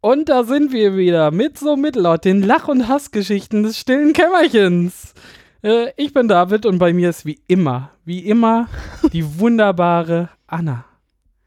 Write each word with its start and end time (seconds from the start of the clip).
Und 0.00 0.28
da 0.28 0.44
sind 0.44 0.72
wir 0.72 0.96
wieder 0.96 1.30
mit 1.30 1.58
so 1.58 1.76
Mittellaut, 1.76 2.24
den 2.24 2.42
Lach- 2.42 2.68
und 2.68 2.88
Hassgeschichten 2.88 3.64
des 3.64 3.78
stillen 3.78 4.12
Kämmerchens. 4.12 5.12
Äh, 5.62 5.88
ich 5.96 6.14
bin 6.14 6.28
David 6.28 6.66
und 6.66 6.78
bei 6.78 6.92
mir 6.92 7.10
ist 7.10 7.26
wie 7.26 7.40
immer, 7.48 7.90
wie 8.04 8.20
immer, 8.20 8.68
die 9.12 9.38
wunderbare 9.40 10.28
Anna. 10.46 10.84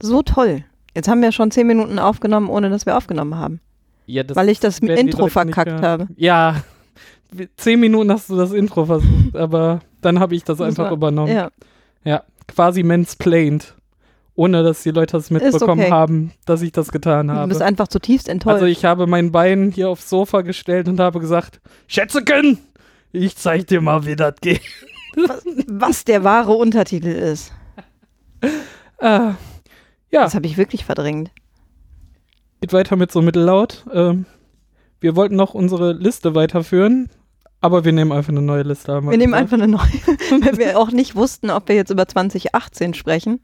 So 0.02 0.22
toll. 0.22 0.66
Jetzt 0.94 1.08
haben 1.08 1.22
wir 1.22 1.32
schon 1.32 1.52
zehn 1.52 1.66
Minuten 1.68 1.98
aufgenommen, 2.00 2.50
ohne 2.50 2.70
dass 2.70 2.86
wir 2.86 2.98
aufgenommen 2.98 3.36
haben. 3.36 3.62
Ja, 4.06 4.24
das 4.24 4.36
weil 4.36 4.50
ich 4.50 4.60
das 4.60 4.80
Intro 4.80 5.28
verkackt 5.28 5.82
habe. 5.82 6.08
Ja, 6.18 6.58
zehn 7.56 7.80
Minuten 7.80 8.12
hast 8.12 8.30
du 8.30 8.36
das 8.36 8.52
Intro 8.52 8.86
versucht, 8.86 9.34
aber 9.36 9.80
dann 10.02 10.20
habe 10.20 10.36
ich 10.36 10.44
das 10.44 10.58
Das 10.58 10.68
einfach 10.68 10.86
war- 10.86 10.92
übernommen. 10.92 11.34
Ja. 11.34 11.50
Ja, 12.04 12.24
quasi 12.48 12.84
mansplained. 12.84 13.76
Ohne 14.36 14.64
dass 14.64 14.84
die 14.84 14.92
Leute 14.92 15.18
das 15.18 15.30
mitbekommen 15.30 15.82
okay. 15.82 15.92
haben, 15.92 16.32
dass 16.46 16.62
ich 16.62 16.72
das 16.72 16.92
getan 16.92 17.28
Du 17.28 17.34
habe. 17.34 17.50
bist 17.50 17.62
einfach 17.62 17.88
zutiefst 17.90 18.30
enttäuscht. 18.30 18.54
Also 18.54 18.66
ich 18.66 18.86
habe 18.86 19.06
mein 19.06 19.32
Bein 19.32 19.72
hier 19.72 19.90
aufs 19.90 20.10
Sofa 20.10 20.42
gestellt 20.42 20.88
und 20.88 21.00
habe 21.00 21.20
gesagt, 21.20 21.60
Schätzeken, 21.88 22.58
ich 23.12 23.36
zeig 23.36 23.68
dir 23.68 23.82
mal, 23.82 24.06
wie 24.06 24.16
das 24.16 24.36
geht. 24.42 24.62
was, 25.16 25.44
was 25.68 26.04
der 26.06 26.24
wahre 26.24 26.54
Untertitel 26.54 27.10
ist. 27.10 27.52
Äh, 28.42 28.48
ja, 29.02 29.34
Das 30.12 30.34
habe 30.34 30.46
ich 30.48 30.58
wirklich 30.58 30.86
verdrängt. 30.86 31.30
geht 32.62 32.72
weiter 32.72 32.96
mit 32.96 33.12
so 33.12 33.22
mittellaut. 33.22 33.86
Ähm, 33.94 34.26
wir 35.02 35.16
wollten 35.18 35.36
noch 35.36 35.54
unsere 35.54 35.92
Liste 35.92 36.36
weiterführen, 36.36 37.10
aber 37.60 37.84
wir 37.84 37.92
nehmen 37.92 38.14
einfach 38.14 38.30
eine 38.30 38.42
neue 38.42 38.64
Liste. 38.64 39.02
Wir 39.04 39.18
nehmen 39.18 39.34
einfach 39.34 39.58
eine 39.58 39.68
neue, 39.68 39.80
weil 40.42 40.58
wir 40.58 40.80
auch 40.80 40.92
nicht 40.92 41.16
wussten, 41.16 41.50
ob 41.50 41.68
wir 41.68 41.76
jetzt 41.76 41.90
über 41.92 42.08
2018 42.08 42.94
sprechen 42.94 43.42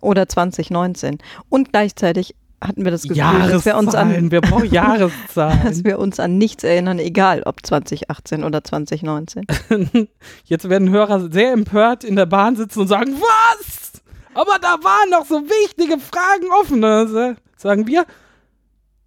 oder 0.00 0.28
2019. 0.28 1.18
Und 1.48 1.72
gleichzeitig 1.72 2.34
hatten 2.60 2.84
wir 2.84 2.90
das 2.90 3.02
Gefühl, 3.02 3.48
dass 3.50 3.64
wir 3.64 3.76
uns 3.76 3.94
an 3.94 4.30
wir 4.30 4.40
brauchen 4.40 4.64
dass 4.64 4.72
Jahreszahlen. 4.72 5.84
wir 5.84 5.98
uns 5.98 6.20
an 6.20 6.36
nichts 6.36 6.62
erinnern, 6.62 6.98
egal 6.98 7.42
ob 7.44 7.64
2018 7.64 8.44
oder 8.44 8.62
2019. 8.62 9.46
Jetzt 10.44 10.68
werden 10.68 10.90
Hörer 10.90 11.30
sehr 11.30 11.52
empört 11.52 12.04
in 12.04 12.16
der 12.16 12.26
Bahn 12.26 12.56
sitzen 12.56 12.80
und 12.80 12.88
sagen, 12.88 13.14
was? 13.14 13.92
Aber 14.34 14.58
da 14.60 14.76
waren 14.82 15.10
noch 15.10 15.26
so 15.26 15.42
wichtige 15.42 15.98
Fragen 15.98 16.50
offen. 16.60 16.84
Also 16.84 17.34
sagen 17.56 17.86
wir, 17.86 18.04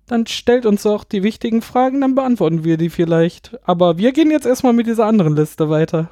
dann 0.08 0.25
stellt 0.25 0.66
uns 0.66 0.83
doch 0.83 1.03
die 1.03 1.23
wichtigen 1.23 1.61
Fragen, 1.61 2.02
dann 2.02 2.16
beantworten 2.16 2.64
wir 2.64 2.77
die 2.77 2.89
vielleicht. 2.89 3.58
Aber 3.64 3.97
wir 3.97 4.11
gehen 4.11 4.31
jetzt 4.31 4.45
erstmal 4.45 4.73
mit 4.73 4.88
dieser 4.88 5.05
anderen 5.05 5.36
Liste 5.36 5.69
weiter. 5.69 6.09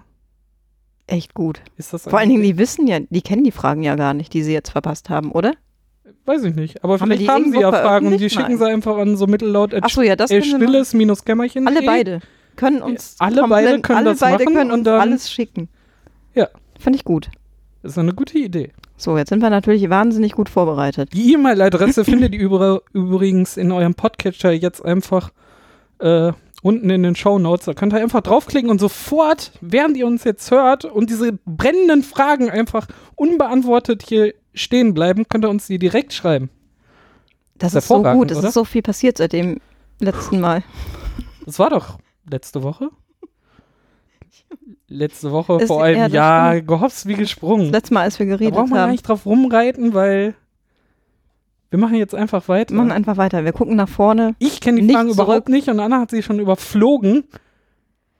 Echt 1.11 1.33
gut. 1.33 1.61
Ist 1.77 1.93
das 1.93 2.03
Vor 2.03 2.17
allen 2.19 2.29
Dingen, 2.29 2.43
die 2.43 2.57
wissen 2.57 2.87
ja, 2.87 2.99
die 3.09 3.21
kennen 3.21 3.43
die 3.43 3.51
Fragen 3.51 3.83
ja 3.83 3.95
gar 3.95 4.13
nicht, 4.13 4.33
die 4.33 4.43
sie 4.43 4.53
jetzt 4.53 4.69
verpasst 4.69 5.09
haben, 5.09 5.31
oder? 5.31 5.53
Weiß 6.25 6.43
ich 6.43 6.55
nicht. 6.55 6.83
Aber 6.83 6.99
Haben 6.99 7.11
vielleicht 7.11 7.29
haben 7.29 7.51
sie 7.51 7.59
ja 7.59 7.71
Fragen 7.71 8.07
und 8.07 8.17
die 8.19 8.29
schicken 8.29 8.57
sie 8.57 8.65
einfach 8.65 8.97
an 8.97 9.17
so 9.17 9.27
mittellaut 9.27 9.73
Ach 9.81 9.89
so, 9.89 10.01
ja, 10.01 10.15
das 10.15 10.29
äh, 10.31 10.39
können 10.39 10.51
wir 10.51 10.57
machen. 10.59 10.67
stilles 10.69 10.93
minus 10.93 11.25
Kämmerchen. 11.25 11.67
Alle 11.67 11.81
beide 11.81 12.19
können 12.55 12.81
uns 12.81 13.15
Alle 13.19 13.47
beide 13.47 13.81
können 13.81 13.97
alle 13.97 14.09
das 14.11 14.19
beide 14.19 14.43
machen 14.43 14.55
können 14.55 14.71
und 14.71 14.83
dann- 14.83 15.01
alles 15.01 15.31
schicken. 15.31 15.67
Ja. 16.35 16.47
Finde 16.79 16.97
ich 16.97 17.03
gut. 17.05 17.29
Das 17.83 17.93
ist 17.93 17.97
eine 17.97 18.13
gute 18.13 18.37
Idee. 18.37 18.71
So, 18.97 19.17
jetzt 19.17 19.29
sind 19.29 19.41
wir 19.41 19.49
natürlich 19.49 19.89
wahnsinnig 19.89 20.33
gut 20.33 20.47
vorbereitet. 20.49 21.09
Die 21.13 21.33
E-Mail-Adresse 21.33 22.05
findet 22.05 22.33
ihr 22.35 22.79
übrigens 22.93 23.57
in 23.57 23.71
eurem 23.71 23.95
Podcatcher 23.95 24.51
jetzt 24.51 24.85
einfach 24.85 25.31
äh, 25.99 26.31
unten 26.61 26.89
in 26.89 27.03
den 27.03 27.15
Show 27.15 27.39
Notes. 27.39 27.65
Da 27.65 27.73
könnt 27.73 27.93
ihr 27.93 28.01
einfach 28.01 28.21
draufklicken 28.21 28.69
und 28.69 28.79
sofort, 28.79 29.51
während 29.61 29.97
ihr 29.97 30.05
uns 30.07 30.23
jetzt 30.23 30.51
hört 30.51 30.85
und 30.85 31.09
diese 31.09 31.33
brennenden 31.45 32.03
Fragen 32.03 32.49
einfach 32.49 32.87
unbeantwortet 33.15 34.03
hier 34.07 34.33
stehen 34.53 34.93
bleiben, 34.93 35.27
könnt 35.29 35.45
ihr 35.45 35.49
uns 35.49 35.67
die 35.67 35.79
direkt 35.79 36.13
schreiben. 36.13 36.49
Das 37.55 37.73
Ist 37.73 37.83
ist 37.83 37.87
so 37.89 38.01
gut. 38.03 38.31
Es 38.31 38.43
ist 38.43 38.53
so 38.53 38.63
viel 38.65 38.81
passiert 38.81 39.17
seit 39.17 39.33
dem 39.33 39.59
letzten 39.99 40.39
Mal. 40.39 40.63
Das 41.45 41.57
war 41.59 41.69
doch 41.69 41.97
letzte 42.29 42.63
Woche. 42.63 42.89
Letzte 44.87 45.31
Woche 45.31 45.53
Ist- 45.61 45.67
vor 45.67 45.83
einem 45.83 45.97
ja, 45.97 46.03
das 46.07 46.13
Jahr 46.13 46.61
gehopst 46.61 47.05
wie 47.07 47.13
Das 47.13 47.19
gesprungen. 47.21 47.71
letzte 47.71 47.93
Mal, 47.93 48.01
als 48.01 48.19
wir 48.19 48.25
Da 48.25 48.31
geredet 48.35 48.53
braucht 48.55 48.67
man 48.69 48.75
gar 48.75 48.83
haben. 48.83 48.91
nicht 48.91 49.07
drauf 49.07 49.25
rumreiten, 49.25 49.93
weil 49.93 50.35
wir 51.71 51.79
machen 51.79 51.95
jetzt 51.95 52.13
einfach 52.13 52.47
weiter. 52.47 52.73
Wir 52.75 52.77
machen 52.77 52.91
einfach 52.91 53.17
weiter. 53.17 53.43
Wir 53.43 53.53
gucken 53.53 53.75
nach 53.75 53.89
vorne. 53.89 54.35
Ich 54.37 54.61
kenne 54.61 54.79
die 54.81 54.85
Nicht 54.87 54.95
Fragen 54.95 55.11
zurück. 55.11 55.25
überhaupt 55.27 55.49
nicht 55.49 55.67
und 55.69 55.79
Anna 55.79 55.99
hat 56.01 56.11
sie 56.11 56.21
schon 56.21 56.39
überflogen. 56.39 57.23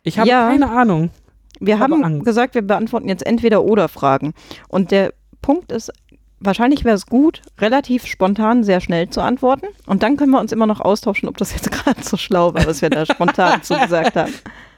Ich 0.03 0.17
habe 0.17 0.27
Ja. 0.27 0.49
keine 0.49 0.69
Ahnung. 0.71 1.11
Wir 1.59 1.77
habe 1.79 1.93
haben 1.93 2.03
Angst. 2.03 2.25
gesagt, 2.25 2.55
wir 2.55 2.63
beantworten 2.63 3.07
jetzt 3.07 3.23
entweder 3.25 3.63
oder 3.63 3.87
Fragen. 3.87 4.33
Und 4.67 4.89
der 4.89 5.13
Punkt 5.43 5.71
ist, 5.71 5.91
wahrscheinlich 6.39 6.83
wäre 6.85 6.95
es 6.95 7.05
gut, 7.05 7.41
relativ 7.59 8.07
spontan 8.07 8.63
sehr 8.63 8.81
schnell 8.81 9.09
zu 9.11 9.21
antworten. 9.21 9.67
Und 9.85 10.01
dann 10.01 10.17
können 10.17 10.31
wir 10.31 10.39
uns 10.39 10.51
immer 10.51 10.65
noch 10.65 10.79
austauschen, 10.79 11.29
ob 11.29 11.37
das 11.37 11.53
jetzt 11.53 11.69
gerade 11.71 12.01
so 12.03 12.17
schlau 12.17 12.53
war, 12.55 12.65
was 12.65 12.81
wir 12.81 12.89
da 12.89 13.05
spontan 13.05 13.61
zugesagt 13.63 14.15
haben. 14.15 14.33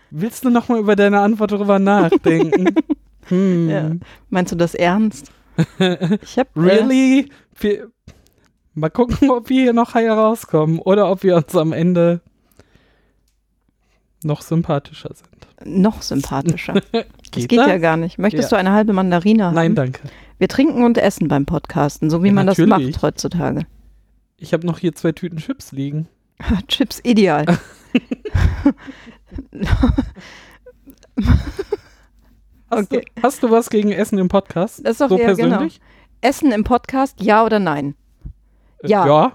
Willst 0.10 0.44
du 0.44 0.50
noch 0.50 0.68
mal 0.68 0.80
über 0.80 0.96
deine 0.98 1.22
Antwort 1.22 1.52
darüber 1.54 1.80
nachdenken? 1.80 2.66
hm. 3.28 3.70
Ja. 3.70 3.92
Meinst 4.30 4.52
du 4.52 4.56
das 4.58 4.76
ernst? 4.76 5.32
Ich 6.24 6.38
habe 6.40 6.50
Really? 6.56 7.30
Wir, 7.60 7.88
mal 8.74 8.90
gucken, 8.90 9.30
ob 9.32 9.50
wir 9.50 9.64
hier 9.64 9.74
noch 9.74 9.94
heil 9.94 10.10
rauskommen 10.10 10.80
oder 10.80 11.10
ob 11.12 11.24
wir 11.24 11.36
uns 11.38 11.56
am 11.56 11.74
Ende 11.74 12.22
noch 14.24 14.42
sympathischer 14.42 15.10
sind. 15.14 15.48
noch 15.66 16.02
sympathischer. 16.02 16.76
Das 17.34 17.42
Geht 17.42 17.50
geht 17.50 17.60
das? 17.60 17.68
ja 17.68 17.78
gar 17.80 17.98
nicht. 17.98 18.20
Möchtest 18.20 18.52
Ja. 18.52 18.58
du 18.58 18.60
eine 18.60 18.74
halbe 18.74 18.94
Mandarine 18.94 19.46
haben? 19.46 19.56
Nein, 19.56 19.74
danke. 19.74 20.02
Wir 20.38 20.48
trinken 20.48 20.84
und 20.84 21.00
essen 21.00 21.28
beim 21.28 21.48
Podcasten, 21.48 22.12
so 22.12 22.22
wie 22.22 22.28
Ja, 22.28 22.34
man 22.34 22.46
das 22.46 22.60
natürlich. 22.60 22.94
macht 22.94 23.02
heutzutage. 23.02 23.66
Ich 24.38 24.54
habe 24.54 24.68
noch 24.68 24.78
hier 24.78 24.94
zwei 24.94 25.14
Tüten 25.14 25.38
Chips 25.40 25.72
liegen. 25.72 26.08
Chips 26.68 27.00
ideal. 27.04 27.46
Hast, 32.70 32.92
Okay. 32.92 33.04
du, 33.16 33.22
hast 33.24 33.44
du 33.44 33.52
was 33.52 33.70
gegen 33.70 33.92
Essen 33.92 34.18
im 34.18 34.28
Podcast? 34.28 34.80
Das 34.84 34.92
ist 34.94 35.02
doch 35.02 35.10
so 35.10 35.18
ja, 35.18 35.34
genau. 35.34 35.48
persönlich? 35.50 35.80
Essen 36.22 36.52
im 36.52 36.64
Podcast, 36.64 37.20
ja 37.22 37.44
oder 37.44 37.60
nein? 37.60 37.96
Äh, 38.84 38.90
Ja. 38.90 39.06
ja. 39.08 39.32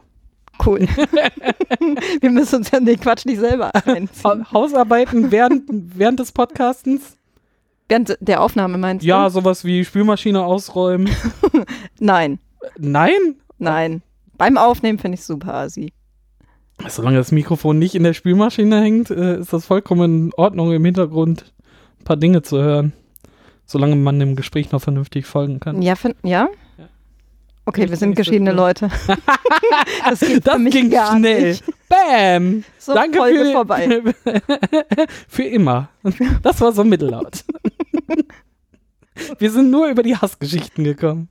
Cool. 0.64 0.80
Wir 2.20 2.30
müssen 2.30 2.56
uns 2.56 2.70
ja 2.72 2.80
den 2.80 2.98
Quatsch 2.98 3.24
nicht 3.26 3.38
selber 3.38 3.70
einziehen. 3.86 4.24
Ha 4.24 4.52
Hausarbeiten 4.52 5.30
während, 5.30 5.62
während 5.68 6.18
des 6.18 6.32
Podcastens? 6.32 7.16
Während 7.88 8.18
der 8.20 8.42
Aufnahme 8.42 8.76
meinst 8.76 9.04
Ja, 9.06 9.24
du? 9.24 9.30
sowas 9.30 9.64
wie 9.64 9.84
Spülmaschine 9.84 10.44
ausräumen. 10.44 11.08
Nein, 12.00 12.38
Nein? 12.76 13.36
nein. 13.58 14.02
Beim 14.36 14.56
Aufnehmen 14.58 14.98
finde 14.98 15.16
ich 15.16 15.24
super, 15.24 15.54
Asi. 15.54 15.92
Solange 16.86 17.16
das 17.16 17.32
Mikrofon 17.32 17.78
nicht 17.78 17.94
in 17.94 18.02
der 18.04 18.12
Spülmaschine 18.14 18.80
hängt, 18.82 19.10
äh, 19.10 19.38
ist 19.38 19.52
das 19.52 19.64
vollkommen 19.66 20.26
in 20.28 20.34
Ordnung, 20.36 20.72
im 20.72 20.84
Hintergrund 20.84 21.52
ein 22.00 22.04
paar 22.04 22.16
Dinge 22.16 22.42
zu 22.42 22.58
hören. 22.58 22.92
Solange 23.64 23.96
man 23.96 24.18
dem 24.20 24.36
Gespräch 24.36 24.70
noch 24.70 24.80
vernünftig 24.82 25.26
folgen 25.26 25.60
kann. 25.60 25.82
Ja, 25.82 25.94
find, 25.96 26.16
ja? 26.24 26.48
Okay, 27.68 27.86
wir 27.86 27.98
sind 27.98 28.14
geschiedene. 28.16 28.52
Leute. 28.52 28.88
das 30.08 30.20
Das 30.20 30.64
ging 30.70 30.88
gar 30.88 31.18
schnell. 31.18 31.48
nicht. 31.50 31.64
Bam! 31.88 32.64
So, 32.78 32.94
Danke 32.94 33.18
Folge 33.18 33.44
für, 33.44 33.52
vorbei. 33.52 34.02
für 35.28 35.42
immer. 35.42 35.90
Das 36.42 36.58
war 36.62 36.72
so 36.72 36.82
mittellaut. 36.82 37.44
Wir 39.38 39.50
sind 39.50 39.70
nur 39.70 39.88
über 39.88 40.02
die 40.02 40.16
Hassgeschichten 40.16 40.84
gekommen. 40.84 41.28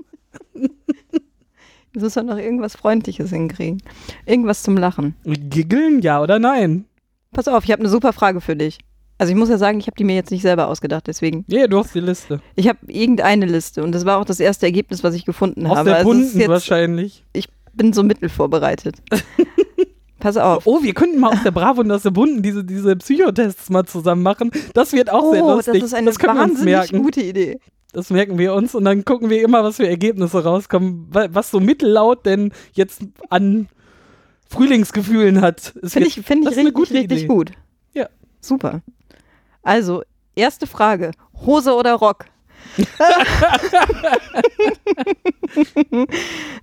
Du 0.53 1.99
musst 1.99 2.15
doch 2.15 2.21
noch 2.21 2.37
irgendwas 2.37 2.75
Freundliches 2.75 3.31
hinkriegen. 3.31 3.81
Irgendwas 4.27 4.61
zum 4.61 4.77
Lachen. 4.77 5.15
Giggeln, 5.25 6.01
ja 6.03 6.21
oder 6.21 6.37
nein? 6.37 6.85
Pass 7.33 7.47
auf, 7.47 7.63
ich 7.63 7.71
habe 7.71 7.79
eine 7.79 7.89
super 7.89 8.13
Frage 8.13 8.39
für 8.41 8.55
dich. 8.55 8.77
Also 9.19 9.31
ich 9.31 9.37
muss 9.37 9.49
ja 9.49 9.57
sagen, 9.57 9.79
ich 9.79 9.87
habe 9.87 9.95
die 9.97 10.03
mir 10.03 10.15
jetzt 10.15 10.29
nicht 10.31 10.43
selber 10.43 10.67
ausgedacht, 10.67 11.07
deswegen. 11.07 11.43
Ja, 11.47 11.67
du 11.67 11.79
hast 11.79 11.95
die 11.95 11.99
Liste. 11.99 12.39
Ich 12.55 12.67
habe 12.67 12.77
irgendeine 12.87 13.45
Liste 13.47 13.83
und 13.83 13.91
das 13.93 14.05
war 14.05 14.19
auch 14.19 14.25
das 14.25 14.39
erste 14.39 14.65
Ergebnis, 14.67 15.03
was 15.03 15.15
ich 15.15 15.25
gefunden 15.25 15.65
Aus 15.65 15.77
habe. 15.77 15.89
der 15.89 15.97
Also 15.99 16.11
es 16.11 16.17
ist 16.17 16.23
bunten 16.25 16.39
jetzt, 16.41 16.49
wahrscheinlich. 16.49 17.23
ich 17.33 17.49
bin 17.73 17.93
so 17.93 18.03
mittelvorbereitet. 18.03 18.97
Pass 20.19 20.35
auf. 20.37 20.65
Oh, 20.65 20.81
wir 20.81 20.93
könnten 20.93 21.19
mal 21.19 21.31
aus 21.33 21.43
der 21.43 21.51
Bravo 21.51 21.81
und 21.81 21.91
aus 21.91 22.01
der 22.03 22.09
Bunten 22.11 22.41
diese, 22.41 22.63
diese 22.63 22.95
Psychotests 22.95 23.69
mal 23.69 23.85
zusammen 23.85 24.23
machen. 24.23 24.49
Das 24.73 24.93
wird 24.93 25.11
auch 25.11 25.31
sehr 25.31 25.43
Oh, 25.45 25.53
lustig. 25.55 25.75
das 25.75 25.83
ist 25.83 25.93
eine 25.93 26.11
können 26.11 26.35
wir 26.37 26.43
uns 26.43 26.51
wahnsinnig 26.53 26.65
merken. 26.91 27.03
gute 27.03 27.21
Idee. 27.21 27.59
Das 27.93 28.09
merken 28.09 28.37
wir 28.37 28.53
uns 28.53 28.73
und 28.75 28.83
dann 28.85 29.05
gucken 29.05 29.29
wir 29.29 29.41
immer, 29.43 29.63
was 29.63 29.77
für 29.77 29.87
Ergebnisse 29.87 30.43
rauskommen, 30.43 31.07
wa- 31.11 31.27
was 31.31 31.51
so 31.51 31.59
mittellaut 31.59 32.25
denn 32.25 32.51
jetzt 32.73 33.01
an 33.29 33.67
Frühlingsgefühlen 34.49 35.41
hat. 35.41 35.73
Finde 35.83 36.07
ich, 36.07 36.15
find 36.21 36.45
das 36.45 36.57
ich 36.57 36.65
richtig, 36.65 36.91
richtig 37.11 37.27
gut. 37.27 37.51
Ja. 37.93 38.07
Super. 38.41 38.81
Also, 39.63 40.03
erste 40.35 40.67
Frage. 40.67 41.11
Hose 41.45 41.73
oder 41.73 41.93
Rock? 41.93 42.25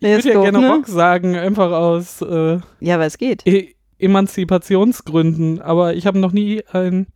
Ich 0.01 0.11
würde 0.25 0.29
ja 0.29 0.41
gerne 0.41 0.61
ne? 0.61 0.71
Rock 0.71 0.87
sagen, 0.87 1.37
einfach 1.37 1.73
aus 1.73 2.21
äh, 2.21 2.59
Ja, 2.81 2.97
aber 2.97 3.07
es 3.07 3.19
geht. 3.19 3.47
E 3.47 3.75
Emanzipationsgründen, 3.99 5.63
aber 5.63 5.95
ich 5.95 6.07
habe 6.07 6.19
noch 6.19 6.33
nie 6.33 6.63
ein. 6.73 7.07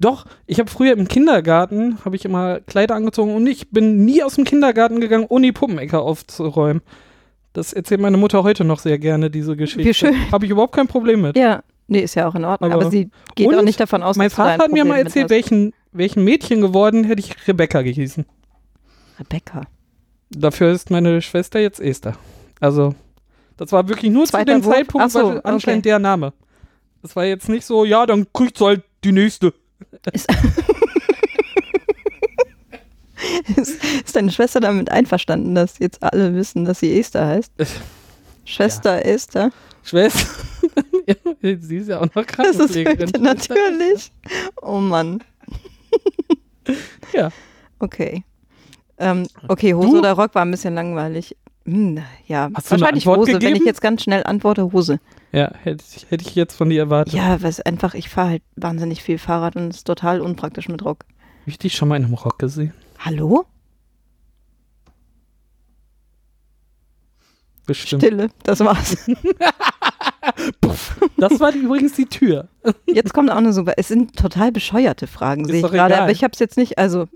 Doch, 0.00 0.26
ich 0.46 0.58
habe 0.58 0.70
früher 0.70 0.92
im 0.92 1.08
Kindergarten 1.08 1.98
habe 2.04 2.16
ich 2.16 2.24
immer 2.24 2.60
Kleider 2.60 2.96
angezogen 2.96 3.34
und 3.34 3.46
ich 3.46 3.70
bin 3.70 4.04
nie 4.04 4.22
aus 4.22 4.34
dem 4.34 4.44
Kindergarten 4.44 5.00
gegangen, 5.00 5.26
ohne 5.28 5.46
die 5.46 5.52
Puppenecke 5.52 6.00
aufzuräumen. 6.00 6.82
Das 7.52 7.72
erzählt 7.72 8.00
meine 8.00 8.16
Mutter 8.16 8.42
heute 8.42 8.64
noch 8.64 8.80
sehr 8.80 8.98
gerne, 8.98 9.30
diese 9.30 9.56
Geschichte. 9.56 10.12
Habe 10.32 10.44
ich 10.44 10.50
überhaupt 10.50 10.74
kein 10.74 10.88
Problem 10.88 11.22
mit. 11.22 11.36
Ja, 11.36 11.62
nee, 11.86 12.00
ist 12.00 12.14
ja 12.14 12.28
auch 12.28 12.34
in 12.34 12.44
Ordnung. 12.44 12.72
Aber- 12.72 12.82
Aber, 12.82 12.90
sie 12.90 13.10
geht 13.34 13.54
auch 13.54 13.62
nicht 13.62 13.80
davon 13.80 14.02
aus, 14.02 14.16
mein 14.16 14.28
dass 14.28 14.36
du 14.36 14.42
da 14.42 14.48
ein 14.48 14.58
Vater 14.58 14.64
hat 14.64 14.72
mir 14.72 14.84
mal 14.84 14.98
erzählt, 14.98 15.30
welchen, 15.30 15.72
welchen 15.92 16.24
Mädchen 16.24 16.60
geworden, 16.60 17.04
hätte 17.04 17.20
ich 17.20 17.48
Rebecca 17.48 17.82
gehießen. 17.82 18.26
Rebecca. 19.18 19.62
Dafür 20.30 20.72
ist 20.72 20.90
meine 20.90 21.22
Schwester 21.22 21.60
jetzt 21.60 21.80
Esther. 21.80 22.16
Also, 22.60 22.94
das 23.56 23.72
war 23.72 23.88
wirklich 23.88 24.10
nur 24.10 24.26
Zweiter 24.26 24.54
zu 24.54 24.60
dem 24.60 24.64
Wurf? 24.64 24.74
Zeitpunkt 24.74 25.12
so, 25.12 25.28
weil 25.28 25.40
anscheinend 25.44 25.82
okay. 25.82 25.90
der 25.90 25.98
Name. 25.98 26.32
Das 27.02 27.14
war 27.14 27.24
jetzt 27.24 27.48
nicht 27.48 27.64
so, 27.64 27.84
ja, 27.84 28.06
dann 28.06 28.26
kriegst 28.32 28.60
du 28.60 28.66
halt 28.66 28.82
die 29.04 29.12
nächste. 29.12 29.52
Ist, 30.12 30.28
ist, 33.56 33.84
ist 33.84 34.16
deine 34.16 34.32
Schwester 34.32 34.60
damit 34.60 34.90
einverstanden, 34.90 35.54
dass 35.54 35.78
jetzt 35.78 36.02
alle 36.02 36.34
wissen, 36.34 36.64
dass 36.64 36.80
sie 36.80 36.98
Esther 36.98 37.26
heißt? 37.26 37.52
Schwester 38.44 39.04
Esther? 39.04 39.50
Schwester. 39.84 40.26
Sie 41.42 41.76
ist 41.76 41.88
ja 41.88 42.00
auch 42.00 42.06
noch 42.14 42.24
Das 42.24 42.56
ist 42.56 42.72
Krankenpflegerin. 42.74 43.22
natürlich. 43.22 44.10
Oh 44.62 44.78
Mann. 44.78 45.22
Ja. 47.12 47.30
Okay. 47.78 48.24
Ähm, 48.98 49.26
okay, 49.48 49.74
Hose 49.74 49.90
Du? 49.90 49.98
oder 49.98 50.12
Rock 50.12 50.34
war 50.34 50.42
ein 50.44 50.50
bisschen 50.50 50.74
langweilig. 50.74 51.36
Hm, 51.66 51.98
ja, 52.26 52.50
Hast 52.54 52.70
wahrscheinlich 52.70 53.06
Hose. 53.06 53.32
Wenn 53.32 53.38
gegeben? 53.40 53.56
ich 53.56 53.64
jetzt 53.64 53.80
ganz 53.80 54.02
schnell 54.02 54.22
antworte, 54.24 54.72
Hose. 54.72 55.00
Ja, 55.32 55.52
hätte 55.62 55.84
ich, 55.96 56.06
hätte 56.10 56.24
ich 56.26 56.34
jetzt 56.34 56.54
von 56.54 56.70
dir 56.70 56.80
erwartet. 56.80 57.12
Ja, 57.14 57.42
weil 57.42 57.50
es 57.50 57.60
einfach, 57.60 57.94
ich 57.94 58.08
fahre 58.08 58.30
halt 58.30 58.42
wahnsinnig 58.56 59.02
viel 59.02 59.18
Fahrrad 59.18 59.56
und 59.56 59.68
es 59.68 59.78
ist 59.78 59.86
total 59.86 60.20
unpraktisch 60.20 60.68
mit 60.68 60.84
Rock. 60.84 61.04
Hab 61.40 61.48
ich 61.48 61.58
dich 61.58 61.74
schon 61.74 61.88
mal 61.88 61.96
in 61.96 62.04
einem 62.04 62.14
Rock 62.14 62.38
gesehen? 62.38 62.72
Hallo? 62.98 63.44
Bestimmt. 67.66 68.02
Stille, 68.02 68.28
das 68.42 68.60
war's. 68.60 69.06
Das 71.16 71.38
war 71.38 71.54
übrigens 71.54 71.92
die 71.94 72.06
Tür. 72.06 72.48
Jetzt 72.86 73.12
kommt 73.12 73.30
auch 73.30 73.36
eine 73.36 73.52
super. 73.52 73.74
Es 73.76 73.88
sind 73.88 74.16
total 74.16 74.52
bescheuerte 74.52 75.06
Fragen, 75.06 75.44
sehe 75.44 75.56
ich 75.56 75.62
gerade. 75.62 75.92
egal. 75.94 76.02
Aber 76.04 76.12
ich 76.12 76.24
habe 76.24 76.32
es 76.32 76.38
jetzt 76.38 76.56
nicht. 76.56 76.78
Also 76.78 77.06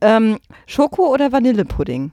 ähm, 0.00 0.38
Schoko 0.66 1.12
oder 1.12 1.32
Vanillepudding? 1.32 2.10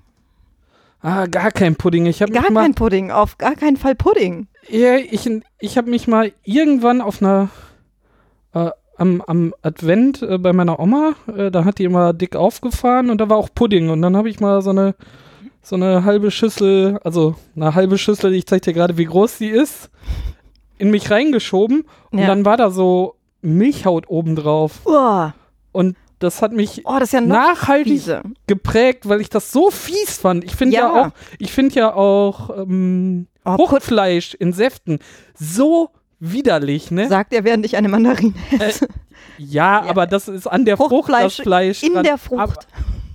Ah, 1.02 1.26
gar 1.26 1.52
kein 1.52 1.76
Pudding. 1.76 2.06
Ich 2.06 2.22
habe 2.22 2.32
Gar 2.32 2.44
mich 2.44 2.52
mal, 2.52 2.62
kein 2.62 2.76
Pudding, 2.76 3.12
auf 3.12 3.38
gar 3.38 3.56
keinen 3.56 3.78
Fall 3.78 3.96
Pudding. 3.96 4.48
ja, 4.70 4.98
ich, 4.98 5.30
ich 5.60 5.78
habe 5.78 5.90
mich 5.90 6.08
mal 6.08 6.32
irgendwann 6.44 7.02
auf 7.02 7.22
einer 7.22 7.50
äh, 8.54 8.70
am, 8.98 9.22
am 9.22 9.54
Advent 9.62 10.22
äh, 10.22 10.38
bei 10.38 10.52
meiner 10.54 10.80
Oma, 10.80 11.14
äh, 11.36 11.52
da 11.52 11.64
hat 11.64 11.80
die 11.80 11.86
immer 11.86 12.12
dick 12.14 12.36
aufgefahren 12.36 13.10
und 13.10 13.20
da 13.20 13.30
war 13.30 13.38
auch 13.38 13.50
Pudding 13.54 13.90
und 13.90 14.02
dann 14.02 14.18
habe 14.18 14.30
ich 14.30 14.40
mal 14.42 14.62
so 14.62 14.72
eine 14.72 14.94
so 15.62 15.76
eine 15.76 16.04
halbe 16.06 16.32
Schüssel, 16.32 17.00
also 17.04 17.36
eine 17.56 17.76
halbe 17.76 17.98
Schüssel, 17.98 18.34
ich 18.34 18.46
zeig 18.46 18.62
dir 18.64 18.74
gerade, 18.74 18.98
wie 18.98 19.06
groß 19.06 19.38
die 19.38 19.50
ist, 19.50 19.90
in 20.78 20.90
mich 20.92 21.12
reingeschoben 21.12 21.84
und 22.12 22.20
Ja. 22.20 22.28
dann 22.28 22.46
war 22.46 22.58
da 22.58 22.72
so 22.72 23.16
Milchhaut 23.42 24.06
oben 24.10 24.36
drauf 24.36 24.80
Oh, 24.86 25.28
und 25.72 25.96
das 26.20 26.42
hat 26.42 26.52
mich 26.52 26.82
oh 26.86 26.98
das 27.00 27.12
ja 27.14 27.22
nachhaltig 27.22 27.94
fiese. 27.94 28.22
geprägt, 28.48 29.08
weil 29.08 29.22
ich 29.22 29.30
das 29.30 29.52
so 29.54 29.72
fies 29.72 30.18
fand. 30.18 30.44
Ich 30.44 30.56
finde 30.56 30.76
ja. 30.76 30.82
Ja. 30.94 31.02
auch, 31.08 31.10
ich 31.38 31.52
finde 31.52 31.76
ja 31.76 31.94
auch 31.94 32.50
ähm, 32.58 33.28
Oh, 33.46 33.56
Fruchtfleisch 33.56 34.34
in 34.34 34.52
Säften 34.52 35.00
so 35.34 35.90
widerlich, 36.20 36.92
ne? 36.92 37.08
Sagt 37.08 37.32
er, 37.34 37.46
während 37.46 37.66
ich 37.66 37.78
eine 37.78 37.88
Mandarine 37.88 38.34
esse. 38.60 38.88
ja, 39.38 39.84
Ja. 39.86 39.90
aber 39.90 40.06
das 40.08 40.28
ist 40.28 40.46
an 40.48 40.66
der 40.66 40.76
Frucht 40.76 40.90
Fruchtfleisch 40.90 41.38
das 41.38 41.44
Fleisch 41.46 41.84
in 41.84 41.94
dran. 41.94 42.04
der 42.04 42.18
Frucht. 42.18 42.40
Aber, 42.42 42.54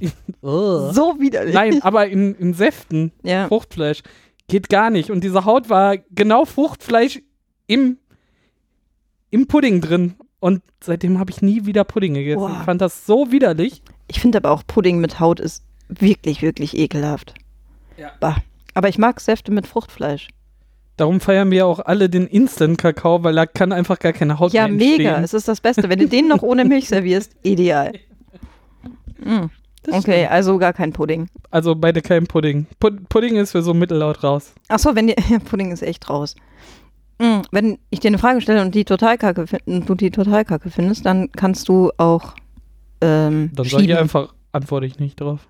so 0.43 1.17
widerlich. 1.19 1.55
Nein, 1.55 1.83
aber 1.83 2.07
in, 2.09 2.35
in 2.35 2.55
Säften 2.55 3.13
Ja. 3.23 3.49
Fruchtfleisch 3.49 4.03
geht 4.49 4.69
gar 4.69 4.91
nicht. 4.91 5.11
Und 5.11 5.25
diese 5.25 5.45
Haut 5.45 5.69
war 5.71 5.97
genau 6.11 6.45
Fruchtfleisch 6.45 7.21
im 7.67 7.99
im 9.31 9.47
Pudding 9.47 9.81
drin. 9.81 10.15
Und 10.39 10.63
seitdem 10.83 11.19
habe 11.19 11.31
ich 11.31 11.43
nie 11.43 11.65
wieder 11.67 11.85
Pudding 11.85 12.15
gegessen. 12.15 12.39
Boah. 12.41 12.57
Ich 12.61 12.65
fand 12.65 12.81
das 12.81 13.07
so 13.07 13.33
widerlich. 13.33 13.83
Ich 14.07 14.21
finde 14.21 14.39
aber 14.39 14.51
auch 14.51 14.63
Pudding 14.67 14.99
mit 14.99 15.19
Haut 15.19 15.41
ist 15.41 15.65
wirklich, 15.89 16.43
wirklich 16.43 16.77
ekelhaft. 16.77 17.35
Ja. 17.97 18.13
Bah. 18.21 18.37
Aber 18.75 18.89
ich 18.89 18.99
mag 18.99 19.21
Säfte 19.21 19.51
mit 19.53 19.67
Fruchtfleisch. 19.67 20.29
Darum 20.97 21.19
feiern 21.21 21.51
wir 21.51 21.67
auch 21.67 21.81
alle 21.81 22.09
den 22.09 22.27
Instant-Kakao, 22.27 23.25
weil 23.25 23.35
da 23.35 23.47
kann 23.47 23.73
einfach 23.73 23.99
gar 23.99 24.13
keine 24.13 24.39
Haut 24.39 24.53
Ja, 24.53 24.69
mehr 24.69 24.73
entstehen. 24.75 24.99
mega. 24.99 25.21
Es 25.23 25.35
ist 25.35 25.49
das 25.49 25.61
Beste. 25.61 25.89
Wenn 25.89 25.99
du 25.99 26.07
den 26.07 26.29
noch 26.29 26.43
ohne 26.43 26.65
Milch 26.65 26.89
servierst, 26.89 27.33
ideal. 27.43 27.93
Mm. 29.19 29.47
Das 29.85 29.95
Okay, 29.97 30.21
stimmt. 30.21 30.31
also 30.31 30.59
gar 30.59 30.73
kein 30.73 30.93
Pudding. 30.93 31.29
Also 31.51 31.75
beide 31.75 32.01
kein 32.03 32.27
Pudding. 32.27 32.67
Pud 32.81 33.09
Pudding 33.09 33.37
ist 33.37 33.53
für 33.53 33.63
so 33.63 33.73
mittellaut 33.75 34.23
raus. 34.25 34.53
Achso, 34.69 34.95
wenn 34.95 35.07
die, 35.09 35.15
Pudding 35.45 35.71
ist 35.73 35.83
echt 35.83 36.09
raus. 36.11 36.35
Mm, 37.19 37.43
Wenn 37.53 37.79
ich 37.91 38.01
dir 38.01 38.09
eine 38.09 38.19
Frage 38.19 38.41
stelle 38.41 38.61
und 38.63 38.75
die 38.75 38.85
total 38.85 39.19
kacke 39.19 39.45
du 39.67 39.95
die 39.95 40.11
total 40.11 40.45
kacke 40.45 40.71
findest, 40.71 41.07
dann 41.07 41.31
kannst 41.33 41.69
du 41.69 41.93
auch 41.97 42.35
ähm, 43.01 43.51
Dann 43.55 43.67
sage 43.67 43.85
ich 43.85 43.97
einfach, 43.97 44.35
antworte 44.53 44.87
ich 44.87 44.99
nicht 44.99 45.21
drauf. 45.21 45.47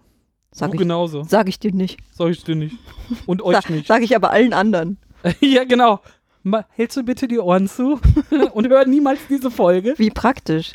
Sag 0.53 0.71
du 0.71 0.75
ich, 0.75 0.81
genauso. 0.81 1.23
sag 1.25 1.49
ich 1.49 1.59
dir 1.59 1.73
nicht. 1.73 1.99
Sag 2.13 2.29
ich 2.31 2.45
dir 2.45 2.55
nicht. 2.55 2.77
Und 3.27 3.41
euch 3.45 3.57
Sa 3.57 3.73
nicht. 3.73 3.87
Sag 3.87 4.03
ich 4.03 4.15
aber 4.15 4.31
allen 4.31 4.53
anderen. 4.53 4.99
ja, 5.41 5.65
genau. 5.65 6.01
Ma 6.43 6.65
hältst 6.71 6.97
du 6.99 7.03
bitte 7.03 7.27
die 7.27 7.39
Ohren 7.39 7.67
zu 7.67 7.99
und 8.53 8.69
hör 8.69 8.85
niemals 8.87 9.21
diese 9.31 9.51
Folge? 9.51 9.95
Wie 9.97 10.11
praktisch. 10.11 10.73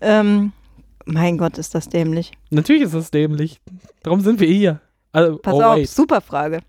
ähm, 0.00 0.52
mein 1.04 1.38
Gott, 1.38 1.58
ist 1.58 1.74
das 1.74 1.88
dämlich. 1.88 2.32
Natürlich 2.50 2.82
ist 2.82 2.94
das 2.94 3.10
dämlich. 3.10 3.60
Darum 4.02 4.20
sind 4.20 4.40
wir 4.40 4.48
hier. 4.48 4.80
Also, 5.12 5.38
Pass 5.38 5.54
oh, 5.54 5.62
auf, 5.62 5.76
wait. 5.76 5.88
super 5.88 6.20
Frage. 6.20 6.60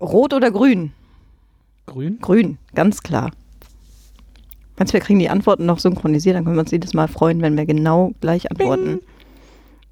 Rot 0.00 0.34
oder 0.34 0.50
grün? 0.50 0.92
Grün? 1.86 2.18
Grün, 2.20 2.58
ganz 2.74 3.02
klar. 3.02 3.30
Meinst 4.76 4.92
du, 4.92 4.94
wir 4.94 5.00
kriegen 5.00 5.18
die 5.18 5.30
Antworten 5.30 5.66
noch 5.66 5.78
synchronisiert, 5.78 6.36
dann 6.36 6.44
können 6.44 6.56
wir 6.56 6.62
uns 6.62 6.72
jedes 6.72 6.94
Mal 6.94 7.08
freuen, 7.08 7.42
wenn 7.42 7.56
wir 7.56 7.64
genau 7.64 8.12
gleich 8.20 8.50
antworten. 8.50 9.00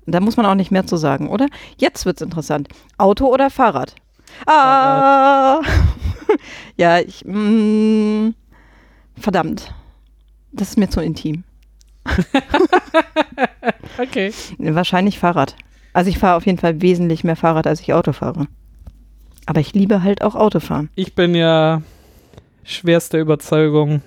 Da 0.06 0.18
muss 0.18 0.36
man 0.36 0.46
auch 0.46 0.56
nicht 0.56 0.72
mehr 0.72 0.86
zu 0.86 0.96
sagen, 0.96 1.28
oder? 1.28 1.46
Jetzt 1.76 2.04
wird's 2.04 2.22
interessant. 2.22 2.68
Auto 2.98 3.32
oder 3.32 3.50
Fahrrad? 3.50 3.94
Ah! 4.46 5.60
ja, 6.76 6.98
ich. 6.98 7.24
Mm, 7.24 8.30
verdammt. 9.16 9.72
Das 10.50 10.70
ist 10.70 10.78
mir 10.78 10.90
zu 10.90 11.00
intim. 11.00 11.44
Okay. 13.98 14.32
Wahrscheinlich 14.58 15.18
Fahrrad. 15.18 15.54
Also 15.92 16.08
ich 16.08 16.18
fahre 16.18 16.36
auf 16.36 16.46
jeden 16.46 16.58
Fall 16.58 16.80
wesentlich 16.80 17.24
mehr 17.24 17.36
Fahrrad, 17.36 17.66
als 17.66 17.80
ich 17.80 17.92
Auto 17.92 18.12
fahre. 18.12 18.46
Aber 19.46 19.60
ich 19.60 19.74
liebe 19.74 20.02
halt 20.02 20.22
auch 20.22 20.34
Autofahren. 20.34 20.88
Ich 20.94 21.14
bin 21.14 21.34
ja 21.34 21.82
schwerster 22.64 23.18
Überzeugung, 23.18 24.02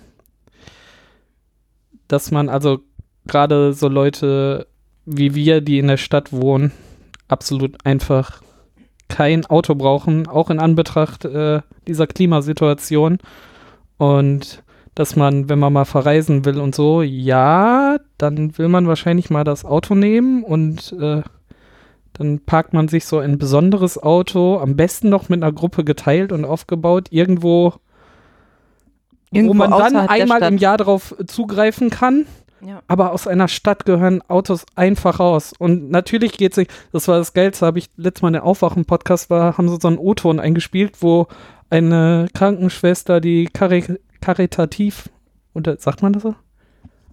dass 2.08 2.32
man 2.32 2.50
also 2.50 2.80
gerade 3.28 3.74
so 3.74 3.88
Leute 3.88 4.68
wie 5.06 5.36
wir, 5.36 5.62
die 5.62 5.78
in 5.78 5.88
der 5.88 5.98
Stadt 5.98 6.32
wohnen, 6.32 6.72
absolut 7.28 7.86
einfach 7.86 8.42
kein 9.08 9.46
Auto 9.46 9.76
brauchen, 9.76 10.28
auch 10.28 10.50
in 10.50 10.60
Anbetracht 10.60 11.26
äh, 11.26 11.62
dieser 11.88 12.08
Klimasituation. 12.08 13.20
Und 13.98 14.64
dass 14.96 15.16
man, 15.16 15.48
wenn 15.50 15.60
man 15.60 15.74
mal 15.74 15.86
verreisen 15.86 16.46
will 16.46 16.60
und 16.60 16.74
so, 16.74 17.02
ja, 17.02 17.98
dann 18.18 18.58
will 18.58 18.68
man 18.68 18.88
wahrscheinlich 18.88 19.30
mal 19.30 19.44
das 19.44 19.66
Auto 19.66 19.96
nehmen 19.96 20.44
und 20.44 20.94
äh, 21.00 21.22
dann 22.14 22.40
parkt 22.40 22.74
man 22.74 22.88
sich 22.88 23.06
so 23.06 23.20
ein 23.20 23.38
besonderes 23.38 24.02
Auto, 24.02 24.58
am 24.60 24.76
besten 24.76 25.10
noch 25.10 25.30
mit 25.30 25.44
einer 25.44 25.52
Gruppe 25.52 25.84
geteilt 25.84 26.32
und 26.32 26.46
aufgebaut, 26.46 27.08
irgendwo, 27.10 27.74
Irgendwo 29.32 29.54
wo 29.54 29.58
man 29.58 29.72
dann 29.72 29.96
einmal 29.96 30.42
im. 30.44 30.58
Jahr 30.58 30.78
drauf 30.78 31.16
zugreifen 31.28 31.90
kann. 31.90 32.26
Ja. 32.62 32.82
Aber 32.88 33.12
aus 33.12 33.28
einer 33.28 33.48
Stadt 33.48 33.86
gehören 33.86 34.22
Autos 34.28 34.66
einfach 34.76 35.20
raus. 35.20 35.54
Und 35.58 35.92
natürlich 35.92 36.38
geht's 36.38 36.58
nicht, 36.58 36.72
das 36.94 37.08
war 37.08 37.18
das 37.18 37.34
Geilste, 37.34 37.66
habe 37.66 37.80
ich 37.80 37.90
letztes 37.98 38.22
Mal 38.22 38.30
in 38.30 38.34
der 38.34 38.46
Aufwachen-Podcast 38.46 39.30
war, 39.30 39.58
haben 39.58 39.70
sie 39.70 39.78
so 39.80 39.88
einen 39.88 39.98
O-Ton 39.98 40.40
eingespielt, 40.40 41.02
wo 41.02 41.28
eine 41.70 42.28
Krankenschwester, 42.34 43.20
die 43.20 43.46
Kari 43.46 43.84
karitativ, 44.22 45.10
unter, 45.54 45.78
sagt 45.78 46.02
man 46.02 46.14
das 46.14 46.24
so? 46.24 46.36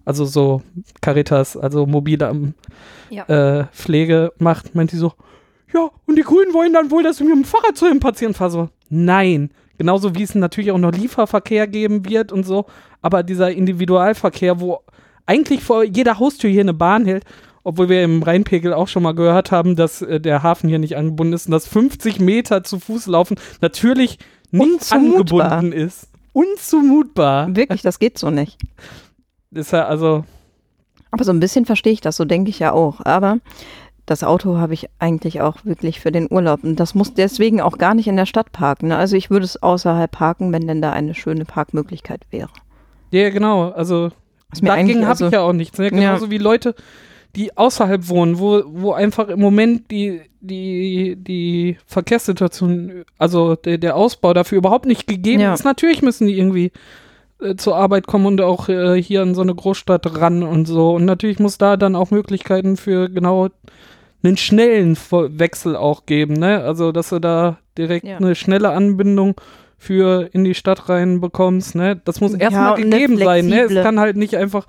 Also 0.05 0.25
so 0.25 0.61
Caritas, 1.01 1.55
also 1.57 1.85
mobile 1.85 2.27
ähm, 2.29 2.53
Ja. 3.09 3.23
äh, 3.25 3.65
Pflege 3.71 4.33
macht, 4.37 4.75
meint 4.75 4.91
sie 4.91 4.97
so, 4.97 5.13
ja, 5.73 5.89
und 6.05 6.17
die 6.17 6.23
Grünen 6.23 6.53
wollen 6.53 6.73
dann 6.73 6.91
wohl, 6.91 7.03
dass 7.03 7.19
ich 7.19 7.25
mit 7.25 7.35
dem 7.35 7.45
Fahrrad 7.45 7.75
zu 7.77 7.87
dem 7.87 7.99
Patienten 7.99 8.35
fahre. 8.35 8.51
So, 8.51 8.69
nein. 8.89 9.49
Genauso 9.79 10.13
wie 10.13 10.21
es 10.21 10.35
natürlich 10.35 10.71
auch 10.71 10.77
noch 10.77 10.91
Lieferverkehr 10.91 11.65
geben 11.67 12.07
wird 12.07 12.31
und 12.31 12.45
so. 12.45 12.65
Aber 13.01 13.23
dieser 13.23 13.51
Individualverkehr, 13.51 14.59
wo 14.59 14.81
eigentlich 15.25 15.63
vor 15.63 15.83
jeder 15.83 16.19
Haustür 16.19 16.49
hier 16.51 16.61
eine 16.61 16.75
Bahn 16.75 17.05
hält, 17.05 17.23
obwohl 17.63 17.89
wir 17.89 18.03
im 18.03 18.21
Rheinpegel 18.21 18.71
auch 18.73 18.87
schon 18.87 19.01
mal 19.03 19.15
gehört 19.15 19.51
haben, 19.51 19.75
dass 19.75 20.01
äh, 20.03 20.19
der 20.19 20.43
Hafen 20.43 20.69
hier 20.69 20.77
nicht 20.79 20.95
angebunden 20.95 21.33
ist 21.33 21.47
und 21.47 21.53
dass 21.53 21.67
50 21.67 22.19
Meter 22.19 22.63
zu 22.63 22.79
Fuß 22.79 23.07
laufen 23.07 23.35
natürlich 23.61 24.19
nicht 24.51 24.61
Unzumutbar. 24.61 25.51
angebunden 25.53 25.71
ist. 25.73 26.07
Unzumutbar. 26.33 27.55
Wirklich, 27.55 27.81
das 27.81 27.99
geht 27.99 28.17
so 28.17 28.29
nicht. 28.29 28.57
Ist 29.53 29.71
ja 29.71 29.85
also, 29.85 30.23
Aber 31.11 31.23
so 31.23 31.31
ein 31.31 31.39
bisschen 31.39 31.65
verstehe 31.65 31.93
ich 31.93 32.01
das, 32.01 32.17
so 32.17 32.25
denke 32.25 32.49
ich 32.49 32.59
ja 32.59 32.71
auch. 32.71 33.01
Aber 33.05 33.37
das 34.05 34.23
Auto 34.23 34.57
habe 34.57 34.73
ich 34.73 34.89
eigentlich 34.99 35.41
auch 35.41 35.63
wirklich 35.63 35.99
für 35.99 36.11
den 36.11 36.27
Urlaub. 36.29 36.63
Und 36.63 36.79
das 36.79 36.93
muss 36.95 37.13
deswegen 37.13 37.61
auch 37.61 37.77
gar 37.77 37.93
nicht 37.93 38.07
in 38.07 38.17
der 38.17 38.25
Stadt 38.25 38.51
parken. 38.51 38.89
Ne? 38.89 38.97
Also 38.97 39.15
ich 39.15 39.29
würde 39.29 39.45
es 39.45 39.61
außerhalb 39.61 40.11
parken, 40.11 40.51
wenn 40.51 40.67
denn 40.67 40.81
da 40.81 40.91
eine 40.91 41.15
schöne 41.15 41.45
Parkmöglichkeit 41.45 42.21
wäre. 42.29 42.49
Ja, 43.11 43.29
genau. 43.29 43.69
Also 43.71 44.11
dagegen 44.61 45.01
habe 45.01 45.09
also- 45.11 45.27
ich 45.27 45.31
ja 45.33 45.41
auch 45.41 45.53
nichts. 45.53 45.77
Ne? 45.77 45.89
Genauso 45.91 46.29
wie 46.31 46.37
Leute, 46.37 46.75
die 47.35 47.55
außerhalb 47.57 48.09
wohnen, 48.09 48.39
wo, 48.39 48.63
wo 48.67 48.91
einfach 48.91 49.27
im 49.29 49.39
Moment 49.39 49.89
die, 49.89 50.21
die, 50.41 51.15
die 51.17 51.77
Verkehrssituation, 51.85 53.05
also 53.17 53.55
der, 53.55 53.77
der 53.77 53.95
Ausbau 53.95 54.33
dafür 54.33 54.57
überhaupt 54.57 54.85
nicht 54.85 55.07
gegeben 55.07 55.41
Ja. 55.41 55.53
ist. 55.53 55.63
Natürlich 55.63 56.01
müssen 56.01 56.27
die 56.27 56.37
irgendwie 56.37 56.71
äh, 57.43 57.55
zur 57.55 57.75
Arbeit 57.75 58.07
kommen 58.07 58.25
und 58.25 58.41
auch 58.41 58.69
äh, 58.69 59.01
hier 59.01 59.21
in 59.21 59.35
so 59.35 59.41
eine 59.41 59.53
Großstadt 59.53 60.19
ran 60.19 60.43
und 60.43 60.65
so. 60.65 60.95
Und 60.95 61.05
natürlich 61.05 61.39
muss 61.39 61.57
da 61.57 61.77
dann 61.77 61.95
auch 61.95 62.11
Möglichkeiten 62.11 62.77
für 62.77 63.09
genau 63.09 63.49
einen 64.23 64.37
schnellen 64.37 64.95
Wechsel 65.11 65.75
auch 65.75 66.05
geben, 66.05 66.33
ne? 66.35 66.63
Also, 66.63 66.91
dass 66.91 67.09
du 67.09 67.19
da 67.19 67.57
direkt 67.77 68.05
Ja. 68.05 68.17
eine 68.17 68.35
schnelle 68.35 68.69
Anbindung 68.69 69.35
für 69.77 70.29
in 70.31 70.45
die 70.45 70.53
Stadt 70.55 70.87
rein 70.87 71.19
bekommst, 71.19 71.75
ne? 71.75 71.99
Das 72.05 72.21
muss 72.21 72.31
Ja, 72.33 72.39
erstmal 72.39 72.73
eine 72.75 72.83
gegeben 72.89 73.17
sein, 73.17 73.47
ne? 73.47 73.61
Es 73.63 73.73
kann 73.83 73.99
halt 73.99 74.15
nicht 74.15 74.35
einfach, 74.37 74.65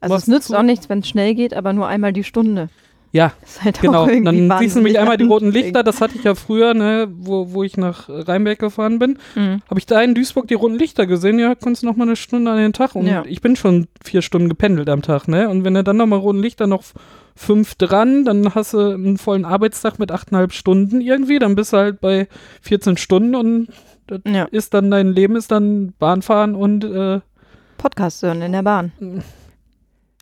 Also 0.00 0.14
es 0.16 0.26
nützt 0.26 0.48
zu- 0.48 0.58
auch 0.58 0.62
nichts, 0.62 0.88
wenn 0.90 0.98
es 0.98 1.08
schnell 1.08 1.34
geht, 1.34 1.54
aber 1.54 1.72
nur 1.72 1.86
einmal 1.86 2.12
die 2.12 2.24
Stunde. 2.24 2.68
Ja, 3.12 3.32
halt 3.64 3.80
genau. 3.80 4.06
Dann 4.06 4.52
siehst 4.58 4.76
du 4.76 4.80
nämlich 4.80 4.98
einmal 4.98 5.16
die 5.16 5.24
roten. 5.24 5.50
Lichter, 5.50 5.82
das 5.82 6.00
hatte 6.00 6.16
ich 6.16 6.24
ja 6.24 6.34
früher, 6.34 6.74
ne, 6.74 7.08
wo, 7.10 7.52
wo 7.52 7.62
ich 7.62 7.76
nach 7.76 8.08
Rheinberg 8.08 8.58
gefahren 8.58 8.98
bin. 8.98 9.18
Mhm. 9.34 9.62
Habe 9.68 9.78
ich 9.80 9.86
da 9.86 10.00
in 10.02 10.14
Duisburg 10.14 10.46
die 10.48 10.54
roten 10.54 10.74
Lichter 10.76 11.06
gesehen, 11.06 11.38
ja, 11.38 11.54
konntest 11.54 11.82
du 11.82 11.86
noch 11.86 11.96
mal 11.96 12.04
eine 12.04 12.16
Stunde 12.16 12.50
an 12.50 12.58
den 12.58 12.72
Tag. 12.72 12.94
Und 12.94 13.06
Ja. 13.06 13.22
ich 13.26 13.40
bin 13.40 13.56
schon 13.56 13.88
vier 14.04 14.22
Stunden 14.22 14.48
gependelt 14.48 14.88
am 14.90 15.02
Tag, 15.02 15.26
ne? 15.28 15.48
Und 15.48 15.64
wenn 15.64 15.74
du 15.74 15.82
dann 15.84 15.96
noch 15.96 16.06
mal 16.06 16.16
roten 16.16 16.40
Lichter 16.40 16.66
noch 16.66 16.82
fünf 17.34 17.76
dran, 17.76 18.24
dann 18.24 18.54
hast 18.54 18.74
du 18.74 18.78
einen 18.80 19.16
vollen 19.16 19.44
Arbeitstag 19.44 19.98
mit 19.98 20.10
achteinhalb 20.12 20.52
Stunden 20.52 21.00
irgendwie, 21.00 21.38
dann 21.38 21.54
bist 21.54 21.72
du 21.72 21.76
halt 21.76 22.00
bei 22.00 22.26
14 22.62 22.96
Stunden 22.96 23.34
und 23.36 23.68
das 24.08 24.20
Ja. 24.26 24.44
ist 24.50 24.74
dann 24.74 24.90
dein 24.90 25.12
Leben 25.12 25.36
ist 25.36 25.50
dann 25.52 25.92
Bahnfahren 25.98 26.54
und 26.54 26.82
äh, 26.84 27.20
Podcast 27.76 28.22
hören 28.22 28.42
in 28.42 28.52
der 28.52 28.62
Bahn. 28.62 28.90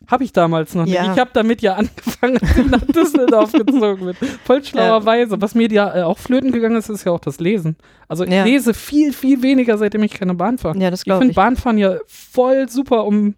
Habe 0.07 0.23
ich 0.23 0.31
damals 0.33 0.73
noch 0.75 0.85
nicht. 0.85 0.93
Ja. 0.95 1.11
Ich 1.13 1.19
habe 1.19 1.29
damit 1.33 1.61
ja 1.61 1.73
angefangen, 1.75 2.37
als 2.41 2.57
ich 2.57 2.65
nach 2.65 2.81
Düsseldorf 2.81 3.51
gezogen 3.53 4.05
bin. 4.05 4.15
Voll 4.45 4.63
schlauerweise. 4.63 5.41
Was 5.41 5.53
mir 5.55 5.69
ja 5.71 5.95
äh, 5.95 6.03
auch 6.03 6.17
flöten 6.17 6.51
gegangen 6.51 6.75
ist, 6.77 6.89
ist 6.89 7.03
ja 7.03 7.11
auch 7.11 7.19
das 7.19 7.39
Lesen. 7.39 7.75
Also 8.07 8.23
ich 8.23 8.31
Ja. 8.31 8.43
lese 8.45 8.73
viel, 8.73 9.13
viel 9.13 9.41
weniger, 9.41 9.77
seitdem 9.77 10.03
ich 10.03 10.13
keine 10.13 10.33
Bahn 10.33 10.57
fahre. 10.57 10.77
Ja, 10.79 10.89
das 10.89 11.01
Ich 11.01 11.05
glaube 11.05 11.19
finde 11.19 11.31
ich. 11.31 11.35
Bahnfahren 11.35 11.77
ja 11.77 11.97
voll 12.07 12.69
super, 12.69 13.05
um 13.05 13.35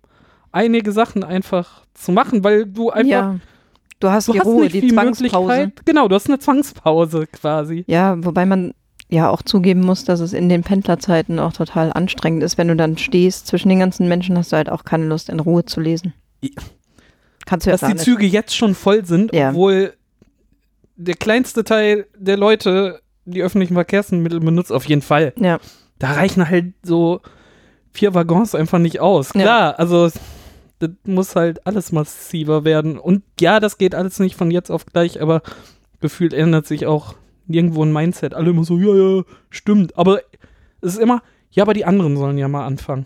einige 0.51 0.91
Sachen 0.91 1.23
einfach 1.23 1.81
zu 1.93 2.11
machen, 2.11 2.43
weil 2.43 2.65
du 2.65 2.89
einfach 2.89 3.09
ja. 3.11 3.35
Du 3.99 4.09
hast 4.09 4.29
du 4.29 4.31
die 4.31 4.39
hast 4.39 4.45
Ruhe, 4.47 4.63
nicht 4.63 4.75
die 4.75 4.87
Zwangspause. 4.93 5.73
Genau, 5.83 6.07
du 6.07 6.15
hast 6.15 6.27
eine 6.27 6.39
Zwangspause 6.39 7.27
quasi. 7.27 7.83
Ja, 7.87 8.15
wobei 8.23 8.45
man 8.45 8.73
ja 9.09 9.29
auch 9.29 9.41
zugeben 9.41 9.81
muss, 9.81 10.05
dass 10.05 10.21
es 10.21 10.31
in 10.31 10.47
den 10.47 10.63
Pendlerzeiten 10.63 11.37
auch 11.39 11.51
total 11.51 11.91
anstrengend 11.91 12.43
ist. 12.43 12.57
Wenn 12.57 12.69
du 12.69 12.77
dann 12.77 12.97
stehst 12.97 13.47
zwischen 13.47 13.67
den 13.67 13.79
ganzen 13.79 14.07
Menschen, 14.07 14.37
hast 14.37 14.53
du 14.53 14.55
halt 14.55 14.69
auch 14.69 14.85
keine 14.85 15.05
Lust, 15.05 15.27
in 15.29 15.41
Ruhe 15.41 15.65
zu 15.65 15.81
lesen. 15.81 16.13
Ja. 16.41 16.49
Kannst 17.45 17.65
du 17.65 17.71
ja 17.71 17.77
Dass 17.77 17.87
die 17.87 17.93
nicht. 17.93 18.03
Züge 18.05 18.25
jetzt 18.25 18.55
schon 18.55 18.75
voll 18.75 19.05
sind, 19.05 19.33
Ja. 19.33 19.49
obwohl 19.49 19.93
der 20.95 21.15
kleinste 21.15 21.63
Teil 21.63 22.07
der 22.17 22.37
Leute 22.37 23.01
die 23.25 23.41
öffentlichen 23.41 23.73
Verkehrsmittel 23.75 24.39
benutzt, 24.39 24.71
auf 24.71 24.85
jeden 24.85 25.01
Fall. 25.01 25.33
Ja, 25.37 25.59
Da 25.97 26.13
reichen 26.13 26.47
halt 26.49 26.73
so 26.83 27.21
vier 27.91 28.13
Waggons 28.13 28.55
einfach 28.55 28.79
nicht 28.79 28.99
aus. 28.99 29.33
Ja. 29.33 29.41
Klar, 29.41 29.79
also 29.79 30.09
das 30.79 30.89
muss 31.03 31.35
halt 31.35 31.65
alles 31.67 31.91
massiver 31.91 32.63
werden. 32.63 32.97
Und 32.97 33.23
ja, 33.39 33.59
das 33.59 33.77
geht 33.77 33.95
alles 33.95 34.19
nicht 34.19 34.35
von 34.35 34.49
jetzt 34.51 34.69
auf 34.69 34.85
gleich, 34.85 35.21
aber 35.21 35.41
gefühlt 35.99 36.33
ändert 36.33 36.65
sich 36.67 36.85
auch 36.85 37.15
irgendwo 37.47 37.83
ein 37.83 37.91
Mindset. 37.91 38.33
Alle 38.33 38.51
immer 38.51 38.63
so, 38.63 38.77
ja, 38.77 38.95
ja, 38.95 39.23
stimmt. 39.49 39.97
Aber 39.97 40.21
es 40.81 40.93
ist 40.93 40.99
immer, 40.99 41.21
ja, 41.51 41.63
aber 41.63 41.73
die 41.73 41.85
anderen 41.85 42.15
sollen 42.15 42.37
ja 42.37 42.47
mal 42.47 42.65
anfangen. 42.65 43.05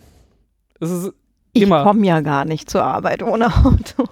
Es 0.80 0.90
ist 0.90 1.12
ich 1.54 1.68
komme 1.68 2.06
ja 2.06 2.20
gar 2.20 2.44
nicht 2.44 2.68
zur 2.70 2.82
Arbeit 2.84 3.22
ohne 3.22 3.46
Auto. 3.46 4.04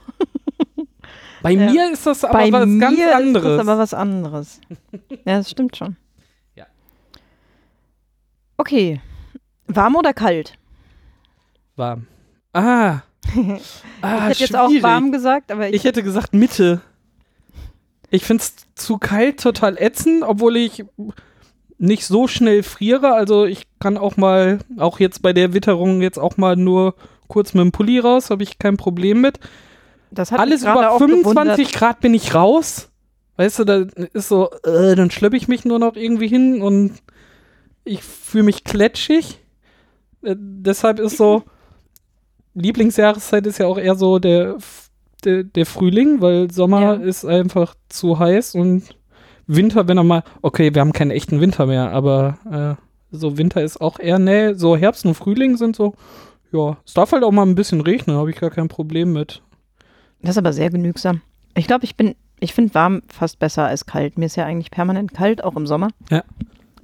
Bei 1.43 1.51
Ja. 1.51 1.71
mir 1.71 1.93
ist 1.93 2.07
das 2.07 2.25
aber 2.25 2.35
Bei 2.39 2.53
was 2.53 2.69
ganz 2.79 3.01
anderes. 3.01 3.45
ist 3.45 3.59
das 3.59 3.61
aber 3.61 3.79
was 3.79 3.95
anderes. 3.95 4.61
ja, 5.11 5.39
das 5.39 5.51
stimmt 5.51 5.77
schon. 5.77 5.97
Ja. 6.55 6.67
Okay. 8.57 9.01
Warm 9.67 9.97
oder 9.97 10.13
kalt? 10.13 10.55
warm. 11.75 12.07
Ah. 12.53 13.01
ah 14.03 14.29
ich 14.31 14.41
hätte 14.41 14.41
jetzt 14.45 14.57
auch 14.57 14.69
schwierig. 14.69 14.83
warm 14.83 15.11
gesagt, 15.11 15.51
aber 15.51 15.69
ich, 15.69 15.75
Ich 15.75 15.85
hätte 15.85 16.03
gesagt 16.03 16.35
Mitte. 16.35 16.81
Ich 18.11 18.25
finde 18.25 18.43
es 18.43 18.55
zu 18.75 18.99
kalt, 18.99 19.41
total 19.41 19.79
ätzend, 19.79 20.23
obwohl 20.23 20.57
ich 20.59 20.85
nicht 21.79 22.05
so 22.07 22.29
schnell 22.29 22.63
friere. 22.63 23.15
Also 23.15 23.47
ich 23.47 23.67
kann 23.81 23.97
auch 23.97 24.17
mal, 24.19 24.59
auch 24.77 25.01
jetzt 25.01 25.23
bei 25.23 25.33
der 25.33 25.55
Witterung, 25.55 26.03
jetzt 26.03 26.19
auch 26.19 26.37
mal 26.37 26.57
nur 26.57 26.95
kurz 27.33 27.55
mit 27.55 27.63
dem 27.63 27.73
Pulli 27.73 27.99
raus, 27.99 28.29
habe 28.31 28.43
ich 28.43 28.59
kein 28.59 28.77
Problem 28.77 29.21
mit. 29.23 29.41
das 30.11 30.31
hat 30.31 30.41
Alles 30.41 30.63
über 30.63 30.91
auch 30.93 30.99
25 30.99 31.73
Grad 31.73 32.01
bin 32.01 32.13
ich 32.13 32.35
raus. 32.35 32.91
Weißt 33.37 33.61
du, 33.61 33.65
da 33.65 33.87
ist 34.13 34.29
so, 34.29 34.51
äh, 34.65 34.95
dann 34.95 35.11
schleppe 35.11 35.37
ich 35.39 35.49
mich 35.49 35.65
nur 35.65 35.79
noch 35.79 35.97
irgendwie 35.97 36.29
hin 36.29 36.61
und 36.61 36.93
ich 37.85 38.03
fühle 38.03 38.45
mich 38.45 38.65
kletschig. 38.65 39.39
Äh, 40.23 40.37
deshalb 40.39 41.01
ist 41.01 41.17
so, 41.17 41.43
Lieblingsjahreszeit 42.55 43.47
ist 43.47 43.59
ja 43.59 43.67
auch 43.67 43.79
eher 43.79 43.95
so 43.95 44.19
der, 44.19 44.57
der, 45.25 45.45
der 45.45 45.65
Frühling, 45.67 46.21
weil 46.21 46.51
Sommer 46.53 46.81
Ja. 46.83 46.93
ist 46.95 47.25
einfach 47.25 47.75
zu 47.89 48.19
heiß 48.19 48.55
und 48.55 48.97
Winter, 49.47 49.89
wenn 49.89 49.97
er 49.99 50.05
mal, 50.05 50.23
okay, 50.43 50.75
wir 50.75 50.81
haben 50.83 50.93
keinen 50.93 51.11
echten 51.11 51.41
Winter 51.41 51.67
mehr, 51.67 51.91
aber 51.91 52.79
äh, 52.79 53.17
so 53.17 53.39
Winter 53.39 53.63
ist 53.63 53.81
auch 53.81 53.99
eher, 53.99 54.19
nee, 54.19 54.55
so 54.55 54.77
Herbst 54.77 55.05
und 55.07 55.15
Frühling 55.15 55.57
sind 55.57 55.75
so, 55.77 55.95
ja, 56.53 56.77
es 56.87 56.95
darf 56.95 57.13
halt 57.13 57.25
auch 57.25 57.31
mal 57.33 57.47
ein 57.47 57.55
bisschen 57.55 57.81
regnen, 57.81 58.17
habe 58.17 58.31
ich 58.31 58.37
gar 58.41 58.51
kein 58.51 58.69
Problem 58.69 59.13
mit. 59.13 59.43
Das 60.21 60.33
ist 60.33 60.39
aber 60.39 60.53
sehr 60.53 60.71
genügsam. 60.71 61.21
Ich 61.55 61.67
glaube, 61.67 61.85
ich 61.85 61.97
bin, 61.97 62.15
ich 62.41 62.55
finde 62.55 62.75
warm 62.75 63.03
fast 63.09 63.39
besser 63.39 63.67
als 63.67 63.87
kalt. 63.87 64.19
Mir 64.19 64.27
ist 64.27 64.37
ja 64.37 64.45
eigentlich 64.47 64.71
permanent 64.71 65.13
kalt, 65.15 65.43
auch 65.45 65.57
im 65.57 65.67
Sommer. 65.67 65.89
Ja. 66.11 66.23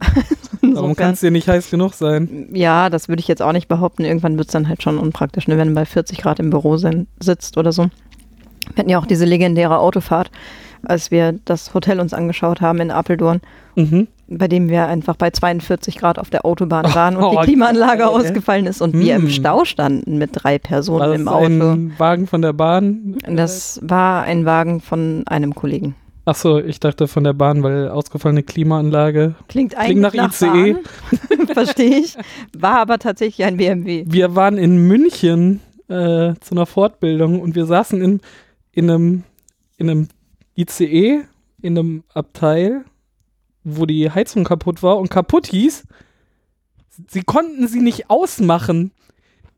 Warum 0.62 0.94
kann 0.96 1.12
es 1.14 1.20
dir 1.20 1.30
nicht 1.30 1.48
heiß 1.48 1.70
genug 1.70 1.94
sein? 1.94 2.48
Ja, 2.52 2.90
das 2.90 3.08
würde 3.08 3.20
ich 3.20 3.28
jetzt 3.28 3.42
auch 3.42 3.52
nicht 3.52 3.68
behaupten. 3.68 4.04
Irgendwann 4.04 4.36
wird 4.38 4.48
es 4.48 4.52
dann 4.52 4.68
halt 4.68 4.82
schon 4.82 4.98
unpraktisch, 4.98 5.48
ne, 5.48 5.56
wenn 5.56 5.68
du 5.68 5.74
bei 5.74 5.84
40 5.84 6.18
Grad 6.18 6.38
im 6.40 6.50
Büro 6.50 6.76
sin- 6.76 7.06
sitzt 7.20 7.56
oder 7.58 7.72
so. 7.72 7.84
Wir 7.84 8.76
hatten 8.78 8.90
ja 8.90 8.98
auch 8.98 9.06
diese 9.06 9.24
legendäre 9.24 9.78
Autofahrt, 9.78 10.30
als 10.88 11.10
wir 11.10 11.38
das 11.44 11.74
Hotel 11.74 12.00
uns 12.00 12.12
angeschaut 12.14 12.60
haben 12.60 12.80
in 12.80 12.90
Apeldoorn, 12.90 13.40
Mhm. 13.76 14.08
bei 14.26 14.48
dem 14.48 14.68
wir 14.68 14.86
einfach 14.88 15.14
bei 15.16 15.30
42 15.30 15.96
Grad 15.98 16.18
auf 16.18 16.30
der 16.30 16.44
Autobahn 16.44 16.92
waren 16.94 17.16
und 17.16 17.22
Oh, 17.24 17.30
die 17.40 17.44
Klimaanlage 17.46 17.98
geil. 17.98 18.08
ausgefallen 18.08 18.66
ist 18.66 18.82
und 18.82 18.94
wir 18.98 19.14
im 19.16 19.24
Mm. 19.26 19.30
Stau 19.30 19.64
standen 19.64 20.18
mit 20.18 20.30
drei 20.34 20.58
Personen 20.58 21.00
War 21.00 21.08
das 21.08 21.20
im 21.20 21.28
Auto. 21.28 21.44
ein 21.72 21.92
Wagen 21.98 22.26
von 22.26 22.42
der 22.42 22.52
Bahn? 22.52 23.16
Das 23.26 23.78
war 23.82 24.24
ein 24.24 24.44
Wagen 24.44 24.80
von 24.80 25.22
einem 25.28 25.54
Kollegen. 25.54 25.94
Ach 26.24 26.34
so, 26.34 26.58
ich 26.58 26.78
dachte 26.80 27.08
von 27.08 27.24
der 27.24 27.32
Bahn, 27.32 27.62
weil 27.62 27.88
ausgefallene 27.88 28.42
Klimaanlage. 28.42 29.34
Klingt 29.48 29.74
Klingt 29.76 30.00
nach 30.02 30.12
ICE. 30.12 30.74
Bahn, 30.74 31.46
Verstehe 31.54 31.98
ich. 32.00 32.16
War 32.58 32.80
aber 32.80 32.98
tatsächlich 32.98 33.46
ein 33.46 33.56
BMW. 33.56 34.04
Wir 34.06 34.34
waren 34.34 34.58
in 34.58 34.86
München 34.88 35.60
äh, 35.88 36.34
zu 36.40 36.50
einer 36.52 36.66
Fortbildung 36.66 37.40
und 37.40 37.54
wir 37.54 37.64
saßen 37.64 38.02
in, 38.02 38.20
in, 38.72 38.90
einem, 38.90 39.22
in 39.78 39.88
einem 39.88 40.08
ICE, 40.58 41.24
in 41.60 41.78
einem 41.78 42.04
Abteil, 42.12 42.84
wo 43.64 43.86
die 43.86 44.10
Heizung 44.10 44.44
kaputt 44.44 44.82
war 44.82 44.98
und 44.98 45.10
kaputt 45.10 45.46
hieß, 45.46 45.84
sie 47.08 47.22
konnten 47.22 47.68
sie 47.68 47.80
nicht 47.80 48.10
ausmachen. 48.10 48.92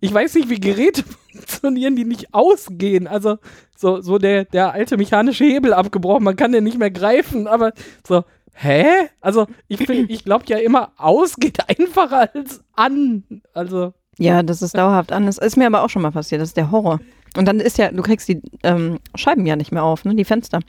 Ich 0.01 0.13
weiß 0.13 0.35
nicht, 0.35 0.49
wie 0.49 0.61
Geräte 0.61 1.05
funktionieren, 1.33 1.97
die 1.97 2.05
nicht 2.05 2.35
ausgehen. 2.35 3.07
Also 3.07 3.39
so, 3.77 4.01
so 4.01 4.19
der, 4.19 4.45
der 4.45 4.73
alte 4.73 4.97
mechanische 4.97 5.45
Hebel 5.45 5.73
abgebrochen, 5.73 6.25
man 6.25 6.37
kann 6.37 6.53
den 6.53 6.65
nicht 6.65 6.79
mehr 6.79 6.91
greifen, 6.91 7.47
aber 7.47 7.73
so, 8.07 8.25
hä? 8.55 8.85
Also 9.21 9.47
ich, 9.69 9.81
ich 9.89 10.25
glaube 10.25 10.45
ja 10.49 10.59
immer, 10.59 10.93
aus 10.97 11.37
geht 11.37 11.59
einfacher 11.69 12.31
als 12.35 12.63
an. 12.75 13.25
Also 13.55 13.93
Ja, 14.19 14.43
das 14.43 14.63
ist 14.63 14.77
dauerhaft 14.77 15.13
an. 15.13 15.27
Das 15.27 15.39
ist 15.39 15.57
mir 15.57 15.67
aber 15.67 15.83
auch 15.83 15.91
schon 15.91 16.03
mal 16.03 16.13
passiert. 16.13 16.41
Das 16.41 16.51
ist 16.51 16.57
der 16.57 16.71
Horror. 16.71 17.01
Und 17.37 17.47
dann 17.47 17.61
ist 17.61 17.79
ja, 17.79 17.91
du 17.93 18.03
kriegst 18.03 18.29
die 18.29 18.43
ähm, 18.65 18.99
Scheiben 19.15 19.47
ja 19.47 19.57
nicht 19.57 19.73
mehr 19.73 19.85
auf, 19.85 20.05
ne? 20.05 20.15
Die 20.15 20.25
Fenster. 20.25 20.61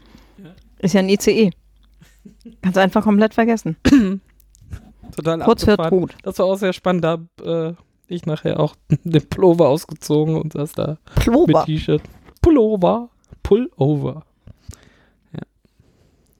Ist 0.82 0.94
ja 0.94 1.00
ein 1.00 1.10
ICE. 1.10 1.52
Kannst 2.62 2.78
du 2.78 2.82
einfach 2.82 3.04
komplett 3.04 3.34
vergessen. 3.34 3.78
total 5.16 5.40
Kurz 5.40 5.64
abgefahren. 5.68 5.90
Tod. 6.00 6.16
Das 6.24 6.40
war 6.40 6.46
auch 6.48 6.58
sehr 6.58 6.74
spannend. 6.74 7.04
Da 7.04 7.12
hab 7.12 7.46
äh, 7.46 7.74
ich 8.08 8.26
nachher 8.26 8.60
auch 8.60 8.76
den 9.04 9.28
Pullover 9.28 9.70
ausgezogen 9.70 10.36
und 10.36 10.54
saß 10.54 10.74
da 10.74 10.98
mit 11.16 11.24
Plober. 11.24 11.66
T-Shirt. 11.66 12.02
Pullover. 12.42 13.10
Pullover. 13.44 14.24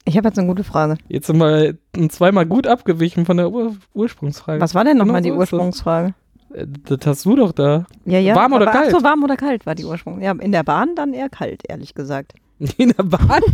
Ich 0.04 0.16
habe 0.16 0.28
jetzt 0.28 0.38
eine 0.38 0.48
gute 0.48 0.64
Frage. 0.64 0.98
Jetzt 1.08 1.28
sind 1.28 1.38
wir 1.38 1.76
zweimal 2.08 2.44
gut 2.44 2.66
abgewichen 2.66 3.24
von 3.24 3.36
der 3.36 3.52
Ur 3.52 3.76
Ursprungsfrage. 3.94 4.60
Was 4.60 4.74
war 4.74 4.82
denn 4.84 4.94
Genau 4.94 5.04
nochmal 5.04 5.22
die 5.22 5.28
so 5.30 5.34
ist 5.40 5.40
das. 5.40 5.52
Ursprungsfrage? 5.52 6.14
Äh, 6.52 6.66
Das 6.84 7.06
hast 7.06 7.24
du 7.24 7.36
doch 7.36 7.52
da. 7.52 7.86
Ja, 8.04 8.18
ja. 8.18 8.34
Warm 8.34 8.52
oder 8.52 8.62
aber, 8.62 8.70
ach 8.72 8.82
kalt? 8.82 8.90
so, 8.90 9.02
warm 9.04 9.22
oder 9.22 9.36
kalt 9.36 9.64
war 9.64 9.76
die 9.76 9.84
Ursprung. 9.84 10.20
Ja, 10.20 10.32
in 10.32 10.50
der 10.50 10.64
Bahn 10.64 10.96
dann 10.96 11.12
eher 11.14 11.28
kalt, 11.28 11.62
ehrlich 11.68 11.94
gesagt. 11.94 12.32
In 12.76 12.92
der 12.96 13.02
Bahn. 13.04 13.42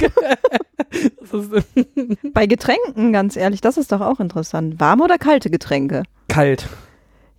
Bei 2.33 2.47
Getränken, 2.47 3.13
ganz 3.13 3.37
ehrlich, 3.37 3.61
das 3.61 3.77
ist 3.77 3.93
doch 3.93 4.01
auch 4.01 4.21
interessant. 4.21 4.81
Warme 4.81 5.05
oder 5.05 5.19
kalte 5.19 5.51
Getränke? 5.51 6.03
kalt. 6.29 6.69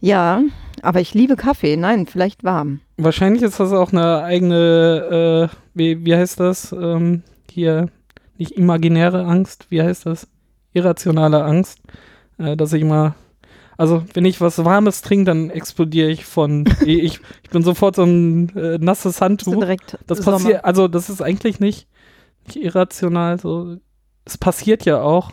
Ja, 0.01 0.41
aber 0.81 1.01
ich 1.01 1.13
liebe 1.13 1.35
Kaffee. 1.35 1.75
Nein, 1.75 2.05
vielleicht 2.07 2.43
warm. 2.43 2.79
Wahrscheinlich 2.97 3.43
ist 3.43 3.59
das 3.59 3.73
auch 3.73 3.91
eine 3.91 4.23
eigene, 4.23 5.49
äh, 5.51 5.55
wie, 5.73 6.05
wie 6.05 6.15
heißt 6.15 6.39
das? 6.39 6.71
Ähm, 6.71 7.23
hier, 7.51 7.89
nicht 8.37 8.51
imaginäre 8.53 9.25
Angst, 9.25 9.67
wie 9.69 9.81
heißt 9.81 10.05
das? 10.05 10.27
Irrationale 10.73 11.43
Angst, 11.43 11.79
äh, 12.37 12.55
dass 12.55 12.73
ich 12.73 12.83
mal, 12.83 13.13
also 13.79 14.03
wenn 14.13 14.25
ich 14.25 14.41
was 14.41 14.63
Warmes 14.65 15.01
trinke, 15.01 15.23
dann 15.23 15.49
explodiere 15.49 16.09
ich 16.09 16.25
von, 16.25 16.65
ich, 16.85 17.21
ich 17.43 17.49
bin 17.49 17.63
sofort 17.63 17.95
so 17.95 18.03
ein 18.03 18.53
äh, 18.57 18.77
nasses 18.77 19.21
Handtuch. 19.21 19.55
direkt 19.57 19.97
Das 20.05 20.21
passiert, 20.21 20.65
also 20.65 20.89
das 20.89 21.09
ist 21.09 21.21
eigentlich 21.21 21.61
nicht, 21.61 21.87
nicht 22.45 22.61
irrational, 22.61 23.39
so, 23.39 23.77
es 24.25 24.37
passiert 24.37 24.83
ja 24.83 25.01
auch. 25.01 25.31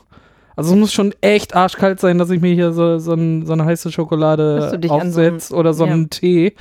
Also 0.55 0.73
es 0.75 0.79
muss 0.79 0.93
schon 0.93 1.13
echt 1.21 1.57
arschkalt 1.57 1.99
sein, 1.99 2.19
dass 2.19 2.31
ich 2.31 2.41
mir 2.41 2.55
hier 2.55 2.73
so, 2.73 2.99
so, 2.99 3.15
ein, 3.15 3.45
so 3.47 3.53
eine 3.53 3.65
heiße 3.65 3.91
Schokolade 3.91 4.71
an 4.89 5.11
so 5.11 5.21
aufsetze 5.21 5.55
oder 5.55 5.75
so 5.75 5.85
ja. 5.85 5.93
einen 5.93 6.09
Tee. 6.09 6.55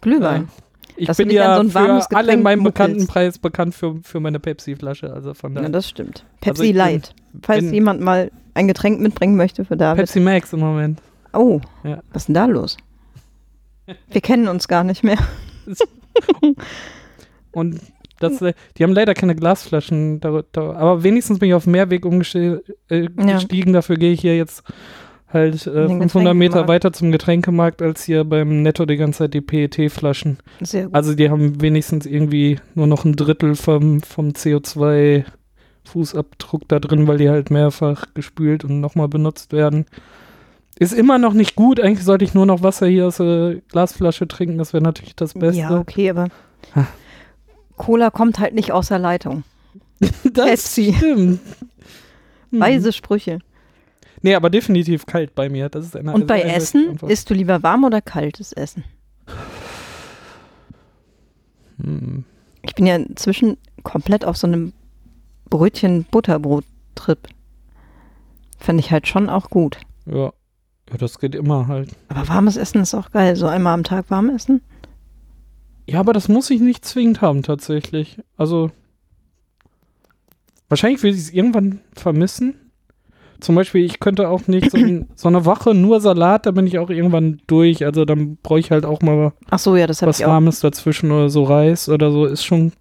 Glühwein. 0.00 0.48
Ich 0.96 1.06
Dass 1.06 1.18
bin 1.18 1.28
ja 1.28 1.62
so 1.62 1.68
für 1.68 2.16
alle 2.16 2.32
in 2.32 2.42
meinem 2.42 2.60
muckelst. 2.60 2.74
Bekanntenkreis 2.78 3.38
bekannt 3.38 3.74
für, 3.74 3.96
für 4.02 4.20
meine 4.20 4.40
Pepsi-Flasche. 4.40 5.12
Also 5.12 5.34
von 5.34 5.54
Ja, 5.54 5.68
das 5.68 5.86
stimmt. 5.86 6.24
Also 6.24 6.40
Pepsi 6.40 6.68
bin- 6.68 6.76
Light. 6.76 7.14
Falls 7.42 7.64
bin- 7.64 7.74
jemand 7.74 8.00
mal 8.00 8.30
ein 8.54 8.68
Getränk 8.68 9.00
mitbringen 9.00 9.36
möchte 9.36 9.66
für 9.66 9.76
David. 9.76 9.98
Pepsi 10.06 10.20
Max 10.20 10.54
im 10.54 10.60
Moment. 10.60 11.02
Oh, 11.36 11.60
Ja. 11.84 12.00
was 12.12 12.22
ist 12.22 12.26
denn 12.28 12.34
da 12.34 12.46
los? 12.46 12.76
Wir 14.08 14.20
kennen 14.20 14.48
uns 14.48 14.66
gar 14.68 14.84
nicht 14.84 15.02
mehr. 15.04 15.18
Und 17.52 17.80
das, 18.18 18.40
äh, 18.42 18.54
die 18.76 18.82
haben 18.84 18.92
leider 18.94 19.14
keine 19.14 19.34
Glasflaschen, 19.36 20.20
da, 20.20 20.42
da, 20.52 20.72
aber 20.74 21.02
wenigstens 21.02 21.38
bin 21.38 21.48
ich 21.50 21.54
auf 21.54 21.66
Mehrweg 21.66 22.04
umgestiegen. 22.06 22.60
Äh, 22.88 23.08
Ja. 23.18 23.38
Dafür 23.72 23.96
gehe 23.96 24.12
ich 24.12 24.20
hier 24.22 24.36
jetzt 24.36 24.62
halt 25.28 25.66
äh, 25.66 25.86
Den 25.86 26.00
500 26.00 26.34
Meter 26.34 26.66
weiter 26.68 26.92
zum 26.92 27.12
Getränkemarkt 27.12 27.82
als 27.82 28.04
hier 28.04 28.24
beim 28.24 28.62
Netto 28.62 28.86
die 28.86 28.96
ganze 28.96 29.18
Zeit 29.18 29.34
die 29.34 29.40
PET-Flaschen. 29.42 30.38
Also 30.92 31.14
die 31.14 31.28
haben 31.30 31.60
wenigstens 31.60 32.06
irgendwie 32.06 32.58
nur 32.74 32.86
noch 32.86 33.04
ein 33.04 33.16
Drittel 33.16 33.54
vom, 33.56 34.00
vom 34.02 34.28
CO2-Fußabdruck 34.30 36.62
da 36.68 36.78
drin, 36.80 37.06
weil 37.06 37.18
die 37.18 37.28
halt 37.28 37.50
mehrfach 37.50 38.06
gespült 38.14 38.64
und 38.64 38.80
nochmal 38.80 39.08
benutzt 39.08 39.52
werden. 39.52 39.84
Ist 40.78 40.92
immer 40.92 41.18
noch 41.18 41.32
nicht 41.32 41.56
gut. 41.56 41.80
Eigentlich 41.80 42.04
sollte 42.04 42.24
ich 42.24 42.34
nur 42.34 42.44
noch 42.46 42.62
Wasser 42.62 42.86
hier 42.86 43.06
aus 43.06 43.16
der 43.16 43.56
Glasflasche 43.68 44.28
trinken. 44.28 44.58
Das 44.58 44.72
wäre 44.72 44.82
natürlich 44.82 45.16
das 45.16 45.32
Beste. 45.34 45.60
Ja, 45.60 45.78
okay, 45.78 46.10
aber 46.10 46.28
Ha. 46.74 46.86
Cola 47.76 48.10
kommt 48.10 48.38
halt 48.38 48.54
nicht 48.54 48.72
aus 48.72 48.88
der 48.88 48.98
Leitung. 48.98 49.44
das 50.00 50.44
Pepsi. 50.46 50.94
stimmt. 50.96 51.40
Weise 52.50 52.92
Sprüche. 52.92 53.38
Nee, 54.22 54.34
aber 54.34 54.50
definitiv 54.50 55.06
kalt 55.06 55.34
bei 55.34 55.48
mir. 55.48 55.68
Das 55.68 55.84
ist 55.84 55.96
eine, 55.96 56.12
Und 56.12 56.26
bei 56.26 56.42
eine 56.42 56.54
Essen, 56.54 56.90
Antwort. 56.90 57.12
isst 57.12 57.30
du 57.30 57.34
lieber 57.34 57.62
warm 57.62 57.84
oder 57.84 58.00
kaltes 58.00 58.52
Essen? 58.52 58.84
Hm. 61.82 62.24
Ich 62.62 62.74
bin 62.74 62.86
ja 62.86 62.96
inzwischen 62.96 63.56
komplett 63.82 64.24
auf 64.24 64.36
so 64.36 64.46
einem 64.46 64.72
Brötchen-Butterbrot-Trip. 65.50 67.28
Finde 68.58 68.80
ich 68.80 68.90
halt 68.90 69.06
schon 69.06 69.28
auch 69.28 69.50
gut. 69.50 69.78
Ja. 70.06 70.32
Ja, 70.90 70.96
das 70.98 71.18
geht 71.18 71.34
immer 71.34 71.66
halt. 71.68 71.90
Aber 72.08 72.28
warmes 72.28 72.56
Essen 72.56 72.80
ist 72.80 72.94
auch 72.94 73.10
geil. 73.10 73.36
So 73.36 73.46
einmal 73.46 73.74
am 73.74 73.84
Tag 73.84 74.10
warm 74.10 74.30
essen. 74.30 74.60
Ja, 75.86 76.00
aber 76.00 76.12
das 76.12 76.28
muss 76.28 76.50
ich 76.50 76.60
nicht 76.60 76.84
zwingend 76.84 77.20
haben, 77.20 77.42
tatsächlich. 77.42 78.18
Also, 78.36 78.70
wahrscheinlich 80.68 81.02
würde 81.02 81.16
ich 81.16 81.22
es 81.22 81.32
irgendwann 81.32 81.80
vermissen. 81.94 82.54
Zum 83.38 83.54
Beispiel, 83.54 83.84
ich 83.84 84.00
könnte 84.00 84.28
auch 84.28 84.46
nicht 84.48 84.70
so, 84.70 84.78
ein, 84.78 85.08
so 85.14 85.28
eine 85.28 85.44
Woche 85.44 85.74
nur 85.74 86.00
Salat, 86.00 86.46
da 86.46 86.50
bin 86.52 86.66
ich 86.66 86.78
auch 86.78 86.90
irgendwann 86.90 87.40
durch. 87.46 87.84
Also, 87.84 88.04
dann 88.04 88.36
brauche 88.42 88.60
ich 88.60 88.70
halt 88.70 88.84
auch 88.84 89.02
mal 89.02 89.32
Ach 89.50 89.58
so, 89.58 89.76
ja, 89.76 89.86
das 89.86 90.02
was. 90.02 90.20
Warmes 90.20 90.60
dazwischen 90.60 91.10
oder 91.10 91.30
so 91.30 91.44
Reis 91.44 91.88
oder 91.88 92.10
so. 92.10 92.26
Ist 92.26 92.44
schon 92.44 92.72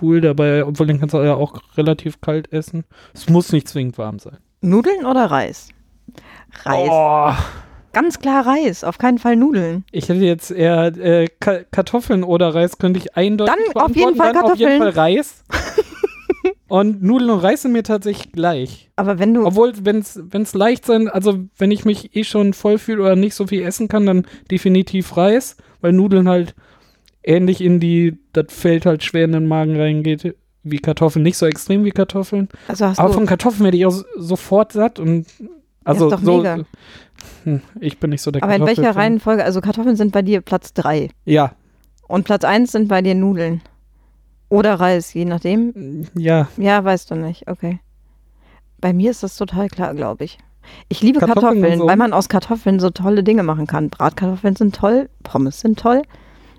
cool 0.00 0.20
dabei, 0.20 0.64
obwohl 0.64 0.86
den 0.86 1.00
kannst 1.00 1.14
du 1.14 1.22
ja 1.22 1.34
auch 1.34 1.60
relativ 1.76 2.20
kalt 2.20 2.52
essen. 2.52 2.84
Es 3.12 3.28
muss 3.28 3.52
nicht 3.52 3.68
zwingend 3.68 3.98
warm 3.98 4.18
sein. 4.18 4.38
Nudeln 4.60 5.04
oder 5.04 5.26
Reis? 5.26 5.68
Reis. 6.64 6.88
Oh, 6.90 7.32
Ganz 7.92 8.18
klar 8.18 8.44
Reis. 8.46 8.82
Auf 8.82 8.98
keinen 8.98 9.18
Fall 9.18 9.36
Nudeln. 9.36 9.84
ich 9.92 10.08
hätte 10.08 10.20
jetzt 10.24 10.50
eher 10.50 10.86
äh, 10.96 11.28
Ka 11.40 11.60
Kartoffeln 11.70 12.24
oder 12.24 12.52
Reis, 12.54 12.78
könnte 12.78 12.98
ich 12.98 13.16
eindeutig 13.16 13.54
Dann 13.72 13.82
auf 13.82 13.94
jeden. 13.96 14.16
Fall 14.16 14.32
Dann 14.32 14.42
auf 14.44 14.56
jeden 14.58 14.78
Fall 14.82 14.92
Kartoffeln. 14.92 15.16
Reis. 15.18 15.44
und 16.68 17.02
Nudeln 17.02 17.30
und 17.30 17.38
Reis 17.40 17.62
sind 17.62 17.72
mir 17.72 17.82
tatsächlich 17.84 18.32
gleich. 18.32 18.90
Aber 18.96 19.18
wenn 19.18 19.32
du. 19.34 19.46
Obwohl, 19.46 19.72
wenn 19.82 19.98
es 20.00 20.54
leicht 20.54 20.86
sein, 20.86 21.08
also 21.08 21.38
wenn 21.56 21.70
ich 21.70 21.84
mich 21.84 22.16
eh 22.16 22.24
schon 22.24 22.52
voll 22.52 22.78
fühle 22.78 23.02
oder 23.02 23.16
nicht 23.16 23.34
so 23.34 23.46
viel 23.46 23.62
essen 23.62 23.86
kann, 23.88 24.06
dann 24.06 24.26
definitiv 24.50 25.16
Reis, 25.16 25.56
weil 25.80 25.92
Nudeln 25.92 26.28
halt 26.28 26.54
ähnlich 27.22 27.60
in 27.60 27.80
die, 27.80 28.18
das 28.32 28.46
Feld 28.48 28.86
halt 28.86 29.02
schwer 29.04 29.24
in 29.24 29.32
den 29.32 29.46
Magen 29.46 29.78
reingeht 29.80 30.34
wie 30.62 30.78
Kartoffeln. 30.78 31.22
Nicht 31.22 31.36
so 31.36 31.46
extrem 31.46 31.84
wie 31.84 31.90
Kartoffeln. 31.90 32.48
Also 32.68 32.86
Aber 32.86 33.12
von 33.12 33.26
Kartoffeln 33.26 33.64
werde 33.64 33.76
ich 33.76 33.86
auch 33.86 33.90
so- 33.90 34.04
sofort 34.16 34.72
satt 34.72 34.98
und 34.98 35.26
also 35.84 36.06
ist 36.08 36.12
doch 36.12 36.22
so. 36.22 36.36
mega. 36.38 36.58
Hm, 37.44 37.60
ich 37.80 37.98
bin 37.98 38.10
nicht 38.10 38.22
so 38.22 38.30
der 38.30 38.42
Aber 38.42 38.56
in 38.56 38.66
welcher. 38.66 38.94
Reihenfolge? 38.96 39.44
Also 39.44 39.60
Kartoffeln 39.60 39.96
sind 39.96 40.12
bei 40.12 40.22
dir 40.22 40.40
Platz 40.40 40.72
3. 40.74 41.10
Ja, 41.24 41.52
Und 42.08 42.24
Platz 42.24 42.44
1 42.44 42.72
sind 42.72 42.88
bei 42.88 43.02
dir 43.02 43.14
Nudeln. 43.14 43.62
Oder 44.48 44.74
Reis, 44.74 45.14
je 45.14 45.24
nachdem. 45.24 46.06
ja. 46.14 46.48
Ja, 46.56 46.84
weißt 46.84 47.10
du 47.10 47.14
nicht. 47.16 47.48
Okay. 47.48 47.80
Bei 48.78 48.92
mir 48.92 49.10
ist 49.10 49.22
das 49.22 49.36
total 49.36 49.68
klar, 49.68 49.94
glaube 49.94 50.24
ich. 50.24 50.38
Ich 50.88 51.02
liebe 51.02 51.18
Kartoffeln 51.20 51.60
Kartoffeln, 51.60 51.78
so? 51.78 51.86
weil 51.86 51.96
man 51.96 52.12
aus 52.12 52.28
Kartoffeln 52.28 52.80
so 52.80 52.90
tolle 52.90 53.22
Dinge 53.22 53.42
machen 53.42 53.66
kann. 53.66 53.90
Bratkartoffeln 53.90 54.56
sind 54.56 54.74
toll, 54.74 55.08
Pommes 55.22 55.60
sind 55.60 55.78
toll, 55.78 56.02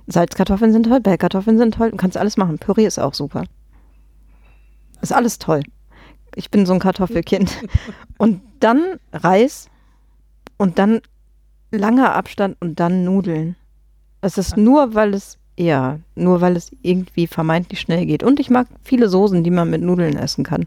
Salzkartoffeln 0.07 0.71
sind 0.71 0.87
toll, 0.87 0.99
Bellkartoffeln 1.01 1.57
sind 1.57 1.73
toll. 1.73 1.91
Du 1.91 1.97
kannst 1.97 2.17
alles 2.17 2.37
machen. 2.37 2.59
Püree 2.59 2.85
ist 2.85 2.99
auch 2.99 3.13
super. 3.13 3.43
Ist 5.01 5.13
alles 5.13 5.39
toll. 5.39 5.61
Ich 6.35 6.51
bin 6.51 6.65
so 6.65 6.73
ein 6.73 6.79
Kartoffelkind. 6.79 7.51
und 8.17 8.41
dann 8.59 8.99
Reis 9.13 9.69
und 10.57 10.79
dann 10.79 11.01
langer 11.71 12.13
Abstand 12.13 12.57
und 12.59 12.79
dann 12.79 13.03
Nudeln. 13.03 13.55
Es 14.21 14.37
ist 14.37 14.57
nur, 14.57 14.95
weil 14.95 15.13
es, 15.13 15.37
ja, 15.57 15.99
nur 16.15 16.41
weil 16.41 16.55
es 16.55 16.71
irgendwie 16.81 17.27
vermeintlich 17.27 17.79
schnell 17.79 18.05
geht. 18.05 18.23
Und 18.23 18.39
ich 18.39 18.49
mag 18.49 18.67
viele 18.83 19.09
Soßen, 19.09 19.43
die 19.43 19.51
man 19.51 19.69
mit 19.69 19.81
Nudeln 19.81 20.17
essen 20.17 20.43
kann. 20.43 20.65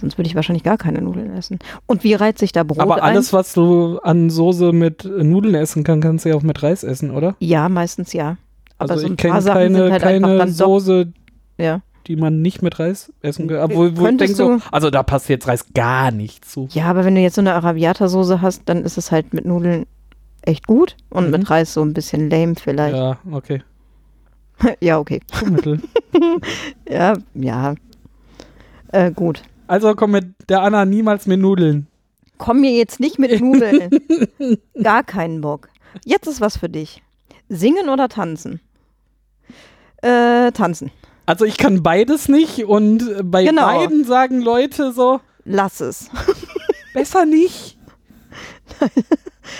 Sonst 0.00 0.18
würde 0.18 0.28
ich 0.28 0.34
wahrscheinlich 0.34 0.64
gar 0.64 0.78
keine 0.78 1.00
Nudeln 1.00 1.32
essen. 1.36 1.58
Und 1.86 2.02
wie 2.02 2.14
reizt 2.14 2.40
sich 2.40 2.52
da 2.52 2.64
Brot 2.64 2.80
Aber 2.80 2.96
ein? 2.96 3.02
alles, 3.02 3.32
was 3.32 3.52
du 3.52 3.98
an 4.00 4.30
Soße 4.30 4.72
mit 4.72 5.04
Nudeln 5.04 5.54
essen 5.54 5.84
kannst, 5.84 6.02
kannst 6.04 6.24
du 6.24 6.30
ja 6.30 6.34
auch 6.34 6.42
mit 6.42 6.62
Reis 6.62 6.82
essen, 6.82 7.10
oder? 7.12 7.36
Ja, 7.38 7.68
meistens 7.68 8.12
ja. 8.12 8.36
Aber 8.78 8.92
also 8.92 9.02
so 9.02 9.06
ein 9.06 9.12
ich 9.12 9.18
kenne 9.18 9.40
keine, 9.40 9.92
halt 9.92 10.02
keine 10.02 10.48
Soße, 10.48 11.12
ja. 11.58 11.82
Die 12.06 12.16
man 12.16 12.42
nicht 12.42 12.62
mit 12.62 12.78
Reis 12.78 13.12
essen 13.22 13.48
kann. 13.48 13.58
Obwohl 13.58 13.96
wo 13.96 14.06
ich 14.06 14.16
denke 14.16 14.34
so, 14.34 14.58
also 14.70 14.90
da 14.90 15.02
passt 15.02 15.28
jetzt 15.28 15.46
Reis 15.48 15.66
gar 15.74 16.10
nicht 16.10 16.44
zu. 16.44 16.68
ja, 16.72 16.84
aber 16.86 17.04
wenn 17.04 17.14
du 17.14 17.20
jetzt 17.20 17.34
so 17.36 17.40
eine 17.40 17.54
Arabiata-Soße 17.54 18.40
hast, 18.40 18.62
dann 18.66 18.84
ist 18.84 18.98
es 18.98 19.10
halt 19.12 19.32
mit 19.34 19.44
Nudeln 19.44 19.86
echt 20.42 20.66
gut 20.66 20.96
und 21.10 21.26
Mhm. 21.26 21.30
mit 21.30 21.50
Reis 21.50 21.72
so 21.74 21.82
ein 21.82 21.94
bisschen 21.94 22.28
lame 22.30 22.54
vielleicht. 22.56 22.96
Ja, 22.96 23.18
okay. 23.30 23.62
Ja, 24.80 24.98
okay. 24.98 25.20
Mittel. 25.48 25.80
Ja, 26.88 27.14
ja. 27.34 27.74
Äh, 28.92 29.10
gut. 29.12 29.42
Also 29.66 29.94
komm 29.94 30.10
mit 30.12 30.26
der 30.48 30.62
Anna 30.62 30.84
niemals 30.84 31.26
mit 31.26 31.40
Nudeln. 31.40 31.86
Komm 32.38 32.60
mir 32.60 32.72
jetzt 32.72 33.00
nicht 33.00 33.18
mit 33.18 33.30
Nudeln. 33.40 33.90
Gar 34.82 35.04
keinen 35.04 35.40
Bock. 35.40 35.68
Jetzt 36.04 36.26
ist 36.26 36.40
was 36.40 36.56
für 36.58 36.68
dich. 36.68 37.02
Singen 37.48 37.88
oder 37.88 38.08
tanzen? 38.08 38.60
Äh, 40.02 40.50
tanzen. 40.52 40.90
Also 41.32 41.46
ich 41.46 41.56
kann 41.56 41.82
beides 41.82 42.28
nicht 42.28 42.66
und 42.66 43.10
bei 43.24 43.44
Genau. 43.46 43.64
beiden 43.64 44.04
sagen 44.04 44.42
Leute 44.42 44.92
so, 44.92 45.18
Lass 45.46 45.80
es. 45.80 46.10
besser 46.94 47.24
nicht. 47.24 47.78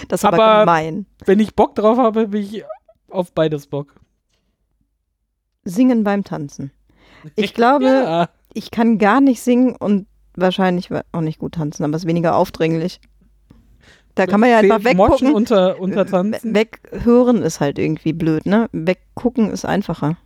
Das 0.09 0.21
ist 0.21 0.25
aber, 0.27 0.43
Aber- 0.45 0.61
gemein. 0.61 1.07
Wenn 1.25 1.41
ich 1.41 1.55
Bock 1.55 1.75
drauf 1.75 1.97
habe, 1.97 2.29
bin 2.29 2.43
ich 2.43 2.63
auf 3.09 3.33
beides 3.33 3.67
Bock. 3.69 3.95
Singen 5.65 6.05
beim 6.05 6.25
Tanzen. 6.25 6.73
Ich 7.37 7.55
glaube, 7.61 7.87
Ja. 7.87 8.29
ich 8.53 8.71
kann 8.71 8.99
gar 8.99 9.23
nicht 9.23 9.41
singen 9.41 9.75
und 9.75 10.07
wahrscheinlich 10.37 10.91
auch 11.13 11.21
nicht 11.23 11.39
gut 11.39 11.55
tanzen, 11.55 11.85
aber 11.85 11.97
es 11.97 12.03
ist 12.03 12.09
weniger 12.09 12.37
aufdringlich. 12.37 13.01
Da 14.15 14.27
kann 14.27 14.41
man 14.41 14.51
ja 14.51 14.59
einfach 14.59 14.85
weggucken. 14.85 15.33
unter, 15.35 15.81
unter 15.81 16.05
Tanzen. 16.07 16.55
We- 16.55 16.67
Weghören 16.93 17.43
ist 17.43 17.61
halt 17.61 17.79
irgendwie 17.79 18.13
blöd, 18.13 18.45
ne? 18.45 18.69
Weggucken 18.73 19.51
ist 19.51 19.65
einfacher. 19.65 20.19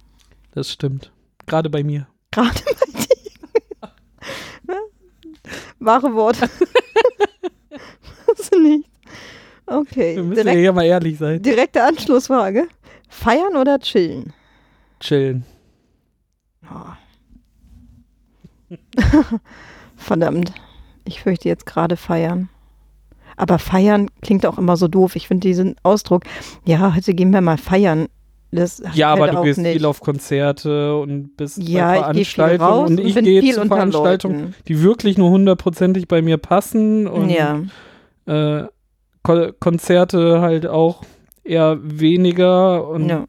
Das 0.53 0.71
stimmt. 0.73 1.13
Gerade 1.47 1.71
bei 1.71 1.83
mir. 1.85 2.07
Gerade 2.31 2.61
bei 2.65 2.73
dir. 2.93 3.07
Wahre 5.79 6.13
Worte. 6.15 6.49
Hast 8.29 8.53
nicht? 8.53 8.89
Okay. 9.67 10.17
Wir 10.17 10.23
müssen 10.23 10.39
ja 10.39 10.45
Direkt, 10.45 10.61
hier 10.61 10.73
mal 10.73 10.85
ehrlich 10.85 11.19
sein. 11.19 11.43
direkte 11.43 11.83
Anschlussfrage. 11.83 12.69
Feiern 13.09 13.57
oder 13.57 13.79
chillen? 13.79 14.33
Chillen. 15.01 15.45
Oh. 16.69 16.93
Verdammt. 19.97 20.53
Ich 21.05 21.23
fürchte 21.23 21.49
jetzt 21.49 21.67
gerade 21.67 21.97
feiern. 21.97 22.49
Aber 23.37 23.59
feiern 23.59 24.11
klingt 24.23 24.47
auch 24.47 24.59
immer 24.59 24.77
so 24.77 24.89
doof. 24.89 25.15
Ich 25.15 25.29
finde 25.29 25.47
diesen 25.47 25.77
Ausdruck, 25.83 26.25
ja, 26.65 26.95
heute 26.95 27.15
gehen 27.15 27.33
wir 27.33 27.41
mal 27.41 27.59
feiern. 27.59 28.09
Das 28.53 28.83
Ja, 28.95 29.13
aber 29.13 29.23
halt 29.25 29.35
du 29.35 29.39
auch 29.39 29.45
gehst 29.45 29.59
nicht. 29.59 29.73
viel 29.73 29.85
auf 29.85 30.01
Konzerte 30.01 30.97
und 30.97 31.37
bist 31.37 31.59
ja, 31.59 31.89
bei 31.89 31.99
Veranstaltungen 31.99 32.87
und 32.87 33.01
ich 33.01 33.15
gehe 33.17 33.53
zu 33.53 33.67
Veranstaltungen, 33.67 34.41
Leuten. 34.41 34.55
die 34.69 34.83
wirklich 34.83 35.19
nur 35.19 35.31
hundertprozentig 35.31 36.07
bei 36.09 36.23
mir 36.23 36.39
passen 36.39 37.07
und 37.07 37.29
ja, 37.29 37.61
äh, 38.27 38.65
Ko 39.23 39.49
Konzerte 39.59 40.41
halt 40.41 40.67
auch 40.67 41.03
eher 41.43 41.79
weniger 41.83 42.89
und 42.89 43.09
ja. 43.09 43.27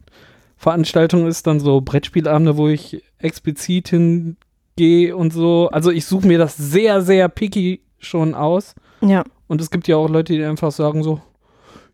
Veranstaltungen 0.56 1.28
ist 1.28 1.48
dann 1.48 1.60
so 1.60 1.82
Brettspielabende, 1.82 2.58
wo 2.58 2.68
ich 2.68 3.04
explizit 3.20 3.90
hingehe 3.90 5.16
und 5.16 5.34
so. 5.34 5.70
Also 5.72 5.92
ich 5.92 6.06
suche 6.06 6.28
mir 6.28 6.38
das 6.38 6.56
sehr, 6.58 7.02
sehr 7.02 7.28
picky 7.30 7.82
schon 8.00 8.34
aus. 8.36 8.76
ja. 9.02 9.24
Und 9.50 9.62
es 9.62 9.72
gibt 9.72 9.88
ja 9.88 9.96
auch 9.96 10.10
Leute, 10.10 10.34
die 10.34 10.44
einfach 10.44 10.72
sagen 10.74 11.04
so, 11.04 11.22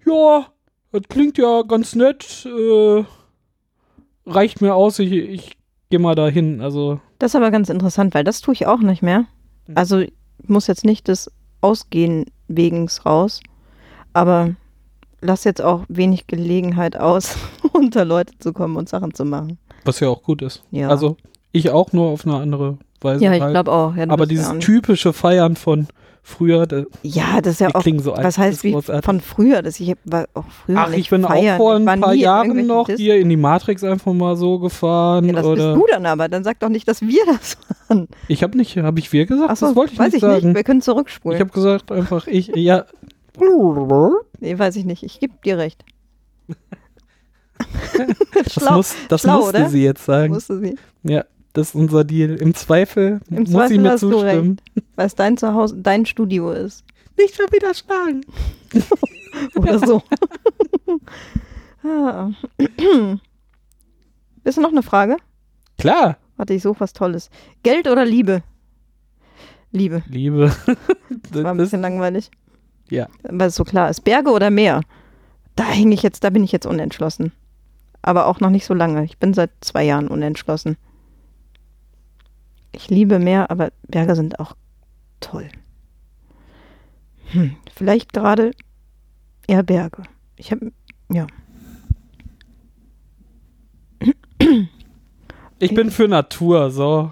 ja, 0.08 0.48
das 0.94 1.02
klingt 1.10 1.38
ja 1.38 1.64
ganz 1.64 1.96
nett, 1.96 2.46
äh, 2.46 3.04
reicht 4.26 4.62
mir 4.62 4.76
aus, 4.76 5.00
ich, 5.00 5.12
ich 5.12 5.58
gehe 5.90 6.00
mal 6.00 6.16
dahin. 6.16 6.62
Also 6.62 7.00
Das 7.20 7.32
ist 7.32 7.36
aber 7.36 7.52
ganz 7.52 7.70
interessant, 7.70 8.14
weil 8.14 8.24
das 8.24 8.42
tue 8.42 8.54
ich 8.54 8.68
auch 8.68 8.80
nicht 8.80 9.02
mehr. 9.02 9.26
Mhm. 9.68 9.78
Also 9.78 10.00
ich 10.00 10.14
muss 10.48 10.68
jetzt 10.68 10.86
nicht 10.86 11.08
des 11.08 11.32
Ausgehen 11.62 12.26
wegens 12.48 13.06
raus, 13.06 13.42
aber 14.14 14.56
lass 15.22 15.44
jetzt 15.46 15.62
auch 15.62 15.84
wenig 15.88 16.28
Gelegenheit 16.28 16.98
aus, 16.98 17.38
unter 17.74 18.06
Leute 18.06 18.38
zu 18.40 18.54
kommen 18.54 18.76
und 18.76 18.90
Sachen 18.90 19.14
zu 19.14 19.26
machen. 19.26 19.58
was 19.86 20.00
ja 20.00 20.10
auch 20.10 20.24
gut 20.24 20.42
ist. 20.42 20.64
Ja, 20.72 20.90
Also 20.90 21.18
ich 21.52 21.70
auch 21.70 21.92
nur 21.94 22.08
auf 22.10 22.26
eine 22.26 22.38
andere 22.38 22.78
Weise. 23.02 23.24
ja 23.24 23.34
ich 23.34 23.42
halt. 23.42 23.52
glaube 23.52 23.72
auch. 23.72 23.96
Ja, 23.96 24.04
Aber 24.10 24.24
ja 24.24 24.30
dieses 24.30 24.60
typische 24.60 25.14
Feiern 25.14 25.56
von 25.56 25.88
früher, 26.24 26.66
das, 26.66 26.86
Ja, 27.04 27.42
das 27.42 27.54
ist 27.56 27.60
ja 27.60 27.68
auch. 27.76 27.84
so. 27.84 28.12
Was 28.14 28.22
das 28.22 28.38
heißt 28.38 28.64
wie 28.64 28.72
von 28.82 29.20
früher? 29.22 29.62
Das 29.62 29.80
ich 29.80 29.94
war 30.06 30.26
auch 30.34 30.46
früher 30.66 30.78
Ach, 30.80 30.92
ich 30.94 31.10
bin 31.10 31.24
feiern. 31.24 31.54
auch 31.56 31.58
vor 31.58 31.78
Ich 31.80 31.88
ein 31.88 32.00
paar 32.02 32.14
Jahren 32.14 32.66
noch 32.66 32.88
Dis- 32.88 32.98
hier 33.00 33.18
in 33.18 33.30
die 33.30 33.36
Matrix 33.38 33.84
einfach 33.84 34.14
mal 34.14 34.36
so 34.38 34.58
gefahren. 34.60 35.26
Ja, 35.26 35.34
das 35.34 35.46
oder 35.46 35.74
bist 35.74 35.82
du 35.84 35.88
dann 35.92 36.06
aber. 36.06 36.30
Dann 36.30 36.44
sag 36.44 36.60
doch 36.60 36.70
nicht, 36.70 36.88
dass 36.88 37.02
wir 37.02 37.26
das 37.26 37.58
waren. 37.90 38.08
ich 38.28 38.42
habe 38.42 38.58
nicht, 38.58 38.76
habe 38.78 39.00
ich 39.00 39.12
wir 39.12 39.26
gesagt? 39.26 39.50
Achso, 39.52 39.68
das 39.68 39.76
wollte 39.76 39.94
ich 39.94 40.00
weiß 40.00 40.08
nicht 40.08 40.16
ich 40.16 40.22
sagen. 40.22 40.48
nicht. 40.48 40.56
Wir 40.56 40.64
können 40.64 40.80
Ich 40.80 40.86
zurückspulen. 40.86 41.40
habe 41.40 41.52
gesagt 41.52 41.92
einfach 41.92 42.26
ich, 42.28 42.48
ja. 42.56 42.86
nee, 44.40 44.58
weiß 44.58 44.76
ich 44.78 44.86
nicht. 44.86 45.04
Ich 45.04 45.20
gebe 45.20 45.34
dir 45.44 45.58
recht. 45.58 45.84
Das, 48.34 48.54
Schlau. 48.54 48.76
muss, 48.78 48.96
das 49.10 49.22
Schlau, 49.22 49.38
musste 49.40 49.58
oder? 49.58 49.70
sie 49.70 49.84
jetzt 49.84 50.04
sagen. 50.06 50.34
Wusste 50.34 50.60
sie. 50.60 50.76
Ja, 51.04 51.24
das 51.54 51.70
ist 51.70 51.76
unser 51.76 52.04
Deal. 52.04 52.36
Im 52.36 52.54
Zweifel 52.54 53.22
Im 53.30 53.44
muss 53.44 53.52
Zweifel 53.52 53.70
sie 53.70 53.80
mir 53.80 53.98
zustimmen. 53.98 54.62
Weil 54.96 55.08
es 55.08 55.16
dein 55.16 55.38
Zuhause, 55.38 55.78
dein 55.78 56.06
Studio 56.06 56.52
ist. 56.52 56.84
Nicht 57.18 57.36
schon 57.36 57.46
wieder 57.52 57.74
schlagen. 57.74 58.26
Oder 59.56 59.80
so. 59.80 60.02
ah. 61.88 62.32
Bist 64.44 64.58
du 64.58 64.62
noch 64.62 64.72
eine 64.72 64.84
Frage? 64.84 65.18
Klar, 65.78 66.18
Warte, 66.38 66.54
ich 66.54 66.64
suche 66.64 66.80
was 66.80 66.94
Tolles. 66.94 67.30
Geld 67.64 67.88
oder 67.88 68.06
Liebe? 68.06 68.44
Liebe. 69.72 70.04
Liebe. 70.08 70.54
Das 71.32 71.44
war 71.44 71.52
ein 71.52 71.58
bisschen 71.58 71.82
langweilig. 71.82 72.32
Ja. 72.90 73.08
Weil 73.24 73.48
es 73.48 73.56
so 73.56 73.64
klar 73.64 73.90
ist. 73.90 74.02
Berge 74.02 74.32
oder 74.32 74.50
Meer? 74.50 74.82
Da 75.56 75.66
hänge 75.66 75.94
ich 75.94 76.04
jetzt, 76.04 76.24
da 76.24 76.30
bin 76.30 76.44
ich 76.44 76.52
jetzt 76.52 76.66
unentschlossen. 76.66 77.32
Aber 78.02 78.26
auch 78.28 78.40
noch 78.40 78.50
nicht 78.50 78.66
so 78.66 78.74
lange. 78.74 79.04
Ich 79.06 79.18
bin 79.18 79.34
seit 79.34 79.52
zwei 79.62 79.84
Jahren 79.84 80.08
unentschlossen. 80.08 80.78
Ich 82.76 82.90
liebe 82.90 83.20
Meer, 83.20 83.52
aber 83.52 83.72
Berge 83.88 84.16
sind 84.16 84.40
auch 84.40 84.56
toll. 85.20 85.50
Hm, 87.32 87.56
vielleicht 87.74 88.14
gerade 88.14 88.52
eher 89.48 89.64
Berge. 89.64 90.04
Ich 90.36 90.52
habe, 90.52 90.72
ja. 91.12 91.28
ich 95.60 95.74
bin 95.74 95.92
für 95.92 96.08
Natur, 96.08 96.72
so. 96.72 97.12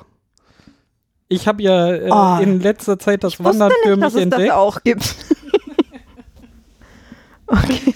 Ich 1.30 1.48
habe 1.48 1.64
ja 1.64 1.94
äh, 1.94 2.10
Oh. 2.12 2.42
in 2.42 2.60
letzter 2.60 3.00
Zeit 3.00 3.24
das 3.24 3.42
Wandern 3.42 3.70
nicht, 3.70 3.80
für 3.84 3.96
mich 3.96 4.04
dass 4.04 4.16
es 4.16 4.22
entdeckt. 4.22 4.50
das 4.50 4.56
auch 4.56 4.84
gibt. 4.84 5.16
okay. 7.48 7.94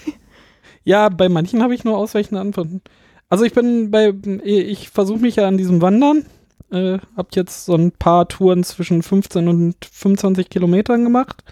Ja, 0.84 1.08
bei 1.10 1.28
manchen 1.28 1.62
habe 1.62 1.74
ich 1.74 1.84
nur 1.84 1.98
ausweichende 1.98 2.40
Antworten. 2.40 2.80
Also 3.28 3.44
ich 3.44 3.52
bin 3.52 3.90
bei, 3.90 4.14
ich 4.44 4.88
versuche 4.88 5.18
mich 5.18 5.36
ja 5.36 5.48
an 5.48 5.58
diesem 5.58 5.82
Wandern. 5.82 6.24
Äh, 6.70 6.98
hab 7.16 7.34
jetzt 7.36 7.64
so 7.66 7.74
ein 7.74 7.92
paar 7.92 8.28
Touren 8.28 8.64
zwischen 8.64 9.02
15 9.02 9.48
und 9.48 9.76
25 9.84 10.50
Kilometern 10.50 11.04
gemacht. 11.04 11.44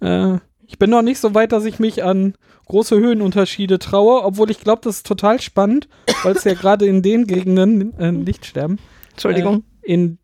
Äh, 0.00 0.38
ich 0.66 0.78
bin 0.78 0.90
noch 0.90 1.02
nicht 1.02 1.18
so 1.18 1.34
weit, 1.34 1.52
dass 1.52 1.64
ich 1.64 1.78
mich 1.78 2.02
an 2.04 2.34
große 2.66 2.96
Höhenunterschiede 2.96 3.78
traue, 3.78 4.22
obwohl 4.22 4.50
ich 4.50 4.60
glaube, 4.60 4.82
das 4.84 4.96
ist 4.96 5.06
total 5.06 5.40
spannend, 5.40 5.88
weil 6.22 6.36
es 6.36 6.44
ja 6.44 6.54
gerade 6.60 6.86
in 6.86 7.02
den 7.02 7.26
Gegenden, 7.26 7.98
äh, 7.98 8.10
Lichtsterben, 8.10 8.78
Entschuldigung. 9.10 9.64
Äh, 9.82 9.92
in, 9.94 10.18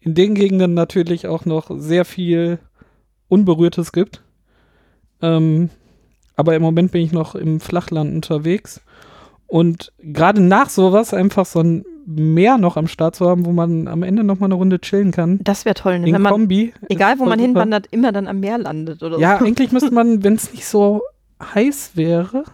in 0.00 0.14
den 0.14 0.34
Gegenden 0.34 0.74
natürlich 0.74 1.26
auch 1.26 1.44
noch 1.44 1.70
sehr 1.76 2.04
viel 2.04 2.58
Unberührtes 3.28 3.92
gibt. 3.92 4.22
Ähm, 5.22 5.70
aber 6.36 6.56
im 6.56 6.62
Moment 6.62 6.92
bin 6.92 7.02
ich 7.02 7.12
noch 7.12 7.34
im 7.34 7.60
Flachland 7.60 8.14
unterwegs. 8.14 8.80
Und 9.46 9.92
gerade 9.98 10.40
nach 10.42 10.68
sowas 10.68 11.14
einfach 11.14 11.46
so 11.46 11.60
ein 11.60 11.84
Meer 12.06 12.58
noch 12.58 12.76
am 12.76 12.86
Start 12.86 13.14
zu 13.16 13.28
haben, 13.28 13.46
wo 13.46 13.52
man 13.52 13.88
am 13.88 14.02
Ende 14.02 14.24
noch 14.24 14.38
mal 14.38 14.46
eine 14.46 14.54
Runde 14.54 14.80
chillen 14.80 15.10
kann. 15.10 15.38
das 15.42 15.64
wäre 15.64 15.74
toll, 15.74 15.98
ne? 16.00 16.06
In 16.08 16.14
wenn 16.14 16.22
man, 16.22 16.32
Kombi. 16.32 16.74
egal 16.88 17.14
ist 17.14 17.20
wo 17.20 17.24
man 17.24 17.38
hinwandert, 17.38 17.86
immer 17.90 18.12
dann 18.12 18.26
am 18.26 18.40
Meer 18.40 18.58
landet 18.58 19.02
oder 19.02 19.18
Ja, 19.18 19.38
so. 19.38 19.44
eigentlich 19.46 19.72
müsste 19.72 19.90
man, 19.90 20.22
wenn 20.22 20.34
es 20.34 20.52
nicht 20.52 20.66
so 20.66 21.02
heiß 21.42 21.92
wäre, 21.94 22.44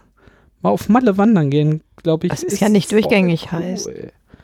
mal 0.61 0.69
auf 0.69 0.87
Malle 0.89 1.17
wandern 1.17 1.49
gehen, 1.49 1.81
glaube 1.97 2.27
ich. 2.27 2.31
Das 2.31 2.43
ist 2.43 2.59
ja 2.59 2.69
nicht 2.69 2.91
durchgängig 2.91 3.51
heiß. 3.51 3.89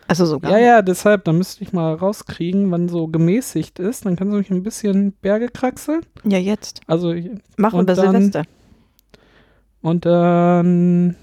Also 0.09 0.25
sogar. 0.25 0.51
Ja, 0.51 0.57
ja, 0.57 0.81
deshalb, 0.81 1.25
da 1.25 1.33
müsste 1.33 1.63
ich 1.63 1.73
mal 1.73 1.93
rauskriegen, 1.93 2.71
wann 2.71 2.87
so 2.87 3.07
gemäßigt 3.07 3.79
ist. 3.79 4.05
Dann 4.05 4.15
kannst 4.15 4.33
du 4.33 4.37
mich 4.37 4.49
ein 4.49 4.63
bisschen 4.63 5.11
Berge 5.21 5.49
kraxeln. 5.49 6.01
Ja, 6.23 6.37
jetzt. 6.37 6.79
Also, 6.87 7.13
Machen 7.57 7.85
wir 7.87 7.95
Silvester. 7.95 8.43
und 9.81 10.05
dann. 10.05 11.15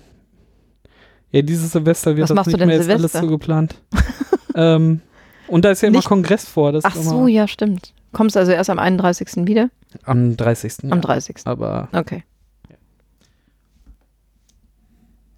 Ja, 1.35 1.43
dieses 1.43 1.73
Silvester 1.73 2.17
wird 2.17 2.29
Was 2.31 2.37
das 2.37 2.47
nicht 2.47 2.59
mehr, 2.59 2.69
ist 2.77 2.89
alles 2.89 3.13
Silvester? 3.13 3.21
so 3.23 3.27
geplant. 3.29 3.75
ähm, 4.55 5.01
und 5.49 5.65
da 5.65 5.71
ist 5.73 5.81
ja 5.83 5.89
immer 5.89 5.99
Nicht- 5.99 6.09
Kongress 6.09 6.45
vor. 6.49 6.71
Das 6.73 6.85
Ach 6.85 6.95
so, 6.95 7.27
ja, 7.27 7.49
stimmt. 7.49 7.93
Kommst 8.13 8.37
also 8.37 8.53
erst 8.53 8.71
am 8.71 8.79
31. 8.79 9.47
wieder? 9.47 9.71
am 10.05 10.37
30. 10.37 10.85
Am 10.85 10.91
ja. 10.91 10.97
30. 10.99 11.37
Aber 11.45 11.89
Okay. 11.93 12.23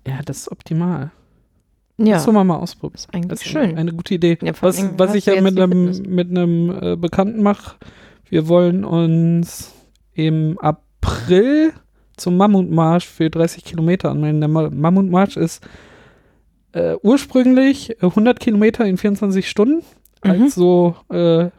ja, 0.07 0.21
das 0.25 0.39
ist 0.39 0.53
optimal. 0.53 1.11
Ja, 1.99 2.15
Das 2.15 2.25
soll 2.25 2.35
man 2.35 2.47
mal 2.47 2.57
ausprobieren. 2.57 2.97
ist 2.97 3.15
eigentlich 3.15 3.29
Das 3.31 3.41
ist 3.41 3.49
schön. 3.49 3.77
eine 3.79 3.93
gute 3.93 4.15
Idee. 4.15 4.39
Ja, 4.43 4.53
was 4.61 4.83
was 4.99 5.15
ich 5.15 5.27
ja 5.27 5.41
mit 5.41 5.59
einem, 5.59 5.85
mit 6.07 6.29
einem 6.31 6.79
äh, 6.83 6.97
Bekannten 6.97 7.43
mache, 7.43 7.77
wir 8.29 8.49
wollen 8.49 8.85
uns 8.85 9.73
im 10.13 10.59
April 10.61 11.73
zum 12.17 12.37
Mammutmarsch 12.37 13.07
für 13.07 13.31
30 13.31 13.65
Kilometer 13.65 14.11
anmelden. 14.11 14.41
Der 14.41 14.49
Ma 14.49 14.71
Mammutmarsch 14.71 15.37
ist 15.37 15.67
äh, 16.73 16.95
ursprünglich 17.03 17.91
äh, 18.03 18.07
100 18.07 18.41
Kilometer 18.41 18.85
in 18.85 18.97
24 18.97 19.49
Stunden 19.49 19.83
Mhm. 20.25 20.31
als 20.31 20.55
so 20.55 20.97
äh, 21.11 21.51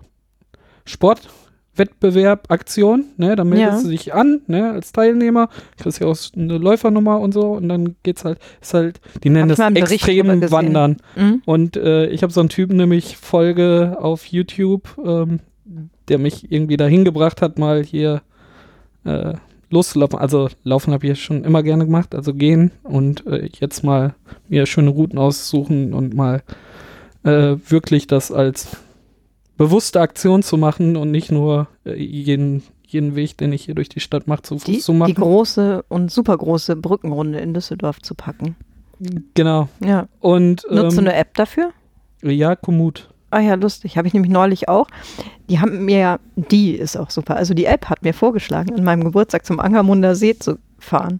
Sportwettbewerb, 0.85 2.49
Aktion. 2.51 3.05
Ne? 3.17 3.35
Da 3.35 3.43
meldest 3.43 3.77
Ja. 3.79 3.83
du 3.83 3.89
dich 3.89 4.13
an 4.13 4.41
ne? 4.47 4.71
als 4.71 4.91
Teilnehmer, 4.91 5.49
kriegst 5.77 5.99
ja 5.99 6.07
auch 6.07 6.17
eine 6.35 6.57
Läufernummer 6.57 7.19
und 7.19 7.33
so 7.33 7.51
und 7.53 7.69
dann 7.69 7.95
geht's 8.03 8.25
halt, 8.25 8.39
ist 8.61 8.73
halt, 8.73 8.99
die 9.23 9.29
nennen 9.29 9.49
das 9.49 9.59
mal 9.59 9.65
einen 9.67 9.75
Bericht 9.75 10.05
drüber 10.07 10.17
extrem 10.33 10.41
gesehen. 10.41 10.51
Wandern. 10.57 10.97
Mhm. 11.15 11.41
Und 11.45 11.77
äh, 11.77 12.07
ich 12.07 12.23
habe 12.23 12.33
so 12.33 12.39
einen 12.39 12.49
Typen 12.49 12.77
nämlich 12.77 13.17
Folge 13.17 13.97
auf 13.99 14.25
YouTube, 14.25 14.97
ähm, 15.05 15.39
der 16.07 16.17
mich 16.17 16.51
irgendwie 16.51 16.77
dahin 16.77 17.05
gebracht 17.05 17.41
hat, 17.41 17.59
mal 17.59 17.83
hier 17.83 18.21
äh, 19.05 19.33
loszulaufen. 19.69 20.19
Also 20.19 20.49
laufen 20.63 20.93
habe 20.93 21.07
ich 21.07 21.21
schon 21.21 21.43
immer 21.43 21.63
gerne 21.63 21.85
gemacht, 21.85 22.15
also 22.15 22.33
gehen 22.33 22.71
und 22.83 23.25
äh, 23.27 23.49
jetzt 23.59 23.83
mal 23.83 24.15
mir 24.47 24.65
schöne 24.65 24.89
Routen 24.89 25.17
aussuchen 25.19 25.93
und 25.93 26.13
mal 26.13 26.41
äh, 27.23 27.55
wirklich 27.67 28.07
das 28.07 28.31
als 28.31 28.77
bewusste 29.57 29.99
Aktion 30.01 30.43
zu 30.43 30.57
machen 30.57 30.95
und 30.95 31.11
nicht 31.11 31.31
nur 31.31 31.67
äh, 31.85 31.95
jeden, 31.95 32.63
jeden 32.85 33.15
Weg, 33.15 33.37
den 33.37 33.51
ich 33.51 33.65
hier 33.65 33.75
durch 33.75 33.89
die 33.89 33.99
Stadt 33.99 34.27
mache, 34.27 34.43
zu 34.43 34.55
Fuß 34.59 34.63
Die, 34.65 34.79
zu 34.79 34.91
die 34.93 34.97
machen. 34.99 35.13
große 35.15 35.83
und 35.89 36.11
super 36.11 36.37
große 36.37 36.75
Brückenrunde 36.75 37.39
in 37.39 37.53
Düsseldorf 37.53 38.01
zu 38.01 38.13
packen. 38.15 38.55
genau. 39.33 39.67
Ja. 39.83 40.07
Und 40.19 40.65
Nutzt 40.69 40.97
du 40.97 41.01
ähm, 41.01 41.07
eine 41.07 41.15
App 41.15 41.33
dafür? 41.35 41.71
ja, 42.23 42.55
Komoot. 42.55 43.09
Ah 43.29 43.39
ja, 43.39 43.55
lustig. 43.55 43.97
Habe 43.97 44.07
ich 44.07 44.13
nämlich 44.13 44.31
neulich 44.31 44.69
auch. 44.69 44.87
Die 45.49 45.59
haben 45.59 45.85
mir 45.85 45.99
ja, 45.99 46.19
die 46.35 46.71
ist 46.71 46.95
auch 46.97 47.09
super. 47.09 47.35
Also 47.35 47.53
die 47.53 47.65
App 47.65 47.89
hat 47.89 48.03
mir 48.03 48.13
vorgeschlagen, 48.13 48.73
an 48.73 48.83
meinem 48.83 49.03
Geburtstag 49.03 49.45
zum 49.45 49.59
Angermunder 49.59 50.15
See 50.15 50.37
zu 50.37 50.57
fahren. 50.79 51.19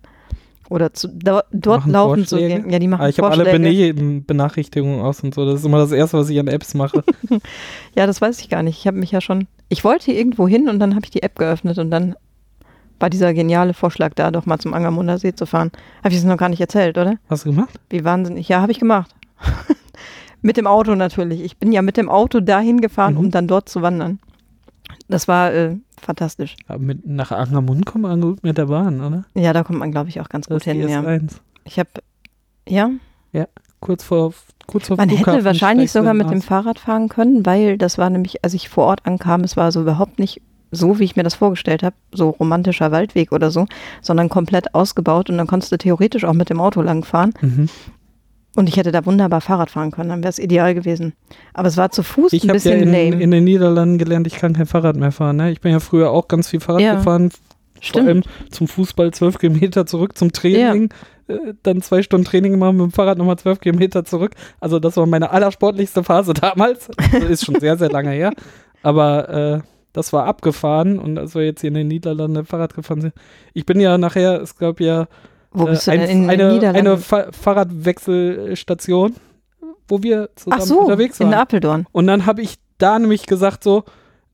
Oder 0.70 0.94
zu, 0.94 1.08
do, 1.08 1.40
dort 1.52 1.82
Machen 1.82 1.92
laufen 1.94 2.26
zu 2.26 2.38
Vorschläge? 2.38 2.62
gehen. 2.62 2.72
Ja, 2.72 2.80
die 2.80 2.88
machen 2.88 3.02
Ah, 3.02 3.10
ich 3.10 3.18
habe 3.20 3.30
alle. 3.30 3.46
Bene 3.46 4.22
Benachrichtigungen 4.22 5.00
aus 5.02 5.22
und 5.24 5.34
so. 5.34 5.46
Das 5.46 5.62
ist 5.62 5.66
immer 5.66 5.78
das 5.78 5.92
Erste, 5.94 6.18
was 6.18 6.30
ich 6.30 6.40
an 6.40 6.48
Apps 6.48 6.74
mache. 6.74 7.04
Ja, 7.96 8.06
das 8.06 8.22
weiß 8.22 8.40
ich 8.42 8.50
gar 8.50 8.64
nicht. 8.64 8.78
Ich 8.78 8.88
habe 8.88 8.98
mich 8.98 9.12
ja 9.12 9.22
schon. 9.22 9.48
Ich 9.70 9.84
wollte 9.84 10.12
irgendwo 10.12 10.48
hin 10.48 10.68
und 10.70 10.80
dann 10.80 10.96
habe 10.96 11.06
ich 11.06 11.12
die 11.12 11.24
App 11.24 11.38
geöffnet 11.38 11.78
und 11.78 11.90
dann 11.92 12.16
war 13.00 13.10
dieser 13.10 13.34
geniale 13.34 13.74
Vorschlag 13.74 14.14
da, 14.16 14.32
doch 14.32 14.46
mal 14.46 14.58
zum 14.60 14.74
Angermunder 14.74 15.18
See 15.20 15.34
zu 15.34 15.46
fahren. 15.46 15.72
Habe 16.04 16.10
ich 16.14 16.20
es 16.20 16.24
noch 16.26 16.38
gar 16.38 16.50
nicht 16.50 16.62
erzählt, 16.62 16.98
oder? 16.98 17.16
Hast 17.30 17.46
du 17.46 17.52
gemacht? 17.52 17.80
Wie 17.90 18.04
wahnsinnig. 18.04 18.48
Ja, 18.50 18.62
habe 18.62 18.72
ich 18.72 18.80
gemacht. 18.80 19.14
mit 20.42 20.58
dem 20.58 20.68
Auto 20.68 20.96
natürlich. 20.96 21.42
Ich 21.44 21.58
bin 21.58 21.72
ja 21.72 21.82
mit 21.82 21.98
dem 21.98 22.10
Auto 22.10 22.40
dahin 22.40 22.82
gefahren, 22.82 23.14
Mhm. 23.14 23.20
um 23.20 23.32
dann 23.32 23.48
dort 23.48 23.70
zu 23.70 23.82
wandern. 23.82 24.20
Das 25.10 25.28
war 25.28 25.54
äh, 25.54 25.76
fantastisch. 26.02 26.56
Aber 26.68 26.80
mit, 26.80 27.06
nach 27.06 27.32
Angermund 27.32 27.86
kommt 27.86 28.04
man 28.04 28.22
gut 28.22 28.44
mit 28.44 28.58
der 28.58 28.68
Bahn, 28.68 29.02
oder? 29.02 29.26
Ja, 29.34 29.54
da 29.54 29.64
kommt 29.64 29.80
man, 29.80 29.92
glaube 29.92 30.10
ich, 30.10 30.22
auch 30.22 30.30
ganz 30.30 30.48
Das 30.48 30.56
gut 30.56 30.64
hin. 30.64 30.88
Ja. 30.88 31.02
S1. 31.02 31.34
Ich 31.66 31.80
habe, 31.80 31.90
ja, 32.68 32.92
Kurz 33.80 34.04
vor, 34.04 34.34
kurz 34.66 34.88
vor 34.88 34.98
man 34.98 35.08
Flughafen 35.08 35.34
hätte 35.34 35.46
wahrscheinlich 35.46 35.92
sogar 35.92 36.16
mit 36.16 36.32
dem. 36.32 36.42
Fahrrad 36.42 36.80
fahren 36.80 37.10
können, 37.10 37.46
weil 37.46 37.78
das 37.78 38.00
war 38.00 38.10
nämlich, 38.10 38.44
als 38.44 38.56
ich 38.56 38.70
vor 38.70 38.86
Ort 38.86 39.06
ankam, 39.06 39.42
es 39.42 39.56
war 39.56 39.72
so 39.72 39.82
überhaupt 39.82 40.18
nicht 40.18 40.42
so, 40.72 40.98
wie 40.98 41.04
ich 41.04 41.16
mir 41.16 41.22
das 41.22 41.36
vorgestellt 41.36 41.84
habe, 41.84 41.96
so 42.12 42.32
romantischer 42.32 42.92
Waldweg 42.92 43.32
oder 43.32 43.52
so, 43.52 43.68
sondern 44.02 44.30
komplett 44.30 44.74
ausgebaut 44.74 45.30
und 45.30 45.38
dann 45.38 45.46
konntest 45.46 45.72
du 45.72 45.78
theoretisch 45.78 46.26
auch 46.26 46.34
mit 46.34 46.50
dem 46.50 46.60
Auto 46.60 46.82
langfahren 46.82 47.36
Mhm. 47.40 47.70
Und 48.58 48.68
ich 48.68 48.76
hätte 48.78 48.92
da 48.92 49.06
wunderbar 49.06 49.40
Fahrrad 49.42 49.70
fahren 49.72 49.92
können, 49.92 50.10
dann 50.10 50.24
wäre 50.24 50.30
es 50.30 50.40
ideal 50.40 50.74
gewesen. 50.74 51.14
Aber 51.54 51.68
es 51.68 51.78
war 51.78 51.92
zu 51.92 52.04
Fuß 52.04 52.34
Ich 52.34 52.44
ein 52.44 52.50
habe 52.50 52.58
ja 52.60 52.72
bisschen 52.72 52.94
in, 52.94 53.10
lame. 53.12 53.24
in 53.24 53.32
den 53.32 53.44
Niederlanden 53.44 53.98
gelernt, 53.98 54.28
ich 54.28 54.36
kann 54.36 54.54
kein 54.54 54.66
Fahrrad 54.66 54.96
mehr 54.98 55.12
fahren. 55.12 55.38
Ne? 55.38 55.52
Ich 55.52 55.62
bin 55.62 55.72
ja 55.72 55.80
früher 55.80 56.12
auch 56.12 56.28
ganz 56.28 56.50
viel 56.50 56.60
Fahrrad 56.60 56.82
Ja. 56.82 56.96
gefahren. 56.96 57.30
Vor 57.30 57.82
Stimmt. 57.82 58.08
allem 58.08 58.24
zum 58.52 58.68
Fußball 58.68 59.12
zwölf 59.12 59.38
Kilometer 59.38 59.86
zurück 59.86 60.18
zum 60.18 60.32
Training. 60.32 60.90
Äh, 61.28 61.54
dann 61.64 61.82
zwei 61.82 62.02
Stunden 62.02 62.26
Training 62.26 62.52
gemacht 62.54 62.74
mit 62.74 62.82
dem 62.82 62.92
Fahrrad 62.92 63.18
nochmal 63.20 63.38
zwölf 63.38 63.60
Kilometer 63.60 64.04
zurück. 64.04 64.32
Also 64.60 64.80
das 64.80 64.98
war 64.98 65.06
meine 65.06 65.30
allersportlichste 65.30 66.04
Phase 66.04 66.34
damals. 66.36 66.90
Also 67.14 67.28
ist 67.28 67.46
schon 67.46 67.60
sehr, 67.60 67.78
sehr 67.78 67.90
lange 67.92 68.10
her. 68.12 68.32
Aber 68.82 69.30
äh, 69.30 69.60
das 69.94 70.14
war 70.14 70.26
abgefahren 70.26 71.00
und 71.00 71.18
als 71.18 71.34
wir 71.36 71.44
jetzt 71.44 71.62
hier 71.62 71.70
in 71.70 71.74
den 71.76 71.88
Niederlanden 71.88 72.46
Fahrrad 72.46 72.74
gefahren 72.76 73.02
sind. 73.02 73.14
Ich 73.54 73.66
bin 73.66 73.80
ja 73.80 73.98
nachher, 73.98 74.42
es 74.42 74.56
gab 74.58 74.80
ja 74.80 75.08
Wo 75.52 75.66
äh, 75.68 75.72
bist 75.72 75.88
du 75.88 75.92
ein, 75.92 76.00
denn 76.02 76.10
in 76.10 76.30
eine, 76.30 76.54
Niederlanden? 76.54 76.88
eine 76.88 76.98
Fa 76.98 77.28
Fahrradwechselstation, 77.32 79.16
wo 79.88 80.04
wir 80.04 80.30
zusammen 80.36 80.62
Ach 80.62 80.66
so, 80.66 80.80
unterwegs 80.82 81.20
waren. 81.20 81.30
in 81.30 81.34
Apeldoorn. 81.34 81.88
Und 81.92 82.08
dann 82.08 82.26
habe 82.26 82.42
ich 82.42 82.56
da 82.78 83.00
nämlich 83.00 83.26
gesagt 83.26 83.64
so, 83.64 83.84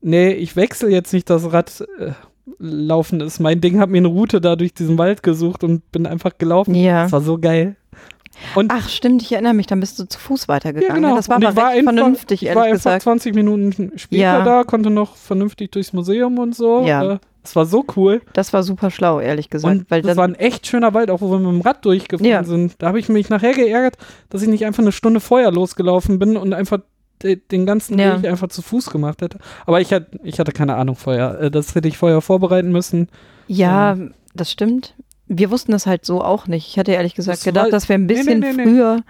nee, 0.00 0.32
ich 0.32 0.56
wechsle 0.56 0.90
jetzt 0.90 1.12
nicht 1.12 1.30
das 1.30 1.52
Rad. 1.52 1.84
Äh, 1.98 2.12
laufen 2.58 3.20
ist 3.22 3.40
mein 3.40 3.62
Ding, 3.62 3.80
habe 3.80 3.92
mir 3.92 3.98
eine 3.98 4.08
Route 4.08 4.38
da 4.38 4.54
durch 4.54 4.74
diesen 4.74 4.98
Wald 4.98 5.22
gesucht 5.22 5.64
und 5.64 5.90
bin 5.92 6.06
einfach 6.06 6.36
gelaufen. 6.36 6.74
Ja. 6.74 7.04
Das 7.04 7.12
war 7.12 7.22
so 7.22 7.38
geil. 7.38 7.76
Und 8.54 8.70
Ach 8.70 8.88
stimmt, 8.88 9.22
ich 9.22 9.32
erinnere 9.32 9.54
mich, 9.54 9.66
dann 9.66 9.80
bist 9.80 9.98
du 9.98 10.04
zu 10.04 10.18
Fuß 10.18 10.46
weitergegangen. 10.48 10.88
ja, 10.88 10.94
genau. 10.96 11.08
ne? 11.10 11.14
Das 11.16 11.28
war 11.30 11.36
und 11.36 11.44
aber 11.44 11.52
ich 11.52 11.56
war 11.56 11.68
einfach, 11.68 11.94
vernünftig, 11.94 12.42
ich 12.42 12.48
ehrlich 12.48 12.56
war 12.56 12.64
einfach 12.64 12.76
gesagt. 12.76 13.02
20 13.04 13.34
Minuten 13.34 13.92
später 13.96 14.22
Ja. 14.22 14.44
da, 14.44 14.64
konnte 14.64 14.90
noch 14.90 15.16
vernünftig 15.16 15.70
durchs 15.70 15.92
Museum 15.94 16.38
und 16.38 16.54
so. 16.54 16.82
Ja. 16.84 17.12
Äh, 17.14 17.18
Es 17.44 17.54
war 17.54 17.66
so 17.66 17.84
cool. 17.96 18.22
Das 18.32 18.52
war 18.54 18.62
super 18.62 18.90
schlau, 18.90 19.20
ehrlich 19.20 19.50
gesagt. 19.50 19.72
Und 19.80 19.90
weil 19.90 20.00
das 20.02 20.16
war 20.16 20.26
ein 20.26 20.34
echt 20.34 20.66
schöner 20.66 20.94
Wald, 20.94 21.10
auch 21.10 21.20
wo 21.20 21.30
wir 21.30 21.38
mit 21.38 21.48
dem 21.52 21.60
Rad 21.60 21.84
durchgefahren 21.84 22.30
Ja. 22.30 22.42
sind. 22.42 22.74
Da 22.78 22.88
habe 22.88 22.98
ich 22.98 23.08
mich 23.10 23.28
nachher 23.28 23.52
geärgert, 23.52 23.96
dass 24.30 24.40
ich 24.42 24.48
nicht 24.48 24.64
einfach 24.64 24.82
eine 24.82 24.92
Stunde 24.92 25.20
vorher 25.20 25.52
losgelaufen 25.52 26.18
bin 26.18 26.36
und 26.38 26.54
einfach 26.54 26.78
de- 27.22 27.36
den 27.50 27.66
ganzen 27.66 27.98
Ja. 27.98 28.22
Weg 28.22 28.30
einfach 28.30 28.48
zu 28.48 28.62
Fuß 28.62 28.88
gemacht 28.90 29.20
hätte. 29.22 29.38
Aber 29.66 29.80
ich, 29.80 29.92
hat, 29.92 30.06
ich 30.22 30.40
hatte 30.40 30.52
keine 30.52 30.74
Ahnung 30.76 30.96
vorher. 30.96 31.38
Äh, 31.38 31.50
Das 31.50 31.74
hätte 31.74 31.86
ich 31.88 31.98
vorher 31.98 32.20
vorbereiten 32.22 32.72
müssen. 32.72 33.08
ja, 33.46 33.96
das 34.34 34.50
stimmt. 34.50 34.94
Wir 35.26 35.50
wussten 35.50 35.72
das 35.72 35.86
halt 35.86 36.04
so 36.04 36.22
auch 36.22 36.46
nicht. 36.48 36.66
Ich 36.68 36.78
hatte 36.78 36.92
ehrlich 36.92 37.14
gesagt 37.14 37.38
Das 37.38 37.44
gedacht, 37.44 37.72
dass 37.72 37.88
wir 37.88 37.94
ein 37.96 38.06
Nee, 38.06 38.14
nee, 38.14 38.18
bisschen 38.22 38.40
nee, 38.40 38.52
nee. 38.52 38.62
früher 38.64 39.00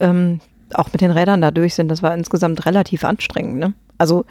ähm, 0.00 0.40
auch 0.74 0.92
mit 0.92 1.00
den 1.00 1.10
Rädern 1.10 1.40
da 1.40 1.50
durch 1.50 1.74
sind. 1.74 1.88
Das 1.88 2.02
war 2.02 2.14
insgesamt 2.14 2.64
relativ 2.66 3.04
anstrengend. 3.04 3.58
Ne? 3.58 3.74
Also 3.98 4.24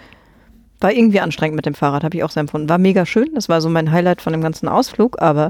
war 0.80 0.92
irgendwie 0.92 1.20
anstrengend 1.20 1.56
mit 1.56 1.66
dem 1.66 1.74
Fahrrad, 1.74 2.04
habe 2.04 2.18
ich 2.18 2.24
auch 2.24 2.32
so 2.32 2.40
empfunden. 2.40 2.70
War 2.70 2.78
mega 2.78 3.06
schön. 3.06 3.30
Das 3.34 3.50
war 3.50 3.62
so 3.62 3.70
mein 3.70 3.92
Highlight 3.92 4.22
von 4.22 4.34
dem 4.34 4.42
ganzen 4.42 4.68
Ausflug, 4.68 5.22
aber 5.22 5.50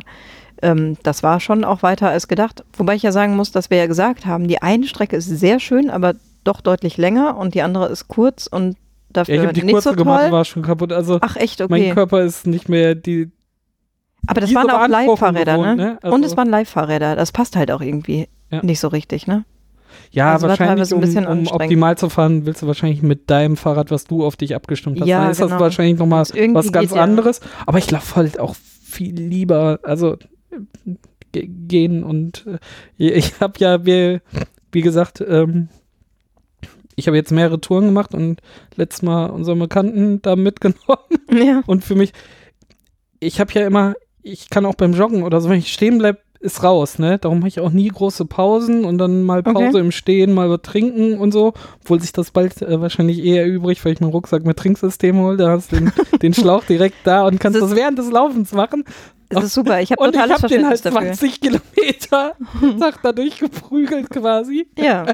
ähm, 0.62 0.98
das 1.04 1.24
war 1.24 1.40
schon 1.40 1.64
auch 1.64 1.84
weiter 1.84 2.10
als 2.10 2.28
gedacht. 2.28 2.64
Wobei 2.78 2.96
ich 2.96 3.04
ja 3.04 3.12
sagen 3.12 3.36
muss, 3.36 3.52
dass 3.52 3.70
wir 3.70 3.78
ja 3.78 3.88
gesagt 3.88 4.26
haben, 4.26 4.48
die 4.48 4.62
eine 4.62 4.88
Strecke 4.88 5.16
ist 5.18 5.26
sehr 5.28 5.60
schön, 5.60 5.90
aber 5.90 6.14
doch 6.44 6.62
deutlich 6.62 6.98
länger 6.98 7.38
und 7.38 7.56
die 7.56 7.62
andere 7.64 7.88
ist 7.88 8.08
kurz 8.08 8.46
und 8.48 8.74
Ja, 8.74 8.76
dafür 9.10 9.36
ich 9.36 9.42
habe 9.42 9.54
die 9.54 9.64
nicht 9.64 9.74
kurze 9.74 9.90
so 9.90 9.96
gemacht, 9.96 10.22
toll. 10.24 10.32
war 10.32 10.46
schon 10.46 10.62
kaputt. 10.62 10.94
Also 10.94 11.18
Ach 11.22 11.36
echt, 11.38 11.60
mein 11.70 11.82
okay. 11.82 11.94
Körper 11.94 12.22
ist 12.22 12.46
nicht 12.48 12.70
mehr 12.70 12.94
die. 12.96 13.32
Aber 14.28 14.42
das 14.42 14.54
waren 14.54 14.70
auch 14.70 14.88
gewohnt, 14.88 15.46
ne? 15.46 15.76
ne? 15.76 16.00
Also- 16.02 16.16
Und 16.16 16.24
es 16.24 16.38
waren 16.38 16.50
Leihfahrräder. 16.50 17.16
Das 17.16 17.32
passt 17.32 17.56
halt 17.56 17.72
auch 17.72 17.82
irgendwie 17.82 18.28
Ja. 18.52 18.62
nicht 18.64 18.80
so 18.80 18.88
richtig, 18.88 19.28
ne? 19.28 19.44
Ja, 20.12 20.34
Also 20.34 20.48
wahrscheinlich, 20.48 20.94
um, 20.94 21.02
bisschen 21.02 21.26
um 21.26 21.48
optimal 21.48 21.98
zu 21.98 22.10
fahren, 22.10 22.46
willst 22.46 22.62
du 22.62 22.68
wahrscheinlich 22.68 23.02
mit 23.02 23.30
deinem 23.30 23.58
Fahrrad, 23.58 23.92
was 23.92 24.06
du 24.06 24.26
auf 24.26 24.36
dich 24.36 24.56
abgestimmt 24.56 25.00
hast. 25.02 25.08
Ja, 25.08 25.22
dann 25.22 25.32
ist 25.32 25.42
das 25.42 25.50
genau. 25.50 25.60
wahrscheinlich 25.62 25.98
nochmal 26.00 26.22
was 26.54 26.72
ganz 26.72 26.92
ja- 26.92 27.02
anderes. 27.02 27.42
Aber 27.66 27.78
ich 27.78 27.90
laufe 27.92 28.16
halt 28.16 28.40
auch 28.40 28.56
viel 28.56 29.14
lieber, 29.16 29.80
also 29.84 30.14
äh, 30.52 30.58
ge- 31.32 31.50
gehen 31.50 32.04
und 32.04 32.46
äh, 32.48 32.58
ich 33.18 33.40
habe 33.42 33.54
ja, 33.60 33.86
wie, 33.86 34.20
wie 34.72 34.82
gesagt, 34.82 35.24
ähm, 35.28 35.70
ich 36.96 37.08
habe 37.08 37.18
jetzt 37.18 37.32
mehrere 37.32 37.60
Touren 37.60 37.88
gemacht 37.88 38.14
und 38.14 38.40
letztes 38.78 39.02
Mal 39.02 39.26
unseren 39.26 39.60
Bekannten 39.60 40.22
da 40.22 40.36
mitgenommen. 40.36 40.80
Ja. 41.34 41.64
Und 41.66 41.84
für 41.84 41.96
mich, 41.96 42.14
ich 43.20 43.40
habe 43.42 43.52
ja 43.54 43.66
immer, 43.68 43.96
ich 44.22 44.50
kann 44.50 44.66
auch 44.66 44.76
beim 44.76 44.94
Joggen 44.94 45.24
oder 45.24 45.42
so, 45.42 45.50
wenn 45.50 45.60
ich 45.60 45.74
stehen 45.74 45.98
bleibe, 45.98 46.20
ist 46.40 46.64
raus, 46.64 47.00
ne? 47.00 47.18
Darum 47.20 47.40
mache 47.40 47.48
ich 47.48 47.60
auch 47.60 47.72
nie 47.72 47.88
große 47.88 48.26
Pausen 48.26 48.86
und 48.86 48.98
dann 48.98 49.24
mal 49.24 49.42
Pause 49.44 49.68
Okay. 49.68 49.80
im 49.80 49.92
Stehen, 49.92 50.34
mal 50.34 50.50
was 50.50 50.62
trinken 50.62 51.18
und 51.20 51.32
so. 51.32 51.54
Obwohl 51.82 52.00
sich 52.02 52.12
das 52.12 52.32
bald 52.32 52.62
äh, 52.62 52.80
wahrscheinlich 52.82 53.24
eher 53.24 53.46
übrig, 53.48 53.84
weil 53.84 53.94
ich 53.94 54.00
meinen 54.02 54.12
Rucksack 54.12 54.46
mit 54.46 54.58
Trinksystem 54.58 55.18
hole. 55.18 55.38
Da 55.38 55.50
hast 55.50 55.72
du 55.72 55.78
den, 55.78 55.92
den 56.22 56.34
Schlauch 56.34 56.64
direkt 56.66 56.98
da 57.04 57.26
und 57.26 57.40
kannst 57.40 57.60
Das 57.62 57.70
das, 57.70 57.78
während 57.78 57.98
des 58.00 58.12
Laufens 58.12 58.52
machen. 58.54 58.84
Es 59.30 59.44
ist 59.44 59.54
super. 59.56 59.82
Ich 59.82 59.92
habe 59.92 60.04
Und 60.04 60.16
ich 60.16 60.22
habe 60.22 60.48
den 60.48 60.68
halt 60.68 60.86
dafür. 60.86 61.02
20 61.02 61.42
Kilometer 61.42 62.36
Tag 62.80 63.02
da 63.02 63.12
durchgeprügelt 63.12 64.10
quasi. 64.12 64.68
Ja. 64.78 65.06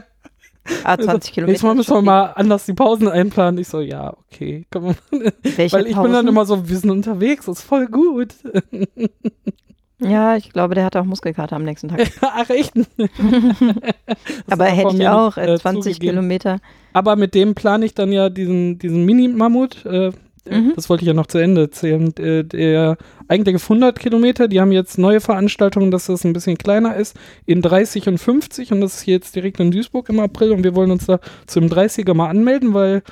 Ah, 0.83 0.95
20 0.95 1.09
Also, 1.09 1.17
Kilometer. 1.31 1.45
Nächstes 1.51 1.63
Mal 1.63 1.75
müssen 1.75 1.93
wir 1.95 2.01
mal 2.01 2.25
anders 2.35 2.65
die 2.65 2.73
Pausen 2.73 3.07
einplanen. 3.07 3.59
Ich 3.59 3.67
so, 3.69 3.79
ja, 3.79 4.13
okay. 4.31 4.65
Komm. 4.71 4.95
Welche 5.41 5.75
Weil 5.77 5.87
ich 5.87 5.95
bin 5.95 6.03
dann 6.03 6.11
Pausen? 6.13 6.27
immer 6.27 6.45
so, 6.45 6.69
wir 6.69 6.77
sind 6.77 6.89
unterwegs, 6.91 7.45
das 7.45 7.59
ist 7.59 7.63
voll 7.65 7.87
gut. 7.87 8.35
Ja, 10.01 10.35
ich 10.35 10.51
glaube, 10.51 10.75
der 10.75 10.85
hatte 10.85 10.99
auch 10.99 11.05
Muskelkater 11.05 11.55
am 11.55 11.63
nächsten 11.63 11.89
Tag. 11.89 12.11
Ach 12.21 12.49
echt? 12.49 12.73
Aber 14.49 14.65
hätte 14.65 14.95
ich 14.95 15.07
auch. 15.07 15.37
Äh, 15.37 15.53
äh, 15.53 15.59
20 15.59 15.93
zugegeben. 15.93 16.15
Kilometer. 16.15 16.59
Aber 16.93 17.15
mit 17.15 17.35
dem 17.35 17.55
plane 17.55 17.85
ich 17.85 17.93
dann 17.93 18.11
ja 18.11 18.29
diesen, 18.29 18.79
diesen 18.79 19.05
Mini-Mammut. 19.05 19.85
Äh, 19.85 20.11
Mhm. 20.49 20.73
Das 20.75 20.89
wollte 20.89 21.03
ich 21.03 21.07
ja 21.07 21.13
noch 21.13 21.27
zu 21.27 21.37
Ende 21.37 21.61
erzählen. 21.61 22.15
Äh, 22.17 22.43
der 22.43 22.97
eigentlich 23.27 23.55
auf 23.55 23.63
100 23.63 23.99
Kilometer, 23.99 24.47
die 24.47 24.59
haben 24.59 24.71
jetzt 24.71 24.97
neue 24.97 25.21
Veranstaltungen, 25.21 25.91
dass 25.91 26.07
das 26.07 26.23
ein 26.23 26.33
bisschen 26.33 26.57
kleiner 26.57 26.95
ist, 26.95 27.15
in 27.45 27.61
30 27.61 28.07
und 28.07 28.17
50 28.17 28.71
und 28.71 28.81
das 28.81 28.95
ist 28.95 29.01
hier 29.01 29.15
jetzt 29.15 29.35
direkt 29.35 29.59
in 29.59 29.71
Duisburg 29.71 30.09
im 30.09 30.19
April 30.19 30.51
und 30.51 30.63
wir 30.63 30.75
wollen 30.75 30.91
uns 30.91 31.05
da 31.05 31.19
zum 31.45 31.65
30er 31.65 32.13
mal 32.13 32.29
anmelden, 32.29 32.73
weil 32.73 33.03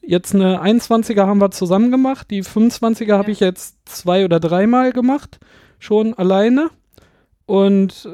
jetzt 0.00 0.34
eine 0.34 0.60
21er 0.60 1.26
haben 1.26 1.40
wir 1.40 1.52
zusammen 1.52 1.92
gemacht, 1.92 2.26
die 2.30 2.42
25er 2.42 3.16
habe 3.16 3.30
ich 3.30 3.38
jetzt 3.38 3.76
zwei 3.84 4.24
oder 4.24 4.40
dreimal 4.40 4.92
gemacht, 4.92 5.38
schon 5.82 6.14
alleine 6.14 6.70
und 7.46 8.08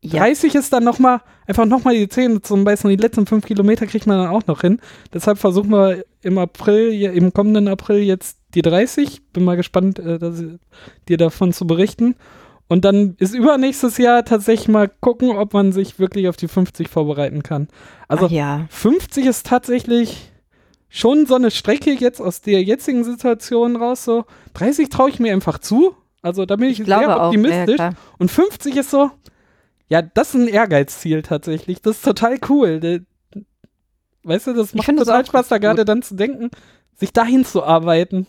Ja. 0.00 0.20
30 0.20 0.54
ist 0.54 0.72
dann 0.72 0.84
nochmal, 0.84 1.22
einfach 1.46 1.64
nochmal 1.64 1.94
die 1.94 2.08
Zähne 2.08 2.40
zum 2.40 2.62
Beißen. 2.62 2.88
Die 2.88 2.94
letzten 2.96 3.26
fünf 3.26 3.44
Kilometer 3.46 3.84
kriegt 3.86 4.06
man 4.06 4.18
dann 4.18 4.28
auch 4.28 4.46
noch 4.46 4.60
hin. 4.60 4.80
Deshalb 5.12 5.38
versuchen 5.38 5.70
wir 5.70 6.04
im 6.22 6.38
April, 6.38 6.92
im 6.92 7.32
kommenden 7.32 7.66
April 7.66 7.98
jetzt 7.98 8.38
die 8.54 8.62
30. 8.62 9.32
Bin 9.32 9.42
mal 9.44 9.56
gespannt, 9.56 9.98
äh, 9.98 10.18
dir 11.08 11.16
davon 11.16 11.52
zu 11.52 11.66
berichten. 11.66 12.14
Und 12.68 12.84
dann 12.84 13.16
ist 13.18 13.34
übernächstes 13.34 13.98
Jahr 13.98 14.24
tatsächlich 14.24 14.68
mal 14.68 14.88
gucken, 14.88 15.30
ob 15.30 15.52
man 15.52 15.72
sich 15.72 15.98
wirklich 15.98 16.28
auf 16.28 16.36
die 16.36 16.48
50 16.48 16.88
vorbereiten 16.88 17.42
kann. 17.42 17.66
Also 18.06 18.26
ja. 18.28 18.66
50 18.68 19.26
ist 19.26 19.46
tatsächlich 19.46 20.30
schon 20.88 21.26
so 21.26 21.34
eine 21.34 21.50
Strecke 21.50 21.92
jetzt 21.92 22.20
aus 22.20 22.40
der 22.40 22.62
jetzigen 22.62 23.02
Situation 23.02 23.74
raus. 23.74 24.04
So 24.04 24.26
30 24.54 24.90
traue 24.90 25.08
ich 25.10 25.18
mir 25.18 25.32
einfach 25.32 25.58
zu. 25.58 25.96
Also 26.22 26.46
da 26.46 26.56
bin 26.56 26.68
ich, 26.68 26.80
Ich 26.80 26.86
sehr 26.86 26.98
auch. 26.98 27.02
Ja, 27.02 27.26
optimistisch. 27.26 27.76
klar. 27.76 27.94
Und 28.18 28.30
50 28.30 28.76
ist 28.76 28.90
so, 28.90 29.10
ja, 29.88 30.02
das 30.02 30.34
ist 30.34 30.42
ein 30.42 30.48
Ehrgeizziel 30.48 31.22
tatsächlich. 31.22 31.80
Das 31.80 31.96
ist 31.96 32.04
total 32.04 32.38
cool. 32.48 33.04
Weißt 34.24 34.48
du, 34.48 34.52
das 34.52 34.74
macht 34.74 34.86
finde 34.86 35.00
das 35.00 35.08
total 35.08 35.22
auch 35.22 35.26
Spaß, 35.26 35.48
da 35.48 35.58
gerade 35.58 35.84
dann 35.84 36.02
zu 36.02 36.14
denken, 36.14 36.50
sich 36.96 37.12
dahin 37.12 37.44
zu 37.44 37.64
arbeiten. 37.64 38.26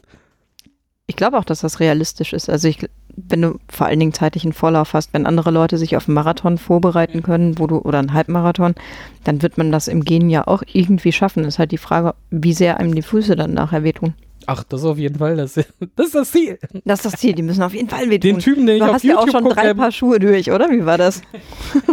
Ich 1.08 1.16
glaube 1.16 1.38
auch, 1.40 1.44
dass 1.44 1.62
das 1.62 1.80
realistisch 1.80 2.34
ist. 2.34 2.50
Also 2.50 2.68
ich, 2.68 2.88
wenn 3.16 3.42
du 3.42 3.60
vor 3.68 3.88
allen 3.88 4.00
Dingen 4.00 4.14
zeitlich 4.14 4.44
einen 4.44 4.54
Vorlauf 4.54 4.94
hast, 4.94 5.12
wenn 5.14 5.26
andere 5.26 5.50
Leute 5.50 5.78
sich 5.80 5.98
auf 5.98 6.08
einen 6.08 6.14
Marathon 6.14 6.60
vorbereiten 6.60 7.24
können, 7.24 7.58
wo 7.58 7.66
du 7.66 7.80
oder 7.80 7.98
einen 7.98 8.14
Halbmarathon, 8.14 8.76
dann 9.24 9.42
wird 9.42 9.58
man 9.58 9.72
das 9.72 9.88
im 9.88 10.06
Gehen 10.06 10.30
ja 10.30 10.48
auch 10.48 10.62
irgendwie 10.72 11.12
schaffen. 11.12 11.44
Ist 11.44 11.58
halt 11.58 11.72
die 11.72 11.80
Frage, 11.80 12.14
wie 12.30 12.54
sehr 12.54 12.78
einem 12.78 12.94
die 12.94 13.02
Füße 13.02 13.36
dann 13.36 13.56
nachher 13.56 13.84
wehtun. 13.84 14.14
Ach, 14.52 14.64
das 14.64 14.82
ist 14.82 14.86
auf 14.88 14.98
jeden 14.98 15.18
Fall 15.20 15.36
das, 15.36 15.54
das 15.96 16.06
ist 16.08 16.16
das 16.16 16.32
Ziel. 16.32 16.58
Das 16.86 17.00
ist 17.00 17.14
das 17.14 17.20
Ziel, 17.20 17.34
die 17.34 17.44
müssen 17.44 17.62
auf 17.62 17.74
jeden 17.74 17.88
Fall 17.90 18.10
wehtun. 18.10 18.32
Den 18.32 18.40
Typen, 18.40 18.66
den 18.66 18.78
ich 18.78 18.82
du 18.82 18.88
auf 18.88 18.94
hast 18.96 19.04
ja 19.04 19.16
auch 19.16 19.20
YouTube 19.28 19.32
schon 19.36 19.44
gucke, 19.44 19.56
drei 19.56 19.64
der- 19.66 19.74
Paar 19.76 19.92
Schuhe 19.92 20.20
durch, 20.20 20.52
oder? 20.52 20.70
Wie 20.72 20.86
war 20.86 20.98
das? 20.98 21.22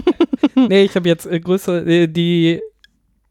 nee, 0.54 0.84
ich 0.84 0.94
habe 0.96 1.08
jetzt 1.08 1.26
äh, 1.26 1.38
größere, 1.38 1.84
äh, 1.84 2.06
die, 2.06 2.60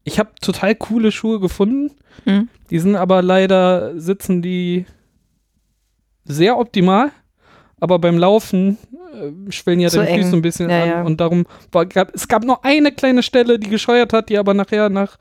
ich 0.04 0.18
habe 0.20 0.30
total 0.40 0.74
coole 0.76 1.10
Schuhe 1.10 1.40
gefunden. 1.40 1.90
Hm. 2.24 2.48
Die 2.70 2.78
sind 2.78 2.94
aber 2.96 3.20
leider, 3.22 3.98
sitzen 3.98 4.42
die 4.42 4.86
sehr 6.24 6.58
optimal, 6.58 7.10
aber 7.80 7.98
beim 7.98 8.18
Laufen 8.18 8.78
äh, 9.12 9.50
schwellen 9.52 9.80
ja 9.80 9.88
deine. 9.90 10.22
Füße 10.22 10.36
ein 10.36 10.42
bisschen 10.42 10.70
Ja, 10.70 10.82
an 10.82 10.88
ja. 10.88 11.02
und 11.02 11.20
darum 11.20 11.46
war, 11.72 11.86
gab, 11.86 12.14
es 12.14 12.26
gab 12.28 12.44
nur 12.44 12.64
eine 12.64 12.92
kleine 12.92 13.22
Stelle, 13.22 13.58
die 13.58 13.70
gescheuert 13.70 14.12
hat, 14.12 14.28
die 14.28 14.38
aber 14.38 14.54
nachher 14.54 14.88
nach, 14.88 15.16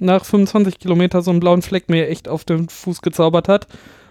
nach 0.00 0.24
25 0.24 0.78
Kilometer 0.78 1.22
so 1.22 1.30
einen 1.30 1.40
blauen 1.40 1.62
Fleck 1.62 1.88
mir 1.88 2.08
echt 2.08 2.28
auf 2.28 2.44
den 2.44 2.68
Fuß 2.68 3.02
gezaubert 3.02 3.48
hat 3.48 3.66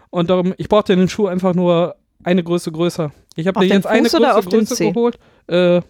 und 0.10 0.30
darum, 0.30 0.54
ich 0.58 0.70
brauchte 0.70 0.96
den 0.96 1.10
Schuh 1.10 1.28
einfach 1.28 1.54
nur 1.54 1.96
eine 2.24 2.44
Größe 2.44 2.72
größer. 2.72 3.12
Ich 3.36 3.48
habe 3.48 3.60
dir 3.60 3.68
dem 3.68 3.76
jetzt 3.78 3.88
eine 3.88 4.10
Fuß 4.10 4.16
oder 4.16 4.34
Größe 4.34 4.38
auf 4.38 4.46
dem 4.48 4.66
größer 4.66 4.86
geholt. 4.92 5.20
Äh, 5.48 5.82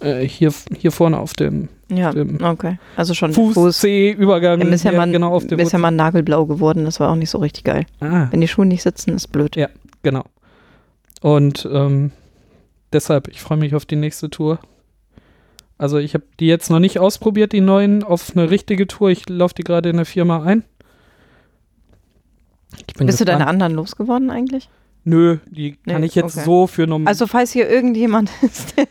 äh, 0.00 0.26
hier, 0.26 0.52
hier 0.76 0.92
vorne 0.92 1.18
auf 1.18 1.34
dem 1.34 1.68
Ja, 1.90 2.10
Stimmt. 2.10 2.42
okay. 2.42 2.78
Also 2.96 3.14
schon 3.14 3.32
Fuß, 3.32 3.54
Fuß. 3.54 3.78
C, 3.78 4.10
Übergang. 4.10 4.60
Ja, 4.60 4.68
ist 4.68 4.84
ja, 4.84 4.92
mal, 4.92 5.10
genau 5.10 5.32
auf 5.32 5.46
dem 5.46 5.58
ja 5.58 5.78
mal 5.78 5.90
nagelblau 5.90 6.46
geworden, 6.46 6.84
das 6.84 7.00
war 7.00 7.10
auch 7.10 7.16
nicht 7.16 7.30
so 7.30 7.38
richtig 7.38 7.64
geil. 7.64 7.86
Ah, 8.00 8.28
Wenn 8.30 8.40
die 8.40 8.48
Schuhe 8.48 8.66
nicht 8.66 8.82
sitzen, 8.82 9.14
ist 9.14 9.28
blöd. 9.28 9.56
Ja. 9.56 9.68
genau. 10.02 10.24
Und 11.20 11.68
ähm, 11.70 12.12
deshalb, 12.92 13.28
ich 13.28 13.40
freue 13.42 13.58
mich 13.58 13.74
auf 13.74 13.84
die 13.84 13.96
nächste 13.96 14.30
Tour. 14.30 14.58
Also 15.80 15.96
ich 15.98 16.12
habe 16.12 16.24
die 16.38 16.46
jetzt 16.46 16.70
noch 16.70 16.78
nicht 16.78 16.98
ausprobiert, 16.98 17.52
die 17.52 17.62
neuen, 17.62 18.02
auf 18.02 18.32
eine 18.36 18.50
richtige 18.50 18.86
Tour. 18.86 19.08
Ich 19.10 19.28
laufe 19.28 19.54
die 19.54 19.64
gerade 19.64 19.88
in 19.88 19.96
der 19.96 20.04
Firma 20.04 20.42
ein. 20.42 20.62
Bist 22.70 23.00
du 23.00 23.06
gespannt. 23.06 23.28
deine 23.28 23.46
anderen 23.46 23.74
losgeworden 23.74 24.30
eigentlich? 24.30 24.68
Nö, 25.04 25.38
die 25.50 25.76
kann 25.88 26.02
Nee, 26.02 26.08
ich 26.08 26.14
jetzt 26.14 26.36
okay. 26.36 26.44
so 26.44 26.66
für 26.66 26.86
normal. 26.86 27.08
Also 27.08 27.26
falls 27.26 27.52
hier 27.52 27.70
irgendjemand 27.70 28.30
ist, 28.42 28.76
der 28.76 28.86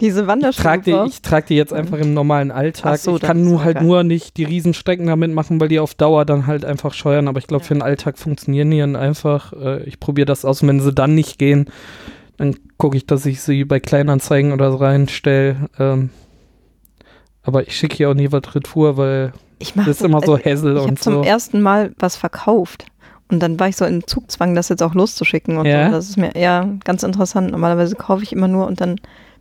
diese 0.00 0.20
ich 0.22 0.26
Wanderschuhe 0.28 0.62
trage 0.62 0.82
die, 0.84 1.08
ich 1.08 1.20
trag 1.22 1.46
die 1.46 1.56
jetzt 1.56 1.72
einfach 1.72 1.98
im 1.98 2.14
normalen 2.14 2.52
Alltag. 2.52 2.92
Ach 2.94 2.96
so, 2.98 3.16
ich 3.16 3.22
kann 3.22 3.42
nur 3.42 3.58
ja 3.58 3.64
halt 3.64 3.76
geil. 3.78 3.84
nur 3.84 4.04
nicht 4.04 4.36
die 4.36 4.44
Riesenstrecken 4.44 5.08
damit 5.08 5.32
machen, 5.34 5.60
weil 5.60 5.66
die 5.66 5.80
auf 5.80 5.94
Dauer 5.96 6.24
dann 6.24 6.46
halt 6.46 6.64
einfach 6.64 6.94
scheuern. 6.94 7.26
Aber 7.26 7.40
ich 7.40 7.48
glaube, 7.48 7.64
für 7.64 7.74
den 7.74 7.82
Alltag 7.82 8.16
funktionieren 8.16 8.70
die 8.70 8.78
dann 8.78 8.94
einfach. 8.94 9.52
Äh, 9.52 9.82
ich 9.82 9.98
probiere 9.98 10.26
das 10.26 10.44
aus. 10.44 10.62
Und 10.62 10.68
wenn 10.68 10.80
sie 10.80 10.92
dann 10.94 11.16
nicht 11.16 11.40
gehen, 11.40 11.66
dann 12.40 12.56
gucke 12.78 12.96
ich, 12.96 13.06
dass 13.06 13.26
ich 13.26 13.40
sie 13.42 13.64
bei 13.64 13.80
Kleinanzeigen 13.80 14.52
oder 14.52 14.70
so 14.72 14.78
reinstelle. 14.78 15.68
Ähm, 15.78 16.10
aber 17.42 17.62
ich 17.66 17.76
schicke 17.76 17.96
hier 17.96 18.10
auch 18.10 18.14
nie 18.14 18.32
was 18.32 18.54
Retour, 18.54 18.96
weil 18.96 19.32
ich 19.58 19.74
das 19.74 19.86
ist 19.88 20.02
immer 20.02 20.20
so 20.22 20.36
äh, 20.36 20.40
Hassel 20.42 20.72
Ich 20.72 20.78
habe 20.80 20.88
und 20.90 20.98
zum 21.02 21.14
so. 21.14 21.22
ersten 21.22 21.60
Mal 21.60 21.92
was 21.98 22.16
verkauft. 22.16 22.86
Und 23.30 23.40
dann 23.40 23.60
war 23.60 23.68
ich 23.68 23.76
so 23.76 23.84
im 23.84 24.06
Zugzwang, 24.06 24.54
das 24.54 24.68
jetzt 24.70 24.82
auch 24.82 24.94
loszuschicken. 24.94 25.56
Und 25.58 25.66
Ja? 25.66 25.86
so. 25.86 25.92
Das 25.92 26.08
ist 26.08 26.16
mir 26.16 26.32
ja 26.36 26.66
ganz 26.84 27.02
interessant. 27.02 27.50
Normalerweise 27.52 27.94
kaufe 27.94 28.22
ich 28.22 28.32
immer 28.32 28.48
nur 28.48 28.66
und 28.66 28.80
dann 28.80 28.96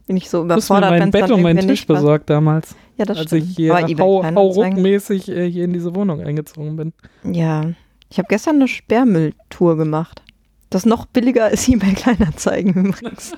bin 0.06 0.18
ich 0.18 0.30
so 0.30 0.44
überfordert, 0.44 0.90
mein 0.92 1.02
wenn 1.02 1.10
es 1.10 1.14
Bett 1.14 1.32
und 1.32 1.42
meinen 1.42 1.68
Tisch 1.68 1.86
besorgt 1.88 2.30
damals, 2.30 2.76
Ja, 2.98 3.06
das 3.06 3.18
als 3.20 3.28
stimmt. 3.28 3.44
ich 3.50 3.56
hier 3.56 3.76
hau, 4.00 4.24
hauruckmäßig 4.24 5.30
äh, 5.30 5.50
hier 5.50 5.66
in 5.66 5.74
diese 5.74 5.96
Wohnung 5.96 6.22
eingezogen 6.22 6.76
bin. 6.76 6.94
Ja, 7.24 7.64
ich 8.10 8.18
habe 8.18 8.28
gestern 8.28 8.56
eine 8.56 8.68
Sperrmülltour 8.68 9.78
gemacht. 9.78 10.22
Das 10.70 10.84
ist 10.84 10.86
noch 10.86 11.06
billiger 11.06 11.46
als 11.46 11.68
eBay 11.68 11.94
Kleinanzeigen 11.94 12.74
übrigens. 12.74 13.34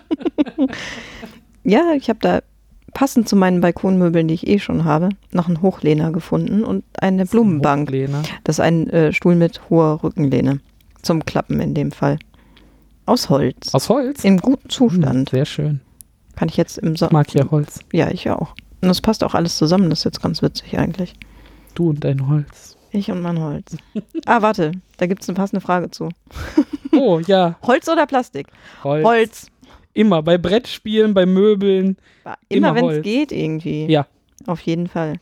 ja, 1.63 1.93
ich 1.95 2.09
habe 2.09 2.19
da 2.21 2.41
passend 2.93 3.29
zu 3.29 3.35
meinen 3.35 3.61
Balkonmöbeln, 3.61 4.27
die 4.27 4.33
ich 4.33 4.47
eh 4.47 4.59
schon 4.59 4.83
habe, 4.83 5.09
noch 5.31 5.47
einen 5.47 5.61
Hochlehner 5.61 6.11
gefunden 6.11 6.63
und 6.63 6.83
eine 6.99 7.25
Blumenbank. 7.25 7.87
Hochlehner. 7.87 8.23
Das 8.43 8.55
ist 8.57 8.59
ein 8.59 8.89
äh, 8.89 9.13
Stuhl 9.13 9.35
mit 9.35 9.69
hoher 9.69 10.03
Rückenlehne. 10.03 10.59
Zum 11.01 11.25
Klappen 11.25 11.59
in 11.61 11.73
dem 11.73 11.91
Fall. 11.91 12.19
Aus 13.05 13.29
Holz. 13.29 13.73
Aus 13.73 13.89
Holz? 13.89 14.23
Im 14.23 14.37
guten 14.37 14.63
Hm, 14.63 14.69
Zustand. 14.69 15.29
Sehr 15.29 15.45
schön. 15.45 15.81
Kann 16.35 16.49
ich 16.49 16.57
jetzt 16.57 16.77
im 16.77 16.95
Sommer. 16.95 17.13
mag 17.13 17.33
ja 17.33 17.49
Holz. 17.49 17.79
Ja, 17.91 18.09
ich 18.11 18.29
auch. 18.29 18.55
Und 18.81 18.89
es 18.89 19.01
passt 19.01 19.23
auch 19.23 19.33
alles 19.35 19.57
zusammen. 19.57 19.89
Das 19.89 19.99
ist 19.99 20.05
jetzt 20.05 20.21
ganz 20.21 20.41
witzig 20.41 20.77
eigentlich. 20.77 21.13
Du 21.75 21.89
und 21.89 22.03
dein 22.03 22.27
Holz. 22.27 22.70
Ich 22.91 23.09
und 23.09 23.21
mein 23.21 23.39
Holz. 23.39 23.75
ah, 24.25 24.41
warte. 24.41 24.71
Da 24.97 25.07
gibt 25.07 25.21
es 25.23 25.29
eine 25.29 25.35
passende 25.35 25.61
Frage 25.61 25.89
zu. 25.91 26.09
Oh, 26.93 27.19
ja. 27.25 27.55
Holz 27.63 27.87
oder 27.87 28.05
Plastik? 28.05 28.47
Holz. 28.83 29.05
Holz. 29.05 29.47
Immer. 29.93 30.21
Bei 30.23 30.37
Brettspielen, 30.37 31.13
bei 31.13 31.25
Möbeln. 31.25 31.95
Immer, 32.49 32.67
Immer 32.69 32.75
wenn 32.75 32.89
es 32.89 33.01
geht 33.01 33.31
irgendwie. 33.31 33.85
Ja. 33.85 34.07
Auf 34.45 34.59
jeden 34.61 34.87
Fall. 34.87 35.15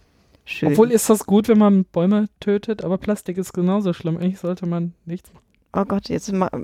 Schön. 0.45 0.71
Obwohl 0.71 0.91
ist 0.91 1.07
das 1.11 1.27
gut, 1.27 1.47
wenn 1.47 1.59
man 1.59 1.85
Bäume 1.85 2.25
tötet, 2.39 2.83
aber 2.83 2.97
Plastik 2.97 3.37
ist 3.37 3.53
genauso 3.53 3.93
schlimm. 3.93 4.17
Eigentlich 4.17 4.39
sollte 4.39 4.65
man 4.65 4.93
nichts 5.05 5.31
machen. 5.31 5.45
oh 5.73 5.85
Gott, 5.85 6.09
jetzt 6.09 6.31
mal. 6.33 6.49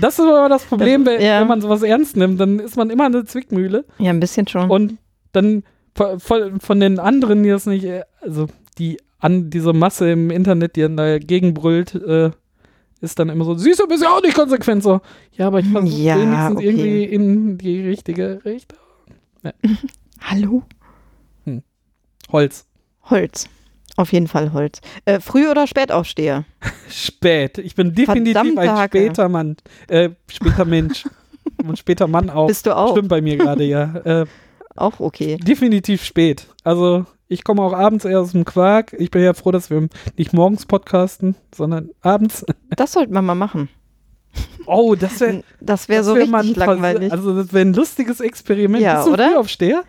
Das 0.00 0.18
ist 0.18 0.20
aber 0.24 0.48
das 0.48 0.64
Problem, 0.64 1.04
Das- 1.04 1.14
wenn, 1.18 1.26
ja. 1.26 1.40
wenn 1.40 1.48
man 1.48 1.60
sowas 1.60 1.82
ernst 1.82 2.16
nimmt. 2.16 2.40
Dann 2.40 2.58
ist 2.60 2.76
man 2.76 2.88
immer 2.88 3.04
eine 3.06 3.24
Zwickmühle. 3.26 3.84
ja, 3.98 4.10
ein 4.10 4.20
bisschen 4.20 4.48
schon. 4.48 4.70
Und 4.70 4.96
dann 5.32 5.64
von, 5.94 6.18
von 6.18 6.60
von 6.60 6.80
den 6.80 6.98
anderen, 6.98 7.42
die 7.42 7.50
das 7.50 7.66
nicht, 7.66 7.84
äh, 7.84 8.02
also 8.22 8.46
die 8.78 8.96
an 9.22 9.50
diese 9.50 9.72
Masse 9.72 10.10
im 10.10 10.30
Internet, 10.30 10.76
die 10.76 10.82
dann 10.82 10.96
dagegen 10.96 11.54
brüllt, 11.54 11.94
äh, 11.94 12.30
ist 13.00 13.18
dann 13.18 13.28
immer 13.28 13.44
so, 13.44 13.54
siehst 13.54 13.80
du, 13.80 13.86
bist 13.86 14.02
ja 14.02 14.10
auch 14.10 14.20
nicht 14.22 14.34
konsequent 14.34 14.82
so. 14.82 15.00
Ja, 15.32 15.46
aber 15.46 15.60
ich 15.60 15.66
versuche 15.66 16.00
Ja, 16.02 16.16
wenigstens 16.20 16.56
okay. 16.56 16.66
irgendwie 16.66 17.04
in 17.04 17.58
die 17.58 17.80
richtige 17.80 18.40
Richtung. 18.44 18.78
Hallo? 20.20 20.62
Holz. 22.30 22.66
Holz. 23.10 23.48
Auf 23.96 24.12
jeden 24.12 24.26
Fall 24.26 24.52
Holz. 24.52 24.80
Äh, 25.04 25.20
Früh- 25.20 25.48
oder 25.50 25.66
Spätaufsteher? 25.66 26.44
Spät. 26.88 27.58
Ich 27.58 27.74
bin 27.74 27.94
definitiv 27.94 28.32
Verdammte 28.32 28.60
ein 28.60 28.88
später 28.88 29.28
Mann. 29.28 29.56
Äh, 29.88 30.10
später 30.30 30.64
Mensch. 30.64 31.04
Und 31.64 31.78
später 31.78 32.08
Mann 32.08 32.30
auch. 32.30 32.46
Bist 32.46 32.66
du 32.66 32.76
auch? 32.76 32.92
Stimmt 32.92 33.08
bei 33.08 33.20
mir 33.20 33.36
gerade, 33.36 33.64
ja. 33.64 34.22
Äh, 34.22 34.26
Auch 34.74 35.00
okay. 35.00 35.36
definitiv 35.36 36.04
spät. 36.04 36.46
Also, 36.64 37.04
ich 37.32 37.44
komme 37.44 37.62
auch 37.62 37.72
abends 37.72 38.04
eher 38.04 38.20
aus 38.20 38.32
dem 38.32 38.44
Quark. 38.44 38.94
Ich 38.98 39.10
bin 39.10 39.22
ja 39.22 39.34
froh, 39.34 39.50
dass 39.50 39.70
wir 39.70 39.88
nicht 40.16 40.32
morgens 40.32 40.66
podcasten, 40.66 41.34
sondern 41.54 41.90
abends. 42.00 42.44
Das 42.76 42.92
sollte 42.92 43.12
man 43.12 43.24
mal 43.24 43.34
machen. 43.34 43.68
Oh, 44.66 44.94
das 44.94 45.20
wäre 45.20 45.42
Das 45.60 45.88
wäre 45.88 46.04
so 46.04 46.14
wär 46.14 46.22
richtig 46.22 46.56
langweilig. 46.56 47.12
Also, 47.12 47.34
das 47.36 47.52
wäre 47.52 47.66
ein 47.66 47.74
lustiges 47.74 48.20
Experiment. 48.20 48.82
Ja, 48.82 48.96
Bist 48.96 49.08
du 49.08 49.12
oder? 49.12 49.28
Frühaufsteher? 49.30 49.82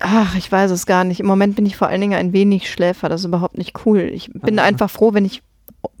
Ach, 0.00 0.34
ich 0.36 0.50
weiß 0.52 0.70
es 0.72 0.84
gar 0.84 1.04
nicht. 1.04 1.20
Im 1.20 1.26
Moment 1.26 1.56
bin 1.56 1.64
ich 1.64 1.76
vor 1.76 1.88
allen 1.88 2.02
Dingen 2.02 2.18
ein 2.18 2.32
wenig 2.34 2.70
Schläfer. 2.70 3.08
Das 3.08 3.20
ist 3.22 3.26
überhaupt 3.26 3.56
nicht 3.56 3.86
cool. 3.86 4.00
Ich 4.12 4.30
bin 4.32 4.58
Ah. 4.58 4.64
einfach 4.64 4.90
froh, 4.90 5.14
wenn 5.14 5.24
ich 5.24 5.42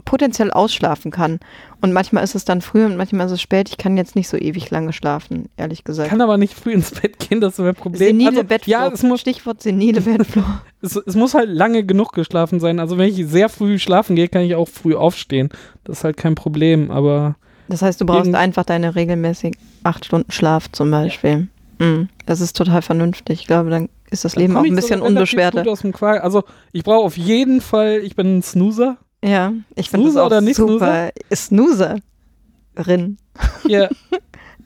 potenziell 0.04 0.50
ausschlafen 0.50 1.10
kann. 1.10 1.40
Und 1.80 1.92
manchmal 1.92 2.24
ist 2.24 2.34
es 2.34 2.44
dann 2.44 2.60
früh 2.60 2.84
und 2.84 2.96
manchmal 2.96 3.26
ist 3.26 3.32
es 3.32 3.40
spät. 3.40 3.68
Ich 3.68 3.76
kann 3.76 3.96
jetzt 3.96 4.16
nicht 4.16 4.28
so 4.28 4.36
ewig 4.36 4.70
lange 4.70 4.92
schlafen, 4.92 5.48
ehrlich 5.56 5.84
gesagt. 5.84 6.08
Kann 6.08 6.20
aber 6.20 6.38
nicht 6.38 6.54
früh 6.54 6.72
ins 6.72 6.92
Bett 6.92 7.18
gehen, 7.18 7.40
das 7.40 7.54
ist 7.54 7.58
mein 7.58 7.74
Problem. 7.74 7.98
Senile 7.98 8.30
also, 8.30 8.44
Bettflur. 8.44 8.72
Ja, 8.72 8.88
es 8.88 9.02
muss, 9.02 9.20
Stichwort 9.20 9.62
senile 9.62 10.00
Bettflur. 10.00 10.62
es, 10.82 10.96
es 10.96 11.14
muss 11.14 11.34
halt 11.34 11.50
lange 11.50 11.84
genug 11.84 12.12
geschlafen 12.12 12.60
sein. 12.60 12.80
Also, 12.80 12.98
wenn 12.98 13.08
ich 13.08 13.26
sehr 13.26 13.48
früh 13.48 13.78
schlafen 13.78 14.16
gehe, 14.16 14.28
kann 14.28 14.42
ich 14.42 14.54
auch 14.54 14.68
früh 14.68 14.94
aufstehen. 14.94 15.50
Das 15.84 15.98
ist 15.98 16.04
halt 16.04 16.16
kein 16.16 16.34
Problem, 16.34 16.90
aber 16.90 17.36
Das 17.68 17.82
heißt, 17.82 18.00
du 18.00 18.06
brauchst 18.06 18.34
einfach 18.34 18.64
deine 18.64 18.94
regelmäßig 18.94 19.56
acht 19.84 20.04
Stunden 20.04 20.32
Schlaf 20.32 20.70
zum 20.72 20.90
Beispiel. 20.90 21.48
Mhm. 21.78 22.08
Das 22.24 22.40
ist 22.40 22.56
total 22.56 22.82
vernünftig. 22.82 23.40
Ich 23.40 23.46
glaube, 23.46 23.70
dann 23.70 23.88
ist 24.10 24.24
das 24.24 24.36
Leben 24.36 24.56
auch 24.56 24.64
ich 24.64 24.70
ein 24.70 24.76
so 24.76 24.80
bisschen 24.80 25.02
relativ 25.02 25.16
unbeschwerter. 25.16 26.22
Also 26.22 26.44
ich 26.72 26.84
brauche 26.84 27.04
auf 27.04 27.16
jeden 27.16 27.60
Fall, 27.60 28.00
ich 28.02 28.16
bin 28.16 28.38
ein 28.38 28.42
Snoozer. 28.42 28.98
Ja, 29.26 29.52
ich 29.74 29.90
finde 29.90 30.06
das 30.06 30.12
Snoozer 30.14 30.22
auch 30.22 30.26
oder 30.26 30.40
nicht 30.40 30.56
super. 30.56 31.10
Snoozerin. 31.34 33.18
Ja. 33.66 33.88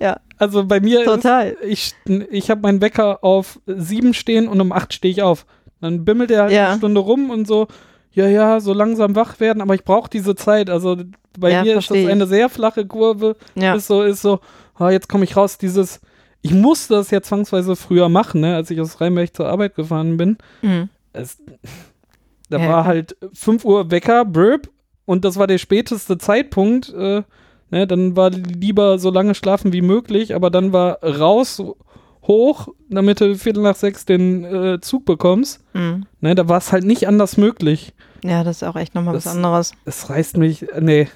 Ja. 0.03 0.19
Also 0.39 0.65
bei 0.65 0.81
mir 0.81 1.05
Total. 1.05 1.51
ist, 1.61 1.95
ich, 2.07 2.15
ich 2.31 2.51
habe 2.51 2.63
meinen 2.63 2.81
Wecker 2.81 3.23
auf 3.23 3.61
sieben 3.67 4.15
stehen 4.15 4.49
und 4.49 4.59
um 4.59 4.73
acht 4.73 4.95
stehe 4.95 5.13
ich 5.13 5.21
auf. 5.21 5.45
Dann 5.83 6.07
bimmelt 6.07 6.31
er 6.31 6.45
halt 6.45 6.53
Ja. 6.53 6.69
eine 6.69 6.79
Stunde 6.79 7.01
rum 7.03 7.29
und 7.29 7.47
so, 7.47 7.67
ja, 8.13 8.27
ja, 8.27 8.61
so 8.61 8.73
langsam 8.73 9.15
wach 9.15 9.41
werden, 9.41 9.61
aber 9.61 9.75
ich 9.75 9.85
brauche 9.85 10.09
diese 10.09 10.35
Zeit. 10.37 10.71
Also 10.71 10.97
bei 11.39 11.51
Ja, 11.53 11.63
mir 11.63 11.77
ist 11.77 11.91
das 11.91 11.99
eine 11.99 12.27
sehr 12.27 12.49
flache 12.49 12.87
Kurve. 12.87 13.37
Ja. 13.57 13.75
Ist 13.75 13.89
so, 13.89 14.03
ist 14.03 14.23
so, 14.23 14.41
ah, 14.77 14.89
jetzt 14.89 15.11
komme 15.11 15.25
ich 15.25 15.37
raus, 15.37 15.59
dieses, 15.59 16.01
ich 16.41 16.53
musste 16.55 16.95
das 16.95 17.11
ja 17.11 17.21
zwangsweise 17.21 17.77
früher 17.77 18.09
machen, 18.09 18.41
ne, 18.41 18.57
als 18.57 18.71
ich 18.71 18.81
aus 18.81 19.03
Rheinberg 19.03 19.37
zur 19.37 19.49
Arbeit 19.51 19.75
gefahren 19.75 20.17
bin. 20.17 20.39
Mhm. 20.63 20.89
es, 21.13 21.37
da 22.51 22.59
Ja. 22.59 22.69
war 22.69 22.85
halt 22.85 23.17
5 23.33 23.65
Uhr 23.65 23.91
Wecker, 23.91 24.25
Burp, 24.25 24.69
und 25.07 25.25
das 25.25 25.37
war 25.39 25.47
der 25.47 25.59
späteste 25.59 26.19
Zeitpunkt. 26.19 26.93
Äh, 26.93 27.23
ne, 27.71 27.87
dann 27.87 28.17
war 28.17 28.31
lieber 28.31 28.99
so 28.99 29.11
lange 29.11 29.35
schlafen 29.35 29.73
wie 29.73 29.83
möglich, 29.83 30.35
aber 30.35 30.51
dann 30.51 30.73
war 30.73 31.03
raus, 31.03 31.63
hoch, 32.27 32.69
damit 32.91 33.21
du 33.21 33.35
Viertel 33.37 33.63
nach 33.63 33.77
sechs 33.77 34.05
den 34.05 34.45
äh, 34.45 34.81
Zug 34.81 35.05
bekommst. 35.07 35.65
Mhm. 35.73 36.07
Ne, 36.21 36.35
da 36.35 36.49
war 36.49 36.59
es 36.59 36.71
halt 36.73 36.85
nicht 36.85 37.09
anders 37.09 37.37
möglich. 37.37 37.95
Ja, 38.23 38.45
das 38.45 38.57
ist 38.59 38.69
auch 38.69 38.77
echt 38.77 38.95
nochmal 38.95 39.15
was 39.15 39.27
anderes. 39.27 39.73
Es 39.87 40.11
reißt 40.11 40.37
mich, 40.37 40.71
äh, 40.71 40.81
nee, 40.81 41.09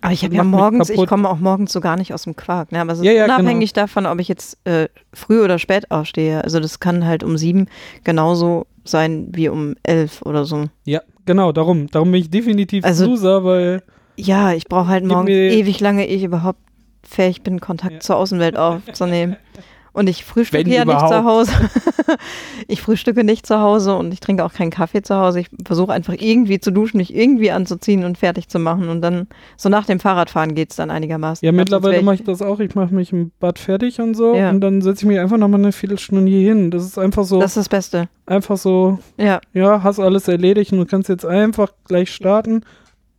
Aber 0.00 0.12
ich 0.12 0.22
habe 0.24 0.34
ja 0.34 0.44
morgens, 0.44 0.90
ich 0.90 1.06
komme 1.06 1.28
auch 1.28 1.38
morgens 1.38 1.72
so 1.72 1.80
gar 1.80 1.96
nicht 1.96 2.14
aus 2.14 2.22
dem 2.22 2.36
Quark. 2.36 2.70
Ne? 2.72 2.80
Aber 2.80 2.92
es 2.92 2.98
ist 3.00 3.04
Ja, 3.04 3.12
ja, 3.12 3.24
genau. 3.26 3.38
unabhängig 3.38 3.72
davon, 3.72 4.06
ob 4.06 4.20
ich 4.20 4.28
jetzt 4.28 4.56
äh, 4.64 4.88
früh 5.12 5.42
oder 5.42 5.58
spät 5.58 5.90
aufstehe. 5.90 6.42
Also 6.44 6.60
das 6.60 6.78
kann 6.80 7.04
halt 7.04 7.24
um 7.24 7.36
sieben 7.36 7.66
genauso 8.04 8.66
sein 8.84 9.28
wie 9.32 9.48
um 9.48 9.74
elf 9.82 10.22
oder 10.22 10.44
so. 10.44 10.66
ja, 10.84 11.00
genau, 11.26 11.52
darum. 11.52 11.88
Darum 11.88 12.12
bin 12.12 12.20
ich 12.20 12.30
definitiv 12.30 12.84
Also- 12.84 13.06
Loser, 13.06 13.44
weil 13.44 13.82
Ja, 14.16 14.52
ich 14.52 14.66
brauche 14.66 14.88
halt 14.88 15.04
morgens 15.04 15.30
ewig 15.30 15.80
lange, 15.80 16.06
ehe 16.08 16.16
ich 16.16 16.24
überhaupt 16.24 16.60
fähig 17.02 17.42
bin, 17.42 17.60
Kontakt 17.60 17.94
Ja. 17.94 18.00
zur 18.00 18.16
Außenwelt 18.16 18.56
aufzunehmen. 18.56 19.36
Und 19.92 20.08
ich 20.08 20.24
frühstücke 20.24 20.64
Wenn 20.66 20.72
ja 20.72 20.84
nicht 20.84 20.98
zu. 21.08 21.24
Hause. 21.24 21.52
ich 22.68 22.80
frühstücke 22.82 23.24
nicht 23.24 23.46
zu 23.46 23.60
Hause 23.60 23.96
und 23.96 24.12
ich 24.12 24.20
trinke 24.20 24.44
auch 24.44 24.52
keinen 24.52 24.70
Kaffee 24.70 25.02
zu 25.02 25.16
Hause. 25.16 25.40
Ich 25.40 25.48
versuche 25.64 25.92
einfach 25.92 26.14
irgendwie 26.18 26.60
zu 26.60 26.70
duschen, 26.70 26.98
mich 26.98 27.14
irgendwie 27.14 27.50
anzuziehen 27.50 28.04
und 28.04 28.18
fertig 28.18 28.48
zu 28.48 28.58
machen. 28.58 28.88
Und 28.88 29.00
dann, 29.02 29.26
so 29.56 29.68
nach 29.68 29.86
dem 29.86 30.00
Fahrradfahren 30.00 30.54
geht 30.54 30.70
es 30.70 30.76
dann 30.76 30.90
einigermaßen. 30.90 31.44
ja, 31.44 31.52
mittlerweile 31.52 32.02
mache 32.02 32.16
ich 32.16 32.24
das 32.24 32.42
auch. 32.42 32.60
Ich 32.60 32.74
mache 32.74 32.94
mich 32.94 33.12
im 33.12 33.32
Bad 33.40 33.58
fertig 33.58 34.00
und 34.00 34.14
so 34.14 34.34
Ja. 34.34 34.50
und 34.50 34.60
dann 34.60 34.80
setze 34.82 35.02
ich 35.04 35.08
mich 35.08 35.18
einfach 35.18 35.36
nochmal 35.38 35.60
eine 35.60 35.72
Viertelstunde 35.72 36.30
hier 36.30 36.48
hin. 36.48 36.70
Das 36.70 36.84
ist 36.84 36.98
einfach 36.98 37.24
so, 37.24 37.40
Das 37.40 37.52
ist 37.52 37.56
das 37.56 37.68
Beste. 37.68 38.08
einfach 38.26 38.56
so, 38.56 38.98
Ja, 39.16 39.40
ja, 39.52 39.82
hast 39.82 39.98
alles 39.98 40.28
erledigt 40.28 40.72
und 40.72 40.78
du 40.78 40.86
kannst 40.86 41.08
jetzt 41.08 41.24
einfach 41.24 41.70
gleich 41.86 42.10
starten, 42.12 42.62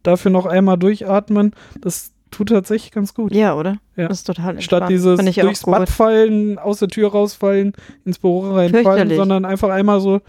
dafür 0.04 0.32
noch 0.32 0.46
einmal 0.46 0.78
durchatmen. 0.78 1.54
Das 1.82 2.12
tut 2.32 2.50
tatsächlich 2.50 2.92
ganz 2.92 3.14
gut. 3.14 3.34
ja, 3.34 3.56
oder? 3.56 3.78
Ja. 3.96 4.08
Das 4.08 4.20
ist 4.20 4.24
total 4.26 4.56
entspannt. 4.56 4.64
Statt 4.84 4.90
dieses 4.90 5.18
durchs. 5.36 5.64
Bad 5.64 5.90
fallen, 5.90 6.58
aus 6.60 6.80
der 6.80 6.88
Tür 6.88 7.12
rausfallen, 7.12 7.74
ins 8.06 8.20
Büro 8.20 8.52
reinfallen, 8.56 9.16
sondern 9.16 9.46
einfach 9.46 9.70
einmal 9.70 10.00
so 10.00 10.22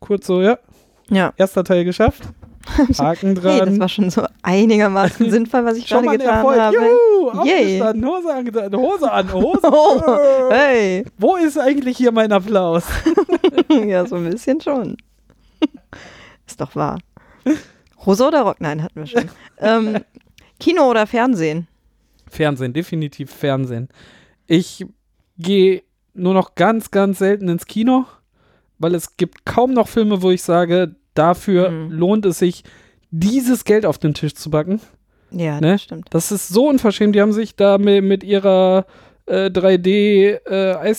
kurz 0.00 0.26
so, 0.26 0.40
ja, 0.40 0.58
Ja. 1.10 1.32
erster 1.36 1.64
Teil 1.64 1.84
geschafft. 1.84 2.22
Haken 2.98 3.28
Hey, 3.28 3.34
das 3.34 3.42
dran. 3.64 3.80
war 3.80 3.88
schon 3.88 4.10
so 4.10 4.24
einigermaßen 4.42 5.30
sinnvoll, 5.30 5.64
was 5.64 5.78
ich 5.78 5.88
Schon 5.88 6.02
gerade 6.04 6.18
getan 6.18 6.34
Erfolg. 6.36 6.58
habe. 6.60 6.76
Juhu, 6.76 7.44
Yay. 7.46 7.80
aufgestanden, 7.80 8.06
Hose 8.06 8.34
angetan, 8.34 8.76
Hose 8.76 9.10
an, 9.12 9.32
Hose. 9.32 9.60
Oh, 9.64 10.50
hey. 10.50 11.04
Wo 11.16 11.36
ist 11.36 11.58
eigentlich 11.58 11.96
hier 11.96 12.12
mein 12.12 12.30
Applaus? 12.30 12.84
ja, 13.86 14.04
so 14.06 14.16
ein 14.16 14.28
bisschen 14.30 14.60
schon. 14.60 14.96
Ist 16.46 16.60
doch 16.60 16.76
wahr. 16.76 16.98
Hose 18.04 18.26
oder 18.26 18.42
Rock? 18.42 18.56
Nein, 18.60 18.82
hatten 18.82 19.00
wir 19.00 19.06
schon. 19.06 19.30
ähm, 19.58 19.98
Kino 20.60 20.88
oder 20.90 21.06
Fernsehen? 21.06 21.66
Fernsehen, 22.28 22.72
definitiv 22.72 23.30
Fernsehen. 23.30 23.88
Ich 24.46 24.84
gehe 25.38 25.82
nur 26.14 26.34
noch 26.34 26.54
ganz, 26.54 26.90
ganz 26.90 27.18
selten 27.18 27.48
ins 27.48 27.66
Kino, 27.66 28.06
weil 28.78 28.94
es 28.94 29.16
gibt 29.16 29.44
kaum 29.46 29.72
noch 29.72 29.88
Filme, 29.88 30.20
wo 30.22 30.30
ich 30.30 30.42
sage, 30.42 30.94
dafür 31.14 31.70
Mhm. 31.70 31.90
lohnt 31.92 32.26
es 32.26 32.38
sich, 32.38 32.64
dieses 33.10 33.64
Geld 33.64 33.86
auf 33.86 33.98
den 33.98 34.14
Tisch 34.14 34.34
zu 34.34 34.50
backen. 34.50 34.80
Ja, 35.30 35.60
Ne? 35.60 35.72
das 35.72 35.82
stimmt. 35.82 36.08
Das 36.10 36.32
ist 36.32 36.48
so 36.48 36.68
unverschämt. 36.68 37.14
Die 37.14 37.20
haben 37.20 37.32
sich 37.32 37.54
da 37.56 37.78
mit, 37.78 38.02
mit 38.04 38.24
ihrer 38.24 38.86
äh, 39.26 39.50
3D 39.50 40.38
äh, 40.46 40.90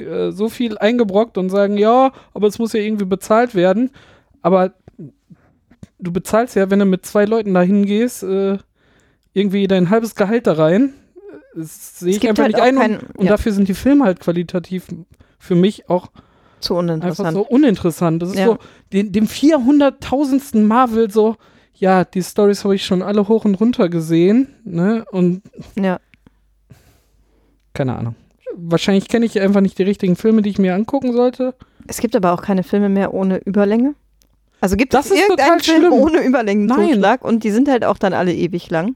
äh, 0.00 0.30
so 0.32 0.48
viel 0.48 0.78
eingebrockt 0.78 1.36
und 1.38 1.50
sagen, 1.50 1.76
ja, 1.76 2.12
aber 2.32 2.46
es 2.46 2.58
muss 2.58 2.72
ja 2.72 2.80
irgendwie 2.80 3.04
bezahlt 3.04 3.54
werden. 3.54 3.90
Aber 4.40 4.72
du 6.02 6.12
bezahlst 6.12 6.56
ja, 6.56 6.70
wenn 6.70 6.78
du 6.80 6.84
mit 6.84 7.06
zwei 7.06 7.24
Leuten 7.24 7.54
dahin 7.54 7.86
gehst, 7.86 8.22
äh, 8.22 8.58
irgendwie 9.32 9.66
dein 9.66 9.88
halbes 9.90 10.14
Gehalt 10.14 10.46
da 10.46 10.52
rein. 10.54 10.92
Das 11.54 11.98
sehe 12.00 12.16
ich 12.16 12.28
einfach 12.28 12.44
halt 12.44 12.54
nicht 12.54 12.62
ein. 12.62 12.76
kein- 12.76 12.96
und 12.98 13.16
und 13.16 13.24
ja. 13.24 13.30
dafür 13.32 13.52
sind 13.52 13.68
die 13.68 13.74
Filme 13.74 14.04
halt 14.04 14.20
qualitativ 14.20 14.86
für 15.38 15.54
mich 15.54 15.88
auch 15.90 16.08
Zu 16.60 16.74
einfach 16.76 16.82
uninteressant. 16.92 17.34
so 17.34 17.42
uninteressant. 17.46 18.22
Das 18.22 18.30
ist 18.30 18.38
Ja. 18.38 18.46
so, 18.46 18.58
den, 18.92 19.12
dem 19.12 19.26
400.000. 19.26 20.64
Marvel 20.64 21.10
so, 21.10 21.36
ja, 21.74 22.04
die 22.04 22.22
Stories 22.22 22.64
habe 22.64 22.74
ich 22.74 22.84
schon 22.84 23.02
alle 23.02 23.28
hoch 23.28 23.44
und 23.44 23.54
runter 23.56 23.88
gesehen, 23.88 24.48
ne? 24.64 25.04
Und 25.10 25.42
Ja. 25.76 25.98
keine 27.74 27.96
Ahnung. 27.96 28.14
Wahrscheinlich 28.54 29.08
kenne 29.08 29.24
ich 29.26 29.40
einfach 29.40 29.60
nicht 29.62 29.78
die 29.78 29.82
richtigen 29.82 30.14
Filme, 30.16 30.42
die 30.42 30.50
ich 30.50 30.58
mir 30.58 30.74
angucken 30.74 31.12
sollte. 31.12 31.54
Es 31.86 31.98
gibt 31.98 32.14
aber 32.14 32.32
auch 32.32 32.42
keine 32.42 32.62
Filme 32.62 32.88
mehr 32.88 33.14
ohne 33.14 33.38
Überlänge. 33.38 33.94
Also 34.62 34.76
gibt 34.76 34.94
Das 34.94 35.10
es 35.10 35.18
irgendeinen 35.20 35.60
Film 35.60 35.80
schlimm. 35.82 35.92
ohne 35.92 36.22
Überlängenzuschlag 36.24 37.24
und 37.24 37.44
die 37.44 37.50
sind 37.50 37.68
halt 37.68 37.84
auch 37.84 37.98
dann 37.98 38.14
alle 38.14 38.32
ewig 38.32 38.70
lang. 38.70 38.94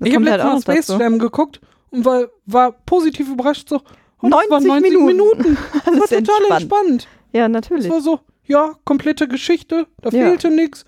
Das 0.00 0.08
ich 0.08 0.16
habe 0.16 0.28
halt 0.30 0.42
letztens 0.42 0.86
Space. 0.86 0.98
Jam 1.00 1.18
geguckt 1.18 1.60
und 1.90 2.04
war, 2.04 2.24
war 2.46 2.72
positiv 2.72 3.28
überrascht, 3.30 3.68
so, 3.68 3.76
oh, 3.76 3.80
das 4.22 4.30
90 4.30 4.50
waren 4.50 4.64
90 4.66 4.90
Minuten. 4.90 5.06
Minuten. 5.06 5.58
Das 5.84 5.94
war 5.94 6.00
total 6.00 6.16
entspannt. 6.18 6.50
entspannt. 6.62 7.08
Ja, 7.32 7.42
Das 7.48 7.52
natürlich. 7.52 7.90
war 7.90 8.00
so, 8.00 8.20
ja, 8.46 8.72
komplette 8.84 9.28
Geschichte, 9.28 9.86
da 10.00 10.08
Ja. 10.10 10.26
fehlte 10.28 10.50
nichts. 10.50 10.84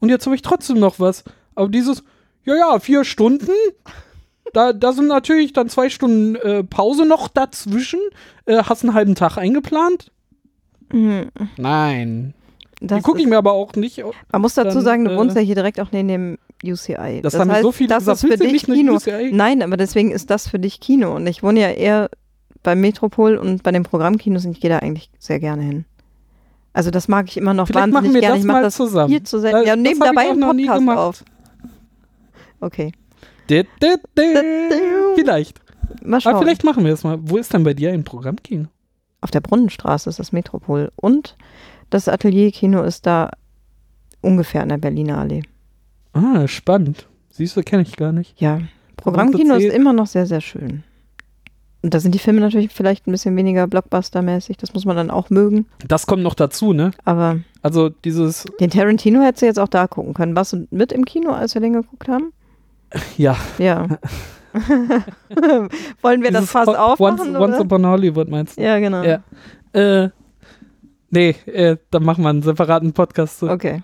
Und 0.00 0.08
jetzt 0.08 0.24
habe 0.26 0.34
ich 0.34 0.42
trotzdem 0.42 0.78
noch 0.80 0.98
was. 0.98 1.22
Aber 1.54 1.68
dieses, 1.68 2.02
ja, 2.44 2.56
ja, 2.56 2.78
vier 2.80 3.04
Stunden, 3.04 3.50
da, 4.54 4.72
da 4.72 4.92
sind 4.92 5.06
natürlich 5.08 5.52
dann 5.52 5.68
zwei 5.68 5.90
Stunden 5.90 6.34
äh, 6.36 6.64
Pause 6.64 7.04
noch 7.04 7.28
dazwischen. 7.28 8.00
Äh, 8.46 8.62
hast 8.64 8.82
einen 8.84 8.94
halben 8.94 9.14
Tag 9.14 9.36
eingeplant? 9.36 10.10
Mhm. 10.92 11.28
Nein. 11.58 12.34
Das 12.82 12.96
Die 12.98 13.02
gucke 13.02 13.20
ich 13.20 13.26
mir 13.26 13.36
aber 13.36 13.52
auch 13.52 13.74
nicht. 13.74 14.02
Man 14.32 14.40
muss 14.42 14.54
dazu 14.54 14.76
dann, 14.76 14.84
sagen, 14.84 15.04
du 15.04 15.10
äh, 15.12 15.16
wohnst 15.16 15.36
ja 15.36 15.42
hier 15.42 15.54
direkt 15.54 15.80
auch 15.80 15.92
neben 15.92 16.08
dem 16.08 16.38
UCI. 16.64 17.20
Das, 17.22 17.38
haben 17.38 17.48
mir 17.48 17.54
heißt, 17.54 17.62
so 17.62 17.72
viele 17.72 17.88
das 17.90 17.98
gesagt. 18.06 18.24
ist 18.24 18.30
für 18.42 18.48
dich 18.48 18.64
Kino. 18.64 18.98
Nein, 19.32 19.62
aber 19.62 19.76
deswegen 19.76 20.10
ist 20.10 20.30
das 20.30 20.48
für 20.48 20.58
dich 20.58 20.80
Kino. 20.80 21.14
Und 21.14 21.26
ich 21.26 21.42
wohne 21.42 21.60
ja 21.60 21.68
eher 21.70 22.08
beim 22.62 22.80
Metropol 22.80 23.36
und 23.36 23.62
bei 23.62 23.70
den 23.72 23.82
Programmkinos 23.82 24.44
und 24.46 24.52
ich 24.52 24.60
gehe 24.60 24.70
da 24.70 24.78
eigentlich 24.78 25.10
sehr 25.18 25.40
gerne 25.40 25.62
hin. 25.62 25.84
Also 26.72 26.90
das 26.90 27.08
mag 27.08 27.26
ich 27.28 27.36
immer 27.36 27.52
noch 27.52 27.66
Vielleicht 27.66 27.92
wahnsinnig 27.92 28.02
machen 28.02 28.14
wir 28.14 28.20
gerne. 28.20 28.34
das 28.36 28.40
Ich 28.40 28.46
mache 28.46 28.56
mal 28.58 28.62
das 28.62 28.76
zusammen. 28.76 29.08
viel 29.10 29.22
zu 29.24 29.40
selten. 29.40 29.58
Das- 29.58 29.66
Ja, 29.66 29.72
und 29.74 29.84
das 29.84 29.92
ich 29.92 29.98
dabei 29.98 30.30
einen 30.30 30.38
noch 30.40 30.52
nie 30.52 30.66
Podcast 30.66 30.98
auf. 30.98 31.24
Okay, 32.60 32.92
Di- 33.48 33.62
di- 33.82 33.96
di- 34.16 35.14
Vielleicht. 35.16 35.60
mal 36.04 36.20
schauen. 36.20 36.34
Aber 36.34 36.42
vielleicht 36.44 36.62
machen 36.64 36.84
wir 36.84 36.92
es 36.92 37.02
mal. 37.02 37.18
Wo 37.20 37.36
ist 37.38 37.52
denn 37.52 37.64
bei 37.64 37.74
dir 37.74 37.92
ein 37.92 38.04
Programmkino? 38.04 38.66
Auf 39.22 39.30
der 39.30 39.40
Brunnenstraße 39.40 40.08
ist 40.08 40.18
das 40.18 40.32
Metropol. 40.32 40.92
Und 40.96 41.36
das 41.90 42.08
Atelierkino 42.08 42.82
ist 42.82 43.06
da 43.06 43.30
ungefähr 44.20 44.62
in 44.62 44.68
der 44.70 44.78
Berliner 44.78 45.18
Allee. 45.18 45.42
Ah, 46.12 46.46
spannend. 46.48 47.06
Siehst 47.30 47.56
du, 47.56 47.62
kenne 47.62 47.82
ich 47.82 47.96
gar 47.96 48.12
nicht. 48.12 48.40
Ja, 48.40 48.60
Programmkino 48.96 49.54
ist 49.54 49.72
immer 49.72 49.92
noch 49.92 50.06
sehr, 50.06 50.26
sehr 50.26 50.40
schön. 50.40 50.82
Und 51.82 51.94
da 51.94 52.00
sind 52.00 52.14
die 52.14 52.18
Filme 52.18 52.40
natürlich 52.40 52.70
vielleicht 52.72 53.06
ein 53.06 53.12
bisschen 53.12 53.34
weniger 53.36 53.64
Blockbuster-mäßig. 53.64 54.58
Das 54.58 54.74
muss 54.74 54.84
man 54.84 54.96
dann 54.96 55.10
auch 55.10 55.30
mögen. 55.30 55.66
Das 55.88 56.06
kommt 56.06 56.22
noch 56.22 56.34
dazu, 56.34 56.74
ne? 56.74 56.90
Aber 57.06 57.38
Also 57.62 57.88
dieses, 57.88 58.44
den 58.60 58.68
Tarantino 58.68 59.22
hättest 59.22 59.42
du 59.42 59.46
jetzt 59.46 59.58
auch 59.58 59.68
da 59.68 59.86
gucken 59.86 60.12
können. 60.12 60.36
Warst 60.36 60.52
du 60.52 60.66
mit 60.70 60.92
im 60.92 61.06
Kino, 61.06 61.30
als 61.30 61.54
wir 61.54 61.62
den 61.62 61.72
geguckt 61.72 62.08
haben? 62.08 62.32
ja. 63.16 63.36
Ja. 63.58 63.86
Wollen 66.02 66.22
wir 66.22 66.32
das 66.32 66.40
dieses 66.42 66.50
fast 66.50 66.68
Once, 66.68 66.78
aufmachen? 66.78 67.36
Once 67.36 67.54
oder? 67.54 67.60
Upon 67.60 67.86
Hollywood 67.86 68.28
meinst 68.28 68.58
du? 68.58 68.62
Ja, 68.62 68.78
genau. 68.78 69.02
Ja. 69.02 69.22
Äh, 69.72 70.10
nee, 71.10 71.30
äh, 71.46 71.76
dann 71.90 72.04
machen 72.04 72.22
wir 72.24 72.30
einen 72.30 72.42
separaten 72.42 72.92
Podcast 72.92 73.38
zu. 73.40 73.48
Okay. 73.50 73.82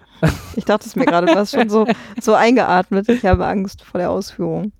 Ich 0.56 0.64
dachte 0.64 0.86
es 0.86 0.96
mir 0.96 1.04
gerade, 1.04 1.26
du 1.26 1.34
hast 1.34 1.52
schon 1.52 1.68
so, 1.68 1.86
so 2.20 2.34
eingeatmet. 2.34 3.08
Ich 3.08 3.24
habe 3.24 3.46
Angst 3.46 3.82
vor 3.82 3.98
der 3.98 4.10
Ausführung. 4.10 4.72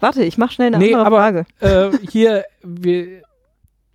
Warte, 0.00 0.22
ich 0.24 0.38
mache 0.38 0.52
schnell 0.52 0.68
eine 0.68 0.78
Nee, 0.78 0.94
andere 0.94 1.06
aber- 1.06 1.16
Frage. 1.16 1.46
äh, 1.60 1.90
hier, 2.10 2.44
wir, 2.62 3.22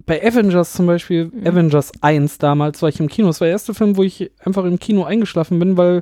bei 0.05 0.25
Avengers 0.25 0.73
zum 0.73 0.87
Beispiel, 0.87 1.25
Mhm. 1.25 1.47
Avengers 1.47 1.91
1 2.01 2.37
damals 2.39 2.81
war 2.81 2.89
ich 2.89 2.99
im 2.99 3.07
Kino. 3.07 3.27
Das 3.27 3.39
war 3.41 3.45
der 3.45 3.53
erste 3.53 3.73
Film, 3.73 3.95
wo 3.95 4.03
ich 4.03 4.31
einfach 4.43 4.65
im 4.65 4.79
Kino 4.79 5.03
eingeschlafen 5.03 5.59
bin, 5.59 5.77
weil 5.77 6.01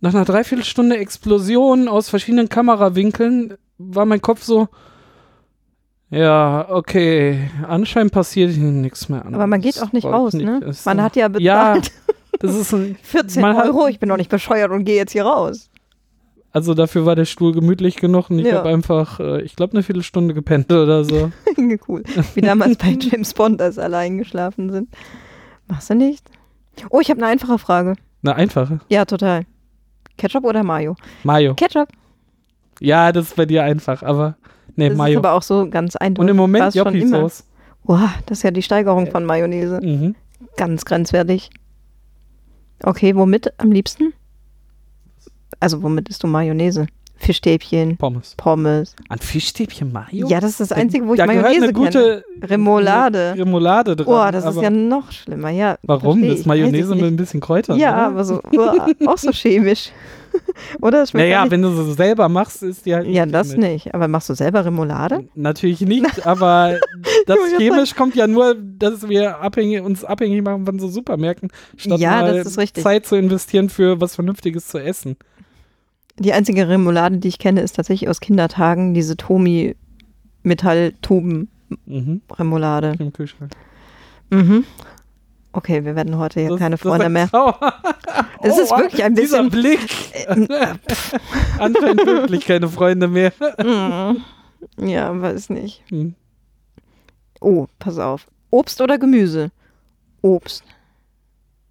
nach 0.00 0.14
einer 0.14 0.24
Dreiviertelstunde 0.24 0.96
Explosion 0.98 1.88
aus 1.88 2.08
verschiedenen 2.08 2.48
Kamerawinkeln 2.48 3.54
war 3.78 4.04
mein 4.06 4.22
Kopf 4.22 4.42
so, 4.44 4.68
ja, 6.10 6.66
okay, 6.68 7.50
anscheinend 7.66 8.12
passiert 8.12 8.50
hier 8.52 8.64
nichts 8.64 9.08
mehr. 9.08 9.24
Aber 9.26 9.46
man 9.46 9.60
geht 9.60 9.82
auch 9.82 9.92
nicht 9.92 10.04
raus, 10.04 10.34
ne? 10.34 10.60
Ist 10.64 10.86
Man 10.86 10.98
so- 10.98 11.02
hat 11.02 11.16
ja 11.16 11.28
Ja, 11.38 11.74
bezahlt 11.74 11.92
das 12.40 12.54
ist 12.54 12.72
ein, 12.72 12.96
14 13.02 13.42
man 13.42 13.56
hat- 13.56 13.66
Euro. 13.66 13.88
Ich 13.88 13.98
bin 13.98 14.08
doch 14.08 14.16
nicht 14.16 14.30
bescheuert 14.30 14.70
und 14.70 14.84
gehe 14.84 14.96
jetzt 14.96 15.12
hier 15.12 15.24
raus. 15.24 15.68
also 16.52 16.74
dafür 16.74 17.04
war 17.06 17.16
der 17.16 17.24
Stuhl 17.24 17.52
gemütlich 17.52 17.96
genug 17.96 18.30
und 18.30 18.38
ich 18.38 18.46
Ja. 18.46 18.58
habe 18.58 18.68
einfach, 18.68 19.18
äh, 19.20 19.42
ich 19.42 19.56
glaube, 19.56 19.72
eine 19.74 19.82
Viertelstunde 19.82 20.32
gepennt 20.32 20.70
oder 20.72 21.04
so. 21.04 21.30
cool. 21.88 22.02
Wie 22.34 22.40
damals 22.40 22.76
bei 22.76 22.96
James 22.98 23.34
Bond, 23.34 23.60
als 23.60 23.78
alle 23.78 23.96
eingeschlafen 23.98 24.70
sind. 24.70 24.88
Machst 25.66 25.90
du 25.90 25.94
nicht? 25.94 26.24
Oh, 26.90 27.00
ich 27.00 27.10
habe 27.10 27.20
eine 27.20 27.30
einfache 27.32 27.58
Frage. 27.58 27.94
Eine 28.22 28.36
einfache. 28.36 28.80
Ja, 28.88 29.04
total. 29.04 29.44
Ketchup 30.18 30.44
oder 30.44 30.62
Mayo? 30.62 30.94
Mayo. 31.24 31.54
Ketchup. 31.54 31.88
Ja, 32.80 33.10
das 33.12 33.26
ist 33.28 33.36
bei 33.36 33.44
dir 33.46 33.64
einfach, 33.64 34.02
aber 34.02 34.36
nee, 34.76 34.88
das 34.88 34.96
Mayo. 34.98 35.12
ist 35.12 35.18
aber 35.18 35.32
auch 35.32 35.42
so 35.42 35.68
ganz 35.68 35.96
eindeutig. 35.96 36.22
Und 36.22 36.28
im 36.28 36.36
Moment. 36.36 36.74
Jockey-Sauce. 36.74 37.44
Boah, 37.84 38.10
das 38.26 38.38
ist 38.38 38.42
ja 38.42 38.50
die 38.50 38.62
Steigerung 38.62 39.10
von 39.10 39.24
Mayonnaise. 39.24 39.80
Mhm. 39.80 40.14
Ganz 40.56 40.84
grenzwertig. 40.84 41.50
Okay, 42.82 43.14
womit 43.16 43.52
am 43.58 43.70
liebsten? 43.70 44.12
Also 45.60 45.82
womit 45.82 46.08
isst 46.08 46.22
du 46.22 46.26
Mayonnaise? 46.26 46.86
Fischstäbchen, 47.18 47.96
Pommes. 47.96 48.34
Pommes. 48.36 48.94
An 49.08 49.18
Fischstäbchen 49.18 49.92
Mayo? 49.92 50.28
Ja, 50.28 50.40
das 50.40 50.52
ist 50.52 50.60
das 50.60 50.72
Einzige, 50.72 51.06
wo 51.06 51.14
ich 51.14 51.18
da 51.18 51.26
Mayonnaise 51.26 51.64
eine 51.64 51.72
gute 51.72 52.24
kenne. 52.38 52.50
Remoulade. 52.50 53.34
Remoulade 53.36 53.96
dran. 53.96 54.06
Oh, 54.06 54.30
das 54.32 54.44
ist 54.44 54.60
ja 54.62 54.70
noch 54.70 55.10
schlimmer. 55.10 55.50
Ja, 55.50 55.78
Warum? 55.82 56.22
Das 56.22 56.40
ist 56.40 56.46
Mayonnaise 56.46 56.94
mit 56.94 57.04
ein 57.04 57.16
bisschen 57.16 57.40
Kräutern. 57.40 57.78
Ja, 57.78 57.92
oder? 57.92 58.06
aber 58.06 58.24
so, 58.24 58.40
uah, 58.52 58.86
auch 59.06 59.18
so 59.18 59.30
chemisch. 59.32 59.90
Oder? 60.82 61.06
Naja, 61.14 61.46
wenn 61.50 61.62
du 61.62 61.70
so 61.70 61.92
selber 61.92 62.28
machst, 62.28 62.62
ist 62.62 62.84
die 62.86 62.94
halt 62.94 63.06
Ja, 63.06 63.24
das 63.26 63.52
mit. 63.52 63.58
nicht. 63.58 63.94
Aber 63.94 64.08
machst 64.08 64.28
du 64.28 64.34
selber 64.34 64.64
Remoulade? 64.64 65.24
Natürlich 65.34 65.80
nicht, 65.80 66.26
aber 66.26 66.78
das 67.26 67.38
chemisch 67.56 67.94
kommt 67.94 68.14
ja 68.16 68.26
nur, 68.26 68.54
dass 68.54 69.08
wir 69.08 69.40
abhängig, 69.40 69.80
uns 69.80 70.04
abhängig 70.04 70.42
machen 70.42 70.66
von 70.66 70.78
so 70.78 70.88
Supermärkten, 70.88 71.50
statt 71.76 72.00
Ja, 72.00 72.22
mal 72.22 72.36
das 72.36 72.46
ist 72.48 72.58
richtig. 72.58 72.82
Zeit 72.82 73.06
zu 73.06 73.16
investieren 73.16 73.70
für 73.70 74.00
was 74.00 74.14
Vernünftiges 74.14 74.68
zu 74.68 74.78
essen. 74.78 75.16
Die 76.18 76.32
einzige 76.32 76.68
Remoulade, 76.68 77.18
die 77.18 77.28
ich 77.28 77.38
kenne, 77.38 77.60
ist 77.60 77.76
tatsächlich 77.76 78.08
aus 78.08 78.20
Kindertagen, 78.20 78.94
diese 78.94 79.16
Tomi 79.16 79.76
Metalltuben 80.42 81.48
Mhm. 81.86 82.22
Remoulade. 82.32 82.94
Im 82.98 83.12
Kühlschrank. 83.12 83.50
Mhm. 84.30 84.64
Okay, 85.52 85.84
wir 85.84 85.96
werden 85.96 86.16
heute 86.16 86.40
ja 86.40 86.48
Das- 86.50 86.58
keine 86.58 86.78
Freunde 86.78 87.08
mehr. 87.08 87.26
sauer. 87.28 87.58
Es 88.42 88.58
ist 88.58 88.70
Oh, 88.72 88.78
wirklich 88.78 89.02
ein 89.02 89.14
Dieser 89.14 89.42
bisschen- 89.42 89.50
Blick. 89.50 89.80
Anscheinend 91.58 92.06
wirklich 92.06 92.44
keine 92.46 92.68
Freunde 92.68 93.08
mehr. 93.08 93.32
Mhm. 93.58 94.22
Ja, 94.88 95.20
weiß 95.20 95.50
nicht. 95.50 95.82
Hm. 95.88 96.14
Oh, 97.40 97.66
pass 97.78 97.98
auf. 97.98 98.26
Obst 98.50 98.80
oder 98.80 98.98
Gemüse? 98.98 99.50
Obst. 100.22 100.64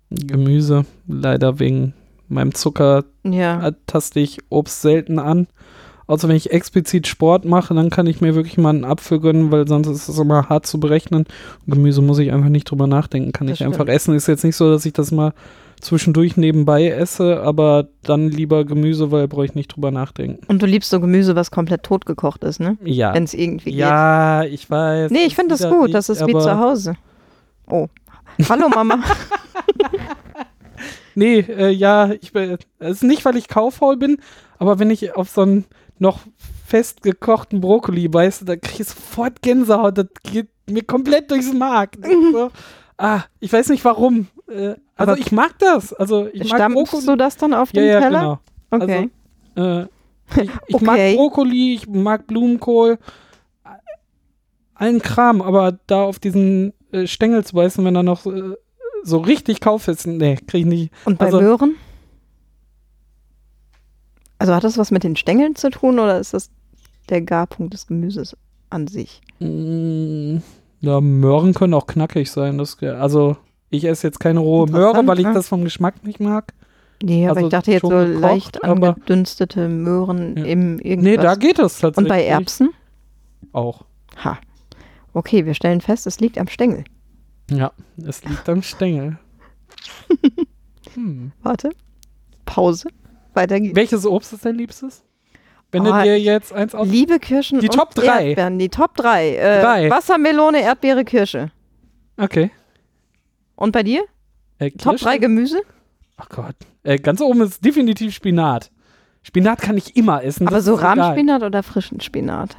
Gemüse, 0.09 0.85
leider 1.07 1.57
wegen 1.59 1.93
meinem 2.29 2.53
Zucker 2.53 3.03
Ja. 3.23 3.71
taste 3.87 4.19
ich 4.19 4.39
Obst 4.49 4.81
selten 4.81 5.19
an. 5.19 5.47
Außer 6.07 6.27
wenn 6.29 6.35
ich 6.35 6.51
explizit 6.51 7.07
Sport 7.07 7.45
mache, 7.45 7.73
dann 7.73 7.89
kann 7.89 8.05
ich 8.05 8.21
mir 8.21 8.35
wirklich 8.35 8.59
mal 8.59 8.69
einen 8.69 8.85
Apfel 8.85 9.19
gönnen, 9.19 9.51
weil 9.51 9.67
sonst 9.67 9.87
ist 9.87 10.07
es 10.07 10.19
immer 10.19 10.49
hart 10.49 10.67
zu 10.67 10.79
berechnen. 10.79 11.25
Und 11.65 11.73
Gemüse 11.73 12.01
muss 12.03 12.19
ich 12.19 12.31
einfach 12.31 12.49
nicht 12.49 12.69
drüber 12.69 12.85
nachdenken, 12.85 13.31
kann 13.31 13.47
Das 13.47 13.55
ich 13.59 13.63
einfach 13.65 13.77
stimmt. 13.85 13.89
essen. 13.89 14.15
Ist 14.15 14.27
jetzt 14.27 14.43
nicht 14.43 14.55
so, 14.55 14.69
dass 14.69 14.85
ich 14.85 14.93
das 14.93 15.11
mal 15.11 15.33
zwischendurch 15.81 16.37
nebenbei 16.37 16.87
esse, 16.89 17.41
aber 17.41 17.87
dann 18.03 18.29
lieber 18.29 18.65
Gemüse, 18.65 19.11
weil 19.11 19.27
brauche 19.27 19.45
ich 19.45 19.55
nicht 19.55 19.75
drüber 19.75 19.89
nachdenken. 19.89 20.45
Und 20.47 20.61
du 20.61 20.67
liebst 20.67 20.91
so 20.91 20.99
Gemüse, 20.99 21.35
was 21.35 21.49
komplett 21.49 21.81
totgekocht 21.81 22.43
ist, 22.43 22.59
ne? 22.59 22.77
Ja. 22.83 23.13
Wenn 23.15 23.23
es 23.23 23.33
irgendwie 23.33 23.71
geht. 23.71 23.79
Ja, 23.79 24.43
ich 24.43 24.69
weiß. 24.69 25.09
Nee, 25.11 25.25
ich 25.25 25.35
finde 25.35 25.55
das 25.57 25.67
gut. 25.67 25.91
Das 25.93 26.09
ist 26.09 26.25
wie 26.27 26.33
zu 26.33 26.59
Hause. 26.59 26.95
Oh. 27.67 27.87
Hallo 28.47 28.69
Mama. 28.69 28.99
Nee, 31.15 31.39
äh, 31.39 31.69
ja, 31.69 32.11
ich 32.11 32.33
bin. 32.33 32.57
Es 32.79 32.97
ist 32.97 33.03
nicht, 33.03 33.25
weil 33.25 33.37
ich 33.37 33.47
kauffaul 33.47 33.97
bin, 33.97 34.17
aber 34.57 34.79
wenn 34.79 34.91
ich 34.91 35.15
auf 35.15 35.29
so 35.29 35.41
einen 35.41 35.65
noch 35.97 36.19
fest 36.65 37.03
gekochten 37.03 37.61
Brokkoli 37.61 38.07
beiße, 38.07 38.45
dann 38.45 38.59
kriege 38.59 38.83
ich 38.83 38.89
sofort 38.89 39.41
Gänsehaut. 39.41 39.97
Das 39.97 40.07
geht 40.23 40.49
mir 40.69 40.83
komplett 40.83 41.31
durchs 41.31 41.53
Mark. 41.53 41.97
So, 42.31 42.51
ah, 42.97 43.21
ich 43.39 43.51
weiß 43.51 43.69
nicht 43.69 43.85
warum. 43.85 44.27
Äh, 44.47 44.75
also 44.95 45.11
Aber 45.11 45.17
ich 45.17 45.31
mag 45.31 45.57
das. 45.59 45.93
Also 45.93 46.27
ich 46.33 46.49
mag 46.49 46.59
Stampfst 46.59 46.91
Brokkoli. 46.91 47.05
du 47.05 47.15
das 47.15 47.37
dann 47.37 47.53
auf 47.53 47.73
ja, 47.73 47.81
den 47.81 47.89
ja, 47.89 47.99
Teller? 47.99 48.39
genau. 48.71 48.83
Okay. 48.83 49.09
Äh, 49.55 49.83
ich 50.41 50.49
ich 50.67 50.81
mag 50.81 50.95
Okay. 50.95 51.15
Brokkoli, 51.15 51.73
ich 51.75 51.87
mag 51.87 52.27
Blumenkohl, 52.27 52.97
allen 54.73 55.01
Kram, 55.01 55.41
aber 55.41 55.77
da 55.87 56.03
auf 56.03 56.19
diesen 56.19 56.73
äh, 56.91 57.07
Stängel 57.07 57.43
zu 57.45 57.55
beißen, 57.55 57.83
wenn 57.85 57.95
er 57.95 58.03
noch 58.03 58.25
äh, 58.25 58.55
so 59.05 59.19
richtig 59.19 59.61
Kauf 59.61 59.87
ist, 59.87 60.07
nee, 60.07 60.35
kriege 60.35 60.57
ich 60.59 60.65
nicht. 60.65 60.93
Und 61.05 61.17
bei 61.19 61.25
also- 61.27 61.41
Möhren? 61.41 61.75
Also 64.37 64.53
hat 64.53 64.63
das 64.63 64.77
was 64.77 64.91
mit 64.91 65.03
den 65.03 65.15
Stängeln 65.15 65.55
zu 65.55 65.69
tun 65.69 65.97
oder 65.99 66.19
ist 66.19 66.33
das 66.33 66.49
der 67.09 67.21
Garpunkt 67.21 67.73
des 67.73 67.87
Gemüses 67.87 68.35
an 68.69 68.87
sich? 68.87 69.21
Mm, 69.39 70.37
Ja, 70.81 70.99
Möhren 71.01 71.53
können 71.53 71.73
auch 71.73 71.87
knackig 71.87 72.29
sein. 72.29 72.57
Das, 72.57 72.77
also, 72.83 73.37
ich 73.69 73.85
esse 73.85 74.07
jetzt 74.07 74.19
keine 74.19 74.39
rohe 74.39 74.69
Möhre, 74.69 75.07
weil 75.07 75.19
ich 75.19 75.25
ne? 75.25 75.33
das 75.33 75.47
vom 75.47 75.63
Geschmack 75.63 76.03
nicht 76.03 76.19
mag. 76.19 76.53
Nee, 77.01 77.27
aber 77.27 77.37
Also 77.37 77.47
ich 77.47 77.51
dachte 77.51 77.71
jetzt 77.71 77.81
so 77.81 77.89
gekocht, 77.89 78.19
leicht 78.19 78.63
angedünstete 78.63 79.67
Möhren 79.69 80.37
Ja. 80.37 80.45
im 80.45 80.79
irgendwas. 80.79 81.03
Nee, 81.03 81.17
da 81.17 81.35
geht 81.35 81.59
es 81.59 81.79
tatsächlich. 81.79 81.97
Und 81.97 82.07
bei 82.09 82.25
Erbsen? 82.25 82.69
Auch. 83.53 83.85
Ha. 84.23 84.37
Okay, 85.13 85.45
wir 85.45 85.53
stellen 85.53 85.81
fest, 85.81 86.07
es 86.07 86.19
liegt 86.19 86.37
am 86.37 86.47
Stängel. 86.47 86.83
Ja, 87.51 87.71
es 88.05 88.23
liegt 88.25 88.47
am 88.49 88.61
Stängel. 88.61 89.17
hm. 90.93 91.31
Warte. 91.41 91.69
Pause. 92.45 92.89
Weiter 93.33 93.59
geht's. 93.59 93.75
Welches 93.75 94.05
Obst 94.05 94.33
ist 94.33 94.45
dein 94.45 94.55
Liebstes? 94.55 95.03
Wenn 95.71 95.81
Oh, 95.87 95.91
du 95.91 96.03
dir 96.03 96.19
jetzt 96.19 96.53
eins 96.53 96.73
aus. 96.73 96.87
Liebe 96.87 97.19
Kirschen 97.19 97.59
Die 97.59 97.67
und 97.67 97.75
Top 97.75 97.93
drei. 97.95 98.29
Erdbeeren. 98.29 98.59
Die 98.59 98.69
Top 98.69 98.95
3. 98.95 99.35
Äh, 99.35 99.61
Drei. 99.61 99.89
Wassermelone, 99.89 100.61
Erdbeere, 100.61 101.03
Kirsche. 101.03 101.51
Okay. 102.17 102.51
Und 103.55 103.71
bei 103.73 103.83
dir? 103.83 104.03
Äh, 104.59 104.71
Top 104.71 104.91
Kirsche? 104.93 105.05
3 105.05 105.17
Gemüse? 105.17 105.61
Ach 106.17 106.29
Gott. 106.29 106.55
Äh, 106.83 106.97
ganz 106.97 107.19
oben 107.19 107.41
ist 107.41 107.63
definitiv 107.65 108.13
Spinat. 108.13 108.71
Spinat 109.21 109.59
kann 109.59 109.75
ich 109.77 109.97
immer 109.97 110.23
essen. 110.23 110.47
Aber 110.47 110.61
so. 110.61 110.75
Rahmspinat 110.75 111.43
oder 111.43 111.61
frischen 111.63 111.99
Spinat? 111.99 112.55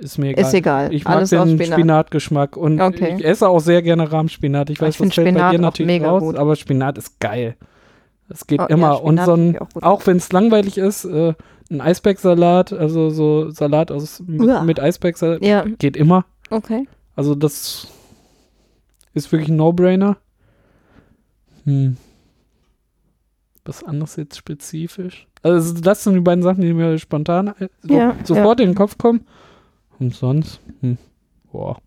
Ist 0.00 0.18
mir 0.18 0.30
egal. 0.30 0.44
Ist 0.44 0.54
egal. 0.54 0.92
Ich 0.94 1.04
mag 1.04 1.16
Alles 1.16 1.30
den 1.30 1.48
Spinat. 1.56 1.78
Spinatgeschmack 1.78 2.56
und 2.56 2.80
Okay. 2.80 3.14
ich 3.18 3.24
esse 3.24 3.48
auch 3.48 3.60
sehr 3.60 3.80
gerne 3.82 4.10
Rahmspinat. 4.10 4.70
Ich 4.70 4.80
weiß, 4.80 4.94
Ich 4.94 4.98
das 4.98 5.14
fällt 5.14 5.26
bei 5.26 5.30
Spinat 5.32 5.52
dir 5.52 5.56
auch 5.58 5.60
natürlich 5.62 5.86
mega 5.86 6.10
raus, 6.10 6.22
gut. 6.22 6.36
aber 6.36 6.56
Spinat 6.56 6.98
ist 6.98 7.20
geil. 7.20 7.56
Das 8.28 8.46
geht 8.46 8.60
Oh, 8.60 8.64
ja, 8.64 8.68
immer. 8.70 9.02
und 9.02 9.18
Spinat 9.18 9.26
so 9.26 9.34
ein, 9.34 9.58
auch 9.58 9.82
auch 9.82 10.06
wenn 10.06 10.16
es 10.16 10.32
langweilig 10.32 10.78
ist, 10.78 11.04
äh, 11.04 11.34
ein 11.70 11.80
Eisbergsalat, 11.80 12.72
also 12.72 13.10
so 13.10 13.50
Salat 13.50 13.90
aus 13.90 14.20
mit, 14.26 14.42
Uah. 14.48 14.62
mit 14.64 14.80
Eisbergsalat, 14.80 15.42
Ja, 15.44 15.64
geht 15.78 15.96
immer. 15.96 16.24
okay. 16.50 16.86
Also 17.16 17.34
das 17.34 17.86
ist 19.14 19.30
wirklich 19.30 19.48
ein 19.48 19.56
No-Brainer. 19.56 20.16
Hm. 21.64 21.96
Was 23.64 23.82
anderes 23.84 24.16
jetzt 24.16 24.36
spezifisch? 24.36 25.26
Also 25.42 25.74
das 25.74 26.04
sind 26.04 26.14
die 26.14 26.20
beiden 26.20 26.42
Sachen, 26.42 26.60
die 26.62 26.72
mir 26.74 26.98
spontan 26.98 27.48
äh, 27.58 27.68
Ja, 27.84 28.14
sofort 28.24 28.60
in 28.60 28.70
den 28.70 28.74
Kopf 28.74 28.98
kommen. 28.98 29.26
Und 30.04 30.14
sonst, 30.14 30.60
hm. 30.82 30.98
boah. 31.50 31.78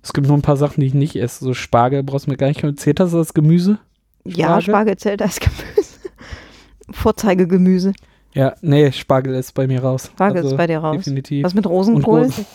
Es 0.00 0.12
gibt 0.12 0.28
noch 0.28 0.34
ein 0.36 0.42
paar 0.42 0.56
Sachen, 0.56 0.80
die 0.80 0.86
ich 0.86 0.94
nicht 0.94 1.16
esse. 1.16 1.44
So 1.44 1.54
Spargel 1.54 2.04
brauchst 2.04 2.26
du 2.26 2.30
mir 2.30 2.36
gar 2.36 2.46
nicht. 2.46 2.62
Zählt 2.78 3.00
das 3.00 3.12
als 3.14 3.34
Gemüse? 3.34 3.80
Ja, 4.24 4.60
Spargel? 4.60 4.62
Spargel 4.62 4.96
zählt 4.96 5.22
als 5.22 5.40
Gemüse. 5.40 5.98
Vorzeigegemüse. 6.92 7.94
Ja, 8.34 8.54
nee, 8.60 8.92
Spargel 8.92 9.34
ist 9.34 9.52
bei 9.54 9.66
mir 9.66 9.82
raus. 9.82 10.06
Spargel 10.12 10.36
Also 10.38 10.50
ist 10.50 10.56
bei 10.56 10.68
dir 10.68 10.78
raus. 10.78 10.98
Definitiv. 10.98 11.44
Was 11.44 11.54
mit 11.54 11.66
Rosenkohl? 11.66 12.22
Rosen- 12.22 12.46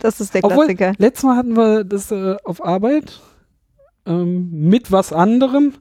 Das 0.00 0.18
ist 0.22 0.32
der 0.34 0.44
Obwohl, 0.44 0.64
Klassiker. 0.74 0.94
letztes 0.96 1.24
Mal 1.24 1.36
hatten 1.36 1.54
wir 1.54 1.84
das 1.84 2.10
äh, 2.10 2.36
auf 2.44 2.64
Arbeit 2.64 3.20
ähm, 4.06 4.48
mit 4.50 4.90
was 4.90 5.12
anderem. 5.12 5.74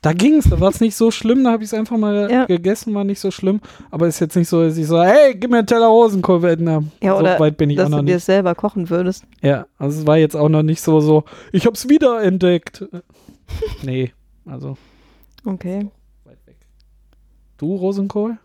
Da 0.00 0.12
ging 0.12 0.34
es, 0.36 0.48
da 0.48 0.60
war 0.60 0.70
es 0.70 0.80
nicht 0.80 0.94
so 0.94 1.10
schlimm, 1.10 1.42
da 1.42 1.50
habe 1.50 1.64
ich 1.64 1.70
es 1.70 1.74
einfach 1.74 1.96
mal 1.96 2.30
Ja. 2.30 2.44
gegessen, 2.46 2.94
war 2.94 3.02
nicht 3.02 3.18
so 3.18 3.32
schlimm. 3.32 3.60
Aber 3.90 4.06
ist 4.06 4.20
jetzt 4.20 4.36
nicht 4.36 4.48
so, 4.48 4.62
dass 4.62 4.76
ich 4.76 4.86
so, 4.86 5.02
hey, 5.02 5.34
gib 5.34 5.50
mir 5.50 5.58
einen 5.58 5.66
Teller 5.66 5.88
Rosenkohl, 5.88 6.40
Vietnam. 6.42 6.92
Ja, 7.02 7.14
so 7.14 7.18
oder 7.20 7.40
weit 7.40 7.56
bin 7.56 7.68
ich 7.70 7.76
Dass 7.78 7.86
auch 7.86 7.90
noch 7.90 7.98
du 7.98 8.04
dir 8.04 8.16
es 8.16 8.26
selber 8.26 8.54
kochen 8.54 8.90
würdest. 8.90 9.24
Ja, 9.42 9.66
also 9.76 10.00
es 10.00 10.06
war 10.06 10.16
jetzt 10.16 10.36
auch 10.36 10.48
noch 10.48 10.62
nicht 10.62 10.80
so, 10.80 11.00
so, 11.00 11.24
ich 11.50 11.66
habe 11.66 11.74
es 11.74 11.88
wiederentdeckt. 11.88 12.84
nee, 13.82 14.12
also 14.46 14.76
Okay. 15.44 15.90
weit 16.24 16.38
weg. 16.46 16.56
Du, 17.56 17.74
Rosenkohl? 17.74 18.38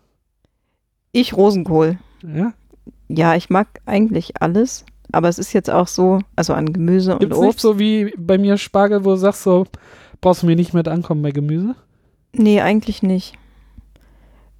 Ich 1.12 1.36
Rosenkohl. 1.36 1.98
Ja? 2.34 2.52
Ja, 3.08 3.36
ich 3.36 3.48
mag 3.50 3.68
eigentlich 3.86 4.40
alles. 4.42 4.84
Aber 5.12 5.28
es 5.28 5.38
ist 5.38 5.52
jetzt 5.52 5.70
auch 5.70 5.86
so, 5.86 6.18
also 6.34 6.54
an 6.54 6.72
Gemüse 6.72 7.12
und 7.12 7.20
Gibt 7.20 7.32
es 7.34 7.38
nicht 7.38 7.48
Obst. 7.50 7.60
so 7.60 7.78
wie 7.78 8.12
bei 8.18 8.38
mir 8.38 8.56
Spargel, 8.56 9.04
wo 9.04 9.10
du 9.10 9.16
sagst, 9.16 9.44
so, 9.44 9.66
brauchst 10.24 10.42
du 10.42 10.46
mir 10.46 10.56
nicht 10.56 10.72
mit 10.72 10.88
ankommen 10.88 11.20
bei 11.20 11.32
Gemüse? 11.32 11.74
Nee, 12.32 12.62
eigentlich 12.62 13.02
nicht. 13.02 13.34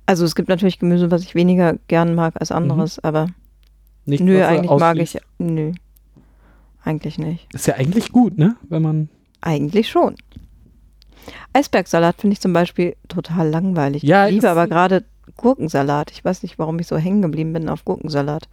Also 0.05 0.27
es 0.27 0.35
gibt 0.35 0.51
natürlich 0.51 0.79
Gemüse, 0.79 1.11
was 1.11 1.23
ich 1.23 1.35
weniger 1.35 1.79
gern 1.89 2.15
mag 2.15 2.35
als 2.39 2.53
anderes, 2.53 3.03
aber 3.03 3.29
Nicht, 4.05 4.23
nö, 4.23 4.45
eigentlich 4.45 4.79
mag 4.79 4.99
ich. 4.99 5.19
Nö. 5.39 5.73
Eigentlich 6.83 7.17
nicht. 7.17 7.53
Ist 7.55 7.67
ja 7.67 7.77
eigentlich 7.77 8.13
gut, 8.13 8.37
ne? 8.37 8.57
Wenn 8.69 8.83
man. 8.83 9.09
Eigentlich 9.41 9.89
schon. 9.89 10.17
Eisbergsalat 11.55 12.21
finde 12.21 12.35
ich 12.35 12.41
zum 12.41 12.53
Beispiel 12.53 12.95
total 13.09 13.49
langweilig. 13.49 14.03
Ja, 14.03 14.27
ich 14.27 14.35
liebe 14.35 14.51
aber 14.51 14.67
gerade 14.67 15.05
Gurkensalat. 15.39 16.11
Ich 16.11 16.23
weiß 16.23 16.43
nicht, 16.43 16.59
warum 16.59 16.79
ich 16.79 16.87
so 16.87 16.99
hängen 16.99 17.23
geblieben 17.23 17.55
bin 17.55 17.71
auf 17.71 17.87
Gurkensalat. 17.87 18.51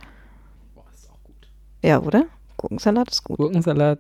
Boah, 0.74 0.86
ist 0.94 1.10
auch 1.10 1.22
gut. 1.26 1.50
Ja, 1.84 2.00
oder? 2.00 2.28
Gurkensalat 2.56 3.12
ist 3.12 3.26
gut. 3.26 3.36
Gurkensalat 3.36 4.00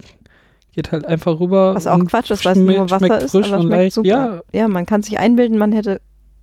geht 0.73 0.91
halt 0.91 1.05
einfach 1.05 1.39
rüber. 1.39 1.75
Was 1.75 1.87
auch 1.87 1.99
Quatsch 2.05 2.31
ist, 2.31 2.45
weil 2.45 2.53
es 2.57 2.57
nur 2.59 2.89
Wasser 2.89 3.21
ist, 3.21 3.31
frisch 3.31 3.47
aber 3.47 3.57
und 3.57 3.63
schmeckt 3.67 3.81
leicht. 3.81 3.95
super. 3.95 4.07
Ja, 4.07 4.41
Ja, 4.53 4.67
man 4.67 4.85
kann 4.85 5.03
sich 5.03 5.19
einbilden, 5.19 5.57
man 5.57 5.71
hätte 5.71 6.01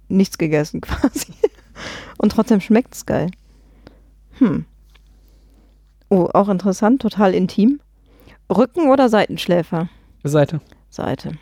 nichts 0.08 0.38
gegessen 0.38 0.80
quasi. 0.82 1.32
Und 2.18 2.32
trotzdem 2.32 2.60
schmeckt 2.60 2.94
es 2.94 3.06
geil. 3.06 3.30
Hm. 4.38 4.64
Oh, 6.10 6.28
auch 6.32 6.48
interessant, 6.48 7.02
total 7.02 7.34
intim. 7.34 7.80
Rücken 8.50 8.90
oder 8.90 9.08
Seitenschläfer? 9.08 9.88
Seite. 10.24 10.60
Seite. 10.88 11.32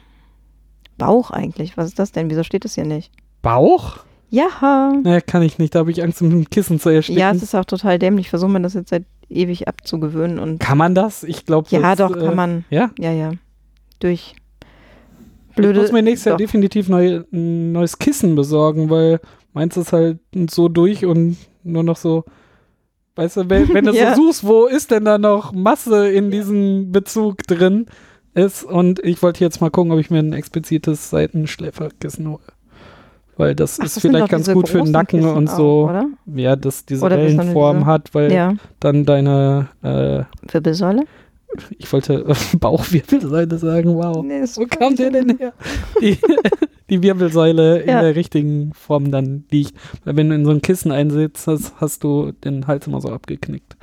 Bauch 0.99 1.30
eigentlich. 1.30 1.76
Was 1.76 1.87
ist 1.87 1.99
das 1.99 2.11
denn? 2.12 2.30
Wieso 2.30 2.43
steht 2.43 2.64
das 2.64 2.74
hier 2.74 2.84
nicht? 2.84 3.12
Bauch? 3.43 3.99
Ja. 4.28 4.93
Naja, 5.05 5.20
kann 5.20 5.43
ich 5.43 5.59
nicht. 5.59 5.74
Da 5.74 5.80
habe 5.80 5.91
ich 5.93 6.03
Angst, 6.03 6.20
mit 6.20 6.32
dem 6.32 6.51
Kissen 6.51 6.80
zu 6.80 6.89
ersticken. 6.89 7.20
Ja, 7.20 7.30
es 7.30 7.43
ist 7.43 7.55
auch 7.55 7.64
total 7.64 7.99
dämlich. 7.99 8.26
Ich 8.26 8.30
versuche 8.30 8.51
mir 8.51 8.61
das 8.61 8.74
jetzt 8.74 8.91
seit 8.91 9.05
ewig 9.29 9.68
abzugewöhnen 9.68 10.39
und 10.39 10.59
kann 10.61 10.79
man 10.79 10.95
das? 10.95 11.22
Ich 11.24 11.45
glaube, 11.47 11.68
ja, 11.70 11.95
das, 11.95 11.99
doch, 12.11 12.16
äh, 12.16 12.24
kann 12.27 12.37
man. 12.37 12.64
Ja? 12.70 12.91
Ja, 12.99 13.12
ja. 13.12 13.33
Durch 13.99 14.35
Ich 15.51 15.57
blöde. 15.57 15.81
muss 15.81 15.93
mir 15.93 16.03
nächstes 16.03 16.27
Jahr 16.31 16.37
definitiv 16.37 16.89
neu, 16.89 17.22
ein 17.33 17.72
neues 17.72 17.99
Kissen 17.99 18.35
besorgen, 18.35 18.91
weil 18.91 19.20
meins 19.53 19.77
ist 19.77 19.93
halt 19.93 20.18
so 20.51 20.68
durch 20.68 21.05
und 21.05 21.37
nur 21.62 21.83
noch 21.83 21.97
so. 21.97 22.24
Weißt 23.16 23.39
du, 23.39 23.49
wenn, 23.51 23.72
wenn 23.72 23.87
du 23.87 23.93
Ja. 23.95 24.14
so 24.14 24.24
suchst, 24.27 24.45
wo 24.47 24.66
ist 24.66 24.91
denn 24.91 25.05
da 25.07 25.16
noch 25.18 25.53
Masse 25.53 26.09
in 26.11 26.31
diesem 26.31 26.93
Bezug 26.93 27.39
drin 27.45 27.87
ist? 28.35 28.62
Und 28.62 28.99
ich 29.05 29.22
wollte 29.22 29.43
jetzt 29.43 29.61
mal 29.62 29.70
gucken, 29.70 29.91
ob 29.93 29.99
ich 29.99 30.11
mir 30.11 30.18
ein 30.18 30.35
explizites 30.35 31.09
Seitenschläferkissen 31.09 32.29
hole. 32.29 32.41
Weil 33.37 33.55
das 33.55 33.78
Ach, 33.78 33.84
ist 33.84 33.97
das 33.97 34.01
vielleicht 34.03 34.28
ganz 34.30 34.51
gut 34.51 34.68
für 34.68 34.82
den 34.82 34.93
Nacken 34.93 35.20
Kissen 35.20 35.34
und 35.37 35.49
auch, 35.51 35.57
so. 35.57 35.84
Oder? 35.91 36.07
Ja, 36.34 36.57
dass 36.57 36.84
diese 36.87 37.05
Oder 37.05 37.18
Wellenform 37.18 37.78
diese- 37.78 37.87
hat, 37.87 38.14
weil 38.14 38.32
Ja. 38.32 38.55
dann 38.80 39.05
deine, 39.05 39.68
äh, 39.82 40.22
Wirbelsäule? 40.53 41.05
ich 41.78 41.91
wollte 41.93 42.24
Bauchwirbelsäule 42.59 43.59
sagen, 43.59 43.95
wow. 43.95 44.22
Nee, 44.24 44.43
Wo 44.57 44.66
kam 44.66 44.97
der 44.97 45.11
denn 45.11 45.37
her? 45.39 45.53
Die, 46.01 46.18
die 46.91 47.03
Wirbelsäule 47.03 47.80
in 47.80 47.89
Ja. 47.89 48.01
der 48.03 48.14
richtigen 48.16 48.72
Form 48.74 49.11
dann 49.11 49.45
liegt. 49.51 49.74
Weil 50.05 50.16
wenn 50.16 50.28
du 50.30 50.34
in 50.34 50.45
so 50.45 50.51
ein 50.51 50.61
Kissen 50.62 50.91
einsitzt, 50.93 51.47
hast, 51.47 51.74
hast 51.80 52.05
du 52.05 52.32
den 52.32 52.66
Hals 52.66 52.87
immer 52.87 53.01
so 53.01 53.09
abgeknickt. 53.11 53.76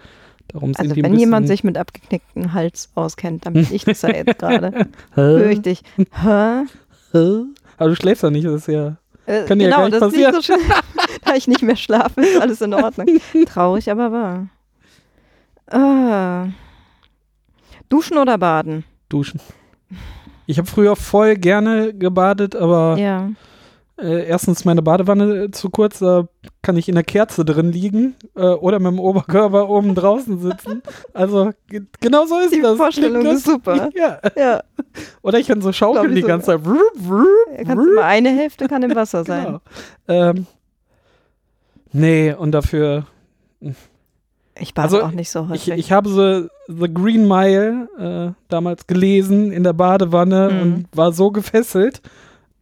Darum 0.50 0.74
Also 0.78 0.96
wenn 0.96 1.18
jemand 1.18 1.48
sich 1.48 1.64
mit 1.64 1.78
abgeknicktem 1.78 2.54
Hals 2.54 2.90
auskennt, 2.96 3.46
dann 3.46 3.54
bin 3.54 3.68
ich 3.72 3.86
das 3.86 4.02
ja 4.04 4.10
jetzt 4.14 4.38
gerade. 4.40 4.72
Hä? 5.16 5.38
Fürchtig. 5.40 5.82
Hä? 6.12 6.64
Hä? 7.12 7.28
Aber 7.78 7.90
du 7.90 7.96
schläfst 7.96 8.24
ja 8.24 8.30
nicht, 8.30 8.46
das 8.46 8.54
ist 8.54 8.68
ja. 8.68 8.98
Äh, 9.26 9.46
Kann 9.46 9.60
dir 9.60 9.70
ja 9.70 9.78
genau, 9.78 9.78
gar 9.78 9.90
nicht 9.90 10.02
das 10.02 10.14
nicht 10.14 10.34
so 10.34 10.42
schön. 10.42 10.60
da 11.26 11.36
ich 11.36 11.48
nicht 11.48 11.62
mehr 11.62 11.76
schlafe, 11.76 12.22
ist 12.22 12.42
alles 12.42 12.62
in 12.62 12.74
Ordnung. 12.74 13.08
Traurig, 13.46 13.90
aber 13.90 14.12
wahr. 14.12 14.48
Ah. 15.68 16.48
Duschen 17.90 18.18
oder 18.18 18.38
baden? 18.38 18.84
Duschen. 19.10 19.40
Ich 20.46 20.58
habe 20.58 20.68
früher 20.68 20.96
voll 20.96 21.36
gerne 21.36 21.94
gebadet, 21.94 22.56
aber 22.56 22.98
Ja. 22.98 23.30
Äh, 24.02 24.26
erstens 24.26 24.66
meine 24.66 24.82
Badewanne 24.82 25.52
zu 25.52 25.70
kurz, 25.70 26.00
da 26.00 26.28
kann 26.64 26.78
ich 26.78 26.90
in 26.90 26.96
der 26.96 27.04
Kerze 27.04 27.46
drin 27.46 27.72
liegen 27.72 28.16
äh, 28.36 28.42
oder 28.48 28.80
mit 28.80 28.92
dem 28.92 29.00
Oberkörper 29.00 29.70
oben 29.70 29.94
draußen 29.96 30.40
sitzen. 30.40 30.82
Also 31.14 31.52
ge- 31.68 31.84
genau 32.00 32.26
so 32.26 32.40
ist 32.40 32.54
Die 32.54 32.62
das. 32.62 32.76
Vorstellung 32.78 33.22
Klingt 33.22 33.36
ist 33.38 33.46
super. 33.46 33.90
Ja. 33.96 34.20
Ja. 34.36 34.64
Oder 35.22 35.40
ich 35.40 35.48
kann 35.48 35.62
so 35.62 35.72
schaukeln 35.72 36.04
Glaub 36.06 36.10
ich 36.10 36.16
die 36.16 36.22
so. 36.22 36.28
ganze 36.28 36.46
Zeit. 36.48 36.66
Wrup, 36.66 36.80
wrup, 36.96 37.28
Kannst 37.66 37.88
immer 37.88 38.04
eine 38.04 38.30
Hälfte 38.30 38.68
kann 38.68 38.82
im 38.84 38.96
Wasser 38.96 39.24
sein. 39.26 39.46
Genau. 39.46 39.60
Ähm, 40.08 40.48
nee, 41.92 42.34
und 42.34 42.52
dafür, 42.52 43.06
Ich 44.60 44.74
bade 44.74 44.86
Also, 44.96 45.04
auch 45.04 45.12
nicht 45.12 45.30
so 45.30 45.44
ich, 45.54 45.68
häufig. 45.68 45.74
ich 45.78 45.92
habe 45.92 46.10
The, 46.10 46.74
The 46.74 46.94
Green 46.94 47.28
Mile 47.28 48.34
äh, 48.36 48.42
damals 48.50 48.88
gelesen 48.88 49.52
in 49.52 49.64
der 49.64 49.74
Badewanne 49.74 50.50
Mhm. 50.52 50.62
und 50.62 50.86
war 50.94 51.12
so 51.12 51.32
gefesselt. 51.32 52.02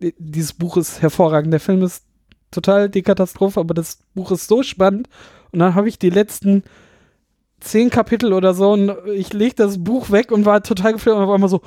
Die- 0.02 0.16
Dieses 0.18 0.54
Buch 0.54 0.78
ist 0.78 1.02
hervorragend. 1.02 1.54
Der 1.54 1.60
Film 1.60 1.82
ist 1.84 2.04
total 2.52 2.90
die 2.90 3.02
Katastrophe, 3.02 3.60
aber 3.60 3.74
das 3.74 4.00
Buch 4.14 4.32
ist 4.32 4.48
so 4.48 4.64
spannend. 4.64 5.08
Und 5.52 5.60
dann 5.60 5.76
habe 5.76 5.88
ich 5.90 6.00
die 6.00 6.10
letzten 6.10 6.64
zehn 7.60 7.90
Kapitel 7.90 8.34
oder 8.34 8.54
so 8.54 8.72
und 8.72 8.92
ich 9.16 9.34
leg 9.34 9.56
das 9.56 9.84
Buch 9.84 10.10
weg 10.12 10.32
und 10.32 10.46
war 10.46 10.64
total 10.64 10.94
geflasht 10.94 11.16
und 11.18 11.24
auf 11.24 11.30
einmal 11.30 11.50
so, 11.50 11.62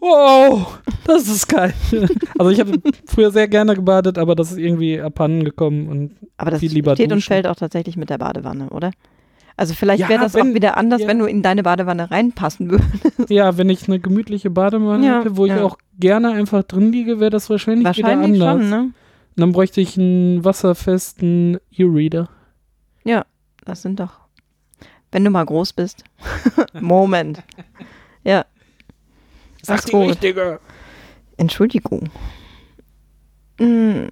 wow, 0.00 0.78
das 1.06 1.28
ist 1.28 1.46
geil. 1.48 1.72
also 2.38 2.50
ich 2.50 2.58
habe 2.60 2.72
früher 3.06 3.30
sehr 3.30 3.46
gerne 3.48 3.74
gebadet, 3.74 4.18
aber 4.18 4.34
das 4.34 4.50
ist 4.52 4.58
irgendwie 4.58 5.00
abhanden 5.00 5.44
gekommen 5.44 5.88
und 5.88 6.16
aber 6.36 6.50
das 6.50 6.60
viel 6.60 6.72
lieber 6.72 6.94
steht 6.96 7.12
und 7.12 7.18
duschen. 7.18 7.28
fällt 7.28 7.46
auch 7.46 7.54
tatsächlich 7.56 7.96
mit 7.96 8.10
der 8.10 8.18
Badewanne, 8.18 8.70
oder? 8.70 8.90
Also 9.56 9.72
vielleicht 9.72 10.00
Ja, 10.02 10.08
wäre 10.08 10.20
das 10.22 10.34
wenn- 10.34 10.50
auch 10.50 10.54
wieder 10.54 10.76
anders, 10.76 11.00
ja. 11.02 11.08
wenn 11.08 11.18
du 11.18 11.24
in 11.26 11.42
deine 11.42 11.62
Badewanne 11.62 12.10
reinpassen 12.10 12.70
würdest. 12.70 13.30
Ja, 13.30 13.56
wenn 13.56 13.70
ich 13.70 13.86
eine 13.88 14.00
gemütliche 14.00 14.50
Badewanne 14.50 15.06
Ja, 15.06 15.18
hätte, 15.20 15.36
wo 15.36 15.46
ich 15.46 15.52
auch 15.54 15.78
gerne 15.98 16.32
einfach 16.32 16.62
drin 16.64 16.92
liege, 16.92 17.20
wäre 17.20 17.30
das 17.30 17.48
wahrscheinlich, 17.50 17.84
Wahrscheinlich 17.84 18.34
wieder 18.34 18.50
anders. 18.50 18.62
schon, 18.62 18.70
ne? 18.70 18.80
Und 18.84 18.94
Dann 19.40 19.52
bräuchte 19.52 19.80
ich 19.80 19.98
einen 19.98 20.44
wasserfesten 20.44 21.58
E-Reader. 21.70 22.28
Das 23.64 23.82
sind 23.82 23.98
doch, 23.98 24.20
wenn 25.10 25.24
du 25.24 25.30
mal 25.30 25.44
groß 25.44 25.72
bist. 25.72 26.04
Moment. 26.80 27.42
Ja, 28.22 28.44
Sag 29.60 29.84
gut. 29.90 30.10
Richtige. 30.10 30.60
Entschuldigung. 31.36 32.08
Hm, 33.58 34.08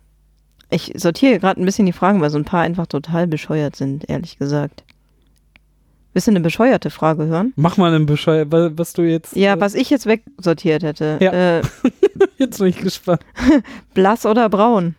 Ich 0.71 0.93
sortiere 0.97 1.39
gerade 1.39 1.61
ein 1.63 1.65
bisschen 1.65 1.87
die 1.87 1.93
Fragen, 1.93 2.21
weil 2.21 2.31
so 2.31 2.39
ein 2.39 2.45
paar 2.45 2.63
einfach 2.63 2.89
total 2.89 3.29
bescheuert 3.29 3.77
sind, 3.77 4.09
ehrlich 4.11 4.39
gesagt. 4.39 4.83
Willst 6.15 6.27
du 6.29 6.31
eine 6.31 6.41
bescheuerte 6.41 6.91
Frage 6.91 7.27
hören? 7.27 7.53
Mach 7.57 7.77
mal 7.77 7.93
einen 7.93 8.07
Bescheid, 8.07 8.51
wa- 8.51 8.71
was 8.75 8.93
du 8.95 9.03
jetzt. 9.03 9.35
Ja, 9.37 9.55
äh, 9.55 9.61
was 9.61 9.75
ich 9.75 9.91
jetzt 9.91 10.07
wegsortiert 10.07 10.83
hätte. 10.83 11.19
Ja. 11.21 11.59
Äh, 11.59 11.63
Jetzt 12.39 12.59
bin 12.59 12.69
ich 12.69 12.79
gespannt. 12.79 13.21
blass 13.95 14.25
oder 14.27 14.49
braun? 14.49 14.95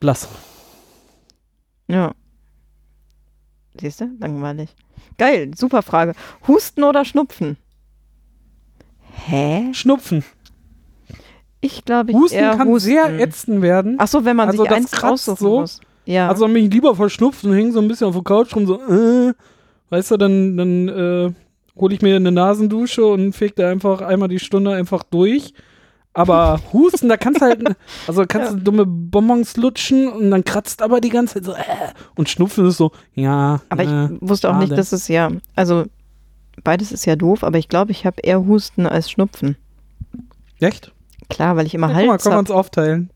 Blass. 0.00 0.28
Ja. 1.88 2.12
Siehst 3.80 4.00
du? 4.00 4.10
Langweilig. 4.18 4.74
Geil, 5.18 5.50
super 5.56 5.82
Frage. 5.82 6.14
Husten 6.46 6.84
oder 6.84 7.04
Schnupfen? 7.04 7.56
Hä? 9.26 9.72
Schnupfen. 9.72 10.24
Ich 11.60 11.84
glaube, 11.84 12.10
ich 12.12 12.16
Husten 12.16 12.38
kann 12.38 12.68
Husten. 12.68 12.88
sehr 12.90 13.18
ätzend 13.20 13.62
werden. 13.62 13.96
Ach 13.98 14.08
so, 14.08 14.24
wenn 14.24 14.36
man 14.36 14.48
Also 14.48 14.62
sich 14.62 14.72
eins 14.72 15.02
raussuchen 15.02 15.36
so. 15.46 15.60
muss. 15.60 15.80
Ja. 16.06 16.28
Also 16.28 16.48
mich 16.48 16.72
lieber 16.72 16.94
verschnupfen 16.94 17.50
und 17.50 17.56
hänge 17.56 17.72
so 17.72 17.80
ein 17.80 17.88
bisschen 17.88 18.06
auf 18.06 18.14
der 18.14 18.22
Couch 18.22 18.54
rum, 18.54 18.66
so, 18.66 18.80
äh, 18.80 19.34
weißt 19.90 20.12
du, 20.12 20.16
dann, 20.16 20.56
dann 20.56 20.88
äh, 20.88 21.32
hole 21.78 21.94
ich 21.94 22.00
mir 22.00 22.16
eine 22.16 22.32
Nasendusche 22.32 23.04
und 23.04 23.32
feg 23.34 23.56
da 23.56 23.68
einfach 23.68 24.00
einmal 24.00 24.28
die 24.28 24.38
Stunde 24.38 24.72
einfach 24.72 25.02
durch. 25.02 25.52
Aber 26.14 26.60
Husten, 26.72 27.08
da 27.08 27.16
kannst 27.16 27.42
du 27.42 27.44
halt, 27.44 27.62
also 28.06 28.24
kannst 28.26 28.52
du 28.52 28.56
dumme 28.56 28.86
Bonbons 28.86 29.56
lutschen 29.56 30.08
und 30.08 30.30
dann 30.30 30.44
kratzt 30.44 30.80
aber 30.80 31.00
die 31.00 31.10
ganze 31.10 31.34
Zeit 31.34 31.44
so, 31.44 31.52
äh, 31.52 31.92
und 32.14 32.30
Schnupfen 32.30 32.66
ist 32.66 32.78
so, 32.78 32.92
ja. 33.14 33.60
aber 33.68 33.82
äh, 33.82 34.04
ich 34.06 34.10
wusste 34.22 34.48
auch 34.48 34.56
nicht, 34.58 34.68
schade. 34.68 34.76
dass 34.76 34.92
es 34.92 35.08
ja, 35.08 35.30
also 35.54 35.84
beides 36.64 36.92
ist 36.92 37.04
ja 37.04 37.16
doof, 37.16 37.44
aber 37.44 37.58
ich 37.58 37.68
glaube, 37.68 37.90
ich 37.90 38.06
habe 38.06 38.22
eher 38.22 38.46
Husten 38.46 38.86
als 38.86 39.10
Schnupfen. 39.10 39.56
Echt? 40.60 40.92
Klar, 41.28 41.56
weil 41.56 41.66
ich 41.66 41.74
immer 41.74 41.88
Ja, 41.88 41.94
guck 41.94 42.06
mal, 42.06 42.12
Hals 42.12 42.24
wir 42.24 42.30
habe. 42.32 42.40
uns 42.40 42.50
aufteilen. 42.50 43.10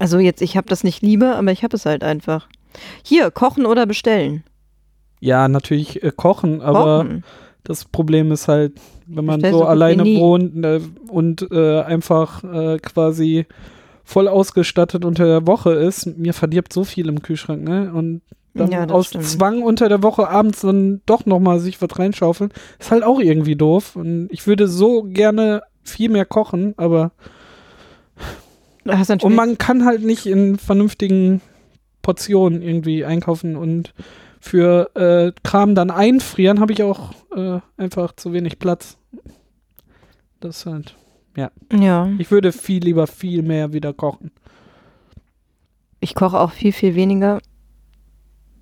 Also 0.00 0.18
jetzt, 0.18 0.40
ich 0.40 0.56
habe 0.56 0.66
das 0.66 0.82
nicht 0.82 1.02
lieber, 1.02 1.36
aber 1.36 1.52
ich 1.52 1.62
habe 1.62 1.76
es 1.76 1.84
halt 1.84 2.02
einfach. 2.02 2.48
Hier, 3.04 3.30
kochen 3.30 3.66
oder 3.66 3.84
bestellen? 3.84 4.44
Ja, 5.20 5.46
natürlich 5.46 6.02
äh, 6.02 6.10
kochen, 6.10 6.62
aber 6.62 7.04
Kochen. 7.04 7.24
das 7.64 7.84
Problem 7.84 8.32
ist 8.32 8.48
halt, 8.48 8.72
wenn 9.06 9.26
man 9.26 9.42
Bestellst 9.42 9.58
so 9.58 9.66
alleine 9.66 10.04
wohnt 10.06 10.64
äh, 10.64 10.80
und 11.08 11.46
äh, 11.52 11.82
einfach 11.82 12.42
äh, 12.42 12.78
quasi 12.78 13.44
voll 14.02 14.26
ausgestattet 14.26 15.04
unter 15.04 15.26
der 15.26 15.46
Woche 15.46 15.72
ist, 15.72 16.06
mir 16.16 16.32
verdirbt 16.32 16.72
so 16.72 16.84
viel 16.84 17.06
im 17.08 17.20
Kühlschrank, 17.20 17.62
ne? 17.62 17.92
Und 17.92 18.22
dann 18.54 18.72
Ja, 18.72 18.88
aus 18.88 19.08
stimmt. 19.08 19.26
Zwang 19.26 19.62
unter 19.62 19.90
der 19.90 20.02
Woche 20.02 20.28
abends 20.30 20.62
dann 20.62 21.02
doch 21.04 21.26
nochmal 21.26 21.60
sich 21.60 21.80
was 21.82 21.98
reinschaufeln, 21.98 22.52
ist 22.78 22.90
halt 22.90 23.04
auch 23.04 23.20
irgendwie 23.20 23.54
doof. 23.54 23.96
Und 23.96 24.28
ich 24.30 24.46
würde 24.46 24.66
so 24.66 25.02
gerne 25.02 25.62
viel 25.84 26.08
mehr 26.08 26.24
kochen, 26.24 26.72
aber 26.78 27.12
und 29.22 29.34
man 29.34 29.58
kann 29.58 29.84
halt 29.84 30.02
nicht 30.02 30.26
in 30.26 30.58
vernünftigen 30.58 31.40
Portionen 32.02 32.62
irgendwie 32.62 33.04
einkaufen 33.04 33.56
und 33.56 33.92
für 34.40 34.90
äh, 34.94 35.32
Kram 35.42 35.74
dann 35.74 35.90
einfrieren, 35.90 36.60
habe 36.60 36.72
ich 36.72 36.82
auch 36.82 37.12
äh, 37.36 37.60
einfach 37.76 38.14
zu 38.16 38.32
wenig 38.32 38.58
Platz. 38.58 38.96
Das 40.40 40.58
ist 40.58 40.66
halt. 40.66 40.96
ja, 41.36 41.50
Ich 42.18 42.30
würde 42.30 42.52
viel 42.52 42.82
lieber 42.82 43.06
viel 43.06 43.42
mehr 43.42 43.72
wieder 43.74 43.92
kochen. 43.92 44.30
ich 46.00 46.14
koche 46.14 46.40
auch 46.40 46.52
viel, 46.52 46.72
viel 46.72 46.94
weniger. 46.94 47.40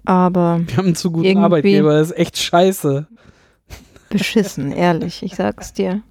Aber 0.05 0.61
Wir 0.67 0.77
haben 0.79 0.87
einen 0.87 0.95
zu 0.97 1.13
guten 1.13 1.39
Arbeitgeber, 1.39 1.93
das 1.93 2.11
ist 2.11 2.17
echt 2.19 2.39
scheiße. 2.39 3.07
beschissen, 4.09 4.73
ehrlich, 4.73 5.23
ich 5.23 5.37
sag's 5.37 5.73
dir. 5.75 6.03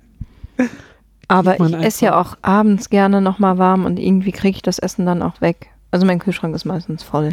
Aber 1.27 1.59
ich 1.59 1.73
esse 1.73 2.05
ja 2.05 2.19
auch 2.19 2.37
abends 2.41 2.89
gerne 2.89 3.19
nochmal 3.21 3.57
warm 3.57 3.85
und 3.85 3.97
irgendwie 3.99 4.31
kriege 4.31 4.55
ich 4.55 4.61
das 4.61 4.79
Essen 4.79 5.05
dann 5.05 5.21
auch 5.21 5.41
weg. 5.41 5.69
Also 5.91 6.05
mein 6.05 6.19
Kühlschrank 6.19 6.55
ist 6.55 6.65
meistens 6.65 7.03
voll. 7.03 7.31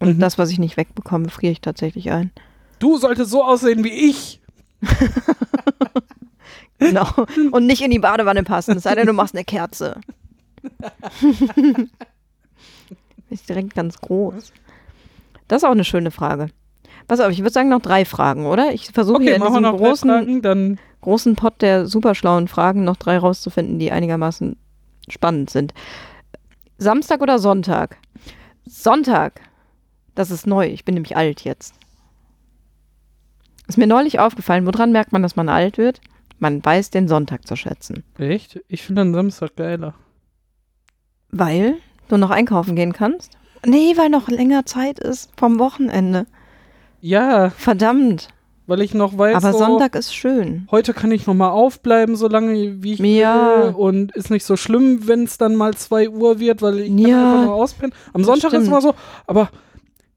Und 0.00 0.16
Mhm. 0.16 0.20
das, 0.20 0.36
was 0.38 0.50
ich 0.50 0.58
nicht 0.58 0.76
wegbekomme, 0.76 1.28
friere 1.28 1.52
ich 1.52 1.60
tatsächlich 1.60 2.10
ein. 2.10 2.30
Du 2.78 2.96
solltest 2.96 3.30
so 3.30 3.44
aussehen 3.44 3.84
wie 3.84 4.10
ich. 4.10 4.40
Genau. 6.78 7.06
Und 7.50 7.66
nicht 7.66 7.82
in 7.82 7.90
die 7.90 7.98
Badewanne 7.98 8.42
passen, 8.42 8.74
es 8.78 8.84
sei 8.84 8.94
denn, 8.94 9.06
du 9.06 9.12
machst 9.12 9.34
eine 9.34 9.44
Kerze. 9.44 10.00
ist 13.28 13.48
direkt 13.50 13.74
ganz 13.74 13.98
groß. 13.98 14.52
Das 15.46 15.62
ist 15.62 15.64
auch 15.68 15.72
eine 15.72 15.84
schöne 15.84 16.10
Frage. 16.10 16.46
Pass 17.06 17.20
auf, 17.20 17.30
ich 17.32 17.40
würde 17.40 17.50
sagen 17.52 17.68
noch 17.68 17.82
drei 17.82 18.06
Fragen, 18.06 18.46
oder? 18.46 18.72
Ich 18.72 18.86
versuche 18.92 19.22
hier 19.22 19.32
Okay, 19.32 19.36
in 19.36 19.42
machen 19.42 19.62
wir 19.62 19.72
diesem 19.72 19.84
großen, 19.84 20.10
Fragen, 20.10 20.40
dann 20.42 20.78
großen 21.00 21.36
Pot 21.36 21.62
der 21.62 21.86
super 21.86 22.14
schlauen 22.14 22.48
Fragen 22.48 22.84
noch 22.84 22.96
drei 22.96 23.18
rauszufinden, 23.18 23.78
die 23.78 23.92
einigermaßen 23.92 24.56
spannend 25.08 25.50
sind. 25.50 25.74
Samstag 26.78 27.20
oder 27.20 27.38
Sonntag? 27.38 27.98
Sonntag. 28.66 29.40
Das 30.14 30.30
ist 30.30 30.46
neu. 30.46 30.66
Ich 30.66 30.84
bin 30.84 30.94
nämlich 30.94 31.16
alt 31.16 31.42
jetzt. 31.42 31.74
Ist 33.68 33.78
mir 33.78 33.86
neulich 33.86 34.18
aufgefallen, 34.18 34.66
woran 34.66 34.92
merkt 34.92 35.12
man, 35.12 35.22
dass 35.22 35.36
man 35.36 35.48
alt 35.48 35.78
wird? 35.78 36.00
Man 36.38 36.64
weiß 36.64 36.90
den 36.90 37.06
Sonntag 37.06 37.46
zu 37.46 37.54
schätzen. 37.54 38.02
Echt? 38.18 38.60
Ich 38.66 38.82
finde 38.82 39.04
den 39.04 39.14
Samstag 39.14 39.56
geiler. 39.56 39.94
Weil 41.30 41.76
du 42.08 42.16
noch 42.16 42.30
einkaufen 42.30 42.74
gehen 42.74 42.92
kannst? 42.92 43.36
Nee, 43.64 43.96
weil 43.96 44.08
noch 44.08 44.28
länger 44.28 44.64
Zeit 44.64 44.98
ist 44.98 45.30
vom 45.36 45.58
Wochenende. 45.58 46.26
Ja, 47.00 47.50
Verdammt. 47.50 48.28
Weil 48.70 48.80
ich 48.80 48.94
noch 48.94 49.18
weiß, 49.18 49.36
Aber 49.36 49.52
so, 49.52 49.58
Sonntag 49.58 49.94
ist 49.96 50.14
schön. 50.14 50.66
heute 50.70 50.94
kann 50.94 51.10
ich 51.12 51.26
noch 51.26 51.34
mal 51.34 51.50
aufbleiben, 51.50 52.16
so 52.16 52.28
lange 52.28 52.82
wie 52.82 52.94
ich 52.94 52.98
Ja. 53.00 53.64
will. 53.66 53.74
Und 53.74 54.12
ist 54.16 54.30
nicht 54.30 54.44
so 54.46 54.56
schlimm, 54.56 55.06
wenn 55.06 55.24
es 55.24 55.36
dann 55.36 55.56
mal 55.56 55.74
2 55.74 56.08
Uhr 56.08 56.38
wird, 56.40 56.62
weil 56.62 56.80
ich 56.80 56.88
Ja, 56.98 57.32
einfach 57.34 57.44
nur 57.46 57.54
auspennen. 57.54 57.92
Am 58.14 58.24
Sonntag 58.24 58.52
ist 58.52 58.60
stimmt. 58.60 58.68
immer 58.68 58.80
so, 58.80 58.94
aber 59.26 59.50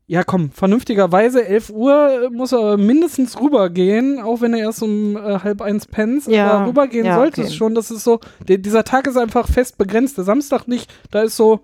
ja 0.05 0.23
komm, 0.23 0.51
vernünftigerweise, 0.51 1.45
11 1.47 1.69
Uhr 1.71 2.29
muss 2.31 2.51
er 2.51 2.77
mindestens 2.77 3.39
rübergehen, 3.39 4.21
auch 4.21 4.41
wenn 4.41 4.53
er 4.53 4.59
erst 4.59 4.83
um 4.83 5.15
äh, 5.17 5.39
halb 5.39 5.61
eins 5.61 5.85
pennt. 5.87 6.27
Ja, 6.27 6.51
Aber 6.51 6.67
rübergehen 6.67 7.05
ja, 7.05 7.15
sollte 7.15 7.41
okay. 7.41 7.49
es 7.49 7.55
schon. 7.55 7.73
Das 7.73 7.89
ist 7.89 8.03
so, 8.03 8.19
der, 8.47 8.57
dieser 8.57 8.83
Tag 8.83 9.07
ist 9.07 9.17
einfach 9.17 9.47
fest 9.47 9.77
begrenzt. 9.77 10.17
Der 10.17 10.25
Samstag 10.25 10.67
nicht. 10.67 10.91
Da 11.09 11.21
ist 11.23 11.37
so, 11.37 11.61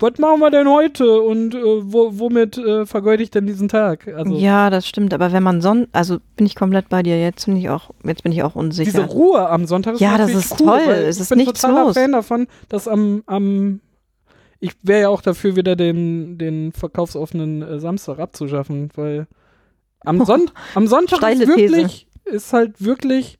was 0.00 0.18
machen 0.18 0.40
wir 0.40 0.50
denn 0.50 0.68
heute 0.68 1.20
und 1.20 1.54
äh, 1.54 1.58
wo, 1.62 2.18
womit 2.18 2.58
äh, 2.58 2.86
vergeude 2.86 3.22
ich 3.22 3.30
denn 3.30 3.46
diesen 3.46 3.68
Tag? 3.68 4.08
Also 4.08 4.34
Ja, 4.36 4.70
das 4.70 4.86
stimmt. 4.86 5.12
Aber 5.14 5.32
wenn 5.32 5.42
man 5.42 5.60
Sonntag, 5.60 5.88
also 5.92 6.18
bin 6.36 6.46
ich 6.46 6.54
komplett 6.54 6.88
bei 6.88 7.02
dir. 7.02 7.20
Jetzt 7.20 7.46
bin 7.46 7.56
ich 7.56 7.68
auch, 7.68 7.90
jetzt 8.04 8.22
bin 8.22 8.32
ich 8.32 8.42
auch 8.42 8.54
unsicher. 8.54 8.90
diese 8.90 9.04
Ruhe 9.04 9.48
am 9.48 9.66
Sonntag 9.66 9.94
ist 9.94 10.00
Ja, 10.00 10.18
das 10.18 10.32
ist 10.32 10.60
cool, 10.60 10.66
toll. 10.66 10.78
Es 10.78 11.16
ich 11.16 11.22
ist 11.22 11.28
bin 11.28 11.38
nichts 11.38 11.60
totaler 11.60 11.84
los. 11.84 11.94
Fan 11.94 12.12
davon, 12.12 12.46
dass 12.68 12.88
am, 12.88 13.22
am 13.26 13.80
ich 14.60 14.72
wäre 14.82 15.00
ja 15.02 15.08
auch 15.08 15.22
dafür, 15.22 15.56
wieder 15.56 15.74
den, 15.74 16.36
den 16.38 16.72
verkaufsoffenen 16.72 17.62
äh, 17.62 17.80
Samstag 17.80 18.18
abzuschaffen, 18.18 18.90
weil 18.94 19.26
am, 20.00 20.24
Son 20.24 20.50
am 20.74 20.86
Sonntag 20.86 21.22
ist 21.32 21.40
These. 21.40 21.48
wirklich, 21.48 22.06
ist 22.26 22.52
halt 22.52 22.84
wirklich 22.84 23.38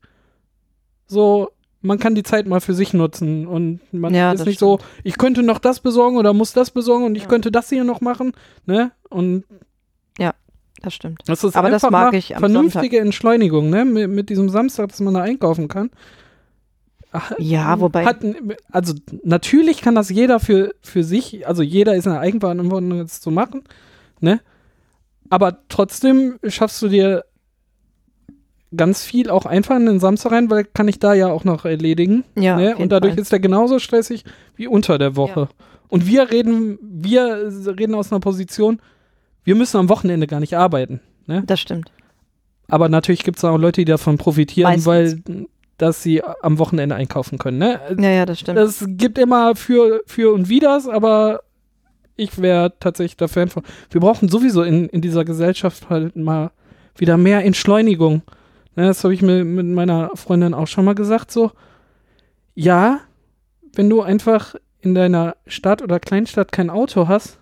so, 1.07 1.51
man 1.83 1.99
kann 1.99 2.14
die 2.14 2.22
Zeit 2.22 2.47
mal 2.47 2.61
für 2.61 2.74
sich 2.74 2.93
nutzen 2.93 3.47
und 3.47 3.81
man 3.93 4.12
Ja, 4.14 4.33
ist 4.33 4.45
nicht 4.47 4.59
so, 4.59 4.78
ich 5.03 5.16
könnte 5.18 5.43
noch 5.43 5.59
das 5.59 5.81
besorgen 5.81 6.16
oder 6.16 6.33
muss 6.35 6.53
das 6.53 6.70
besorgen 6.70 7.05
und 7.07 7.14
ich 7.14 7.22
Ja. 7.22 7.28
könnte 7.28 7.51
das 7.51 7.68
hier 7.68 7.85
noch 7.85 8.01
machen, 8.01 8.33
ne? 8.66 8.93
Und 9.09 9.45
das 10.83 10.95
stimmt. 10.95 11.20
das 11.26 11.45
ist 11.45 11.57
Aber 11.59 11.68
das 11.68 11.83
mag 11.83 11.93
mal 11.93 12.14
ich 12.14 12.35
am 12.35 12.41
vernünftige 12.41 13.01
Entschleunigung, 13.01 13.68
ne? 13.68 13.85
Mit, 13.85 14.09
mit 14.09 14.31
diesem 14.31 14.49
Samstag, 14.49 14.89
dass 14.89 15.01
man 15.01 15.12
da 15.12 15.20
einkaufen 15.20 15.68
kann. 15.68 15.91
Ach, 17.12 17.33
Ja, 17.39 17.78
wobei- 17.81 18.07
Hat, 18.07 18.24
also 18.70 18.95
natürlich 19.22 19.83
kann 19.83 19.95
das 19.95 20.09
jeder 20.09 20.41
für, 20.41 20.74
für 20.81 21.05
sich, 21.05 21.47
also 21.47 21.62
jeder 21.62 21.97
ist 21.97 22.07
in 22.07 22.12
der 22.12 22.20
Eigenverantwortung, 22.22 22.97
das 22.99 23.20
zu 23.20 23.31
machen, 23.31 23.62
ne? 24.20 24.41
Aber 25.28 25.59
trotzdem 25.68 26.39
schaffst 26.49 26.81
du 26.81 26.89
dir 26.89 27.24
ganz 28.77 29.03
viel 29.03 29.31
auch 29.31 29.47
einfach 29.47 29.77
in 29.77 29.87
den 29.87 30.01
Samstag 30.01 30.33
rein, 30.33 30.51
weil 30.51 30.64
kann 30.64 30.89
ich 30.89 30.99
da 30.99 31.14
ja 31.14 31.29
auch 31.29 31.45
noch 31.45 31.64
erledigen. 31.64 32.25
Ja, 32.37 32.57
ne? 32.57 32.77
Und 32.77 32.93
dadurch 32.93 33.14
Fall. 33.14 33.23
ist 33.23 33.33
der 33.33 33.41
genauso 33.41 33.79
stressig 33.79 34.25
wie 34.57 34.66
unter 34.66 34.99
der 34.99 35.16
Woche. 35.16 35.49
Und 35.89 36.07
wir 36.07 36.31
reden, 36.31 36.79
wir 36.83 37.51
reden 37.66 37.95
aus 37.95 38.12
einer 38.12 38.21
Position, 38.21 38.81
wir 39.43 39.57
müssen 39.57 39.79
am 39.79 39.89
Wochenende 39.89 40.27
gar 40.27 40.41
nicht 40.41 40.57
arbeiten. 40.57 41.01
Ne? 41.27 41.43
Das 41.47 41.61
stimmt. 41.61 41.91
Aber 42.68 42.89
natürlich 42.89 43.25
gibt 43.25 43.39
es 43.39 43.45
auch 43.45 43.59
Leute, 43.59 43.81
die 43.81 43.87
davon 43.87 44.16
profitieren, 44.16 44.71
Meistens. 44.71 44.87
weil 45.27 45.47
dass 45.81 46.03
sie 46.03 46.23
am 46.23 46.59
Wochenende 46.59 46.95
einkaufen 46.95 47.39
können. 47.39 47.57
Ne? 47.57 47.81
Ja, 47.99 48.11
ja, 48.11 48.27
das 48.27 48.41
stimmt. 48.41 48.59
Es 48.59 48.85
gibt 48.87 49.18
immer 49.18 49.57
für, 49.57 50.03
für 50.07 50.33
und 50.35 50.51
Widers, 50.51 50.87
aber 50.87 51.41
ich 52.16 52.41
wäre 52.41 52.75
tatsächlich 52.79 53.16
der 53.16 53.29
Fan 53.29 53.49
von. 53.49 53.62
Wir 53.91 54.01
brauchen 54.01 54.29
sowieso 54.29 54.62
in, 54.62 54.91
in 54.91 55.01
dieser 55.01 55.25
Gesellschaft 55.25 55.89
halt 55.89 56.16
mal 56.16 56.51
wieder 56.97 57.16
mehr 57.16 57.45
Entschleunigung. 57.45 58.23
Ne, 58.77 58.87
das 58.87 59.03
habe 59.03 59.14
ich 59.14 59.23
mir 59.23 59.45
mit 59.45 59.66
meiner 59.66 60.11
Freundin 60.14 60.55
auch 60.55 60.66
schon 60.66 60.85
mal 60.85 60.95
gesagt. 60.95 61.31
So, 61.31 61.53
ja, 62.55 63.01
wenn 63.75 63.91
du 63.91 64.03
einfach 64.03 64.55
in 64.81 64.95
deiner 64.95 65.37
Stadt 65.47 65.83
oder 65.83 66.01
Kleinstadt 66.01 66.53
kein 66.53 66.71
Auto 66.71 67.09
hast, 67.09 67.39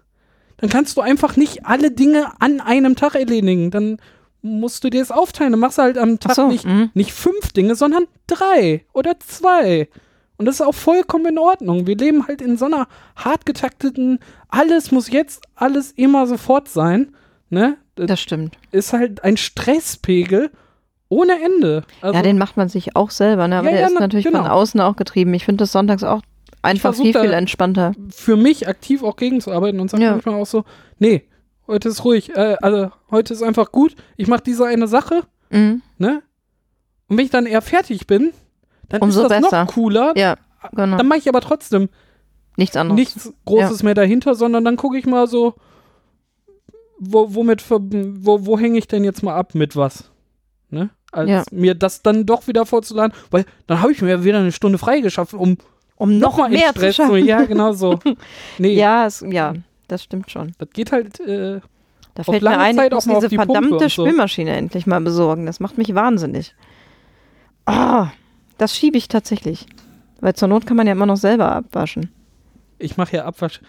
dann 0.56 0.70
kannst 0.70 0.96
du 0.96 1.00
einfach 1.00 1.36
nicht 1.36 1.66
alle 1.66 1.90
Dinge 1.90 2.32
an 2.40 2.60
einem 2.60 2.96
Tag 2.96 3.14
erledigen. 3.14 3.70
Dann 3.70 3.98
musst 4.42 4.82
du 4.84 4.90
dir 4.90 5.00
das 5.00 5.10
aufteilen. 5.10 5.52
Dann 5.52 5.60
machst 5.60 5.78
du 5.78 5.82
halt 5.82 5.98
am 5.98 6.18
Tag 6.18 6.34
so, 6.34 6.48
nicht 6.48 6.66
mhm. 6.66 6.90
nicht 6.94 7.12
fünf 7.12 7.52
Dinge, 7.52 7.74
sondern 7.74 8.06
drei 8.26 8.84
oder 8.92 9.18
zwei. 9.20 9.88
Und 10.36 10.46
das 10.46 10.56
ist 10.56 10.66
auch 10.66 10.74
vollkommen 10.74 11.26
in 11.26 11.38
Ordnung. 11.38 11.86
Wir 11.86 11.96
leben 11.96 12.26
halt 12.26 12.40
in 12.40 12.56
so 12.56 12.66
einer 12.66 12.86
hart 13.16 13.44
getakteten, 13.44 14.20
alles 14.48 14.92
muss 14.92 15.10
jetzt, 15.10 15.42
alles 15.56 15.90
immer 15.92 16.26
sofort 16.26 16.68
sein. 16.68 17.14
Ne? 17.50 17.76
Das 17.96 18.06
Das 18.06 18.20
stimmt. 18.20 18.56
ist 18.70 18.92
halt 18.92 19.24
ein 19.24 19.36
Stresspegel 19.36 20.50
ohne 21.08 21.32
Ende. 21.42 21.84
Also, 22.02 22.14
ja, 22.16 22.22
den 22.22 22.38
macht 22.38 22.56
man 22.56 22.68
sich 22.68 22.94
auch 22.96 23.10
selber, 23.10 23.48
ne? 23.48 23.56
aber 23.58 23.66
Ja, 23.68 23.72
der 23.72 23.80
ja, 23.80 23.86
ist 23.86 23.94
na- 23.94 24.00
natürlich 24.00 24.26
genau. 24.26 24.42
von 24.42 24.50
außen 24.50 24.80
auch 24.80 24.96
getrieben. 24.96 25.32
Ich 25.34 25.44
finde 25.44 25.62
das 25.62 25.72
sonntags 25.72 26.04
auch 26.04 26.22
einfach 26.62 26.94
viel, 26.94 27.18
viel 27.18 27.32
entspannter. 27.32 27.92
für 28.10 28.36
mich 28.36 28.68
aktiv 28.68 29.02
auch 29.02 29.16
gegenzuarbeiten 29.16 29.80
und 29.80 29.90
sage 29.90 30.02
Ja. 30.04 30.10
manchmal 30.12 30.34
auch 30.40 30.46
so, 30.46 30.64
nee, 30.98 31.22
heute 31.66 31.88
ist 31.88 32.04
ruhig, 32.04 32.30
äh, 32.36 32.56
also 32.60 32.90
heute 33.10 33.32
ist 33.34 33.42
einfach 33.42 33.72
gut, 33.72 33.94
ich 34.16 34.26
mache 34.28 34.42
diese 34.42 34.66
eine 34.66 34.88
Sache, 34.88 35.22
Mhm. 35.50 35.82
ne? 35.98 36.22
Und 37.08 37.16
wenn 37.16 37.24
ich 37.24 37.30
dann 37.30 37.46
eher 37.46 37.62
fertig 37.62 38.06
bin, 38.06 38.32
dann 38.90 39.00
Umso 39.00 39.22
ist 39.22 39.30
das 39.30 39.40
besser. 39.42 39.64
noch 39.64 39.72
cooler. 39.72 40.12
Ja, 40.16 40.36
genau. 40.74 40.96
Dann 40.98 41.08
mache 41.08 41.18
ich 41.20 41.28
aber 41.28 41.40
trotzdem 41.40 41.88
Nichts 42.56 42.76
anderes. 42.76 42.98
nichts 42.98 43.32
Großes 43.46 43.82
mehr 43.82 43.94
dahinter, 43.94 44.34
sondern 44.34 44.64
dann 44.64 44.76
gucke 44.76 44.98
ich 44.98 45.06
mal 45.06 45.26
so, 45.26 45.54
wo, 46.98 47.34
womit, 47.34 47.64
wo, 47.70 48.44
wo 48.46 48.58
hänge 48.58 48.78
ich 48.78 48.88
denn 48.88 49.04
jetzt 49.04 49.22
mal 49.22 49.34
ab 49.36 49.54
mit 49.54 49.76
was? 49.76 50.10
Ne? 50.70 50.90
Als 51.12 51.30
Ja. 51.30 51.44
mir 51.50 51.74
das 51.74 52.02
dann 52.02 52.26
doch 52.26 52.46
wieder 52.46 52.66
vorzuladen, 52.66 53.16
weil 53.30 53.44
dann 53.66 53.80
habe 53.80 53.92
ich 53.92 54.02
mir 54.02 54.24
wieder 54.24 54.38
eine 54.38 54.52
Stunde 54.52 54.78
freigeschaffen, 54.78 55.38
um 55.38 55.56
um 55.96 56.18
noch 56.18 56.32
nochmal 56.36 56.50
mehr 56.50 56.72
zu 56.72 56.78
Stress 56.78 56.96
zu 56.96 57.02
schaffen. 57.02 57.24
Ja, 57.26 57.44
genau 57.44 57.72
so. 57.72 57.98
Nee, 58.58 58.74
Ja, 58.74 59.06
es, 59.06 59.24
ja, 59.28 59.54
das 59.88 60.04
stimmt 60.04 60.30
schon. 60.30 60.52
das 60.58 60.68
geht 60.70 60.92
halt, 60.92 61.18
äh, 61.20 61.60
Da 62.14 62.22
fällt 62.22 62.42
mir 62.42 62.58
ein, 62.58 62.76
Zeit 62.76 62.88
ich 62.92 62.94
muss 62.94 63.06
mal 63.06 63.14
diese 63.16 63.28
die 63.30 63.36
verdammte 63.36 63.88
so. 63.88 64.04
Spülmaschine 64.06 64.54
endlich 64.56 64.86
mal 64.86 65.00
besorgen. 65.00 65.46
Das 65.46 65.58
macht 65.58 65.76
mich 65.78 65.94
wahnsinnig. 65.96 66.54
Ah, 67.66 68.08
das 68.58 68.76
schiebe 68.76 68.96
ich 68.98 69.08
tatsächlich. 69.08 69.66
Weil 70.20 70.34
zur 70.34 70.48
Not 70.48 70.66
kann 70.66 70.76
man 70.76 70.86
ja 70.86 70.92
immer 70.92 71.06
noch 71.06 71.16
selber 71.16 71.50
abwaschen. 71.52 72.10
ich 72.78 72.96
mache 72.96 73.16
ja 73.16 73.24
Abwasch. 73.24 73.60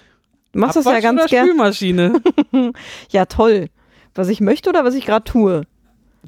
Du 0.52 0.60
machst 0.60 0.76
das 0.76 0.86
Abwasch 0.88 1.04
ja 1.04 1.10
ganz 1.12 1.20
oder 1.22 1.30
gern. 1.30 1.46
Spülmaschine. 1.48 2.22
Ja, 3.12 3.26
toll. 3.26 3.70
Was 4.16 4.30
ich 4.30 4.42
möchte 4.42 4.70
oder 4.70 4.84
was 4.84 4.94
ich 4.96 5.06
gerade 5.06 5.24
tue. 5.24 5.64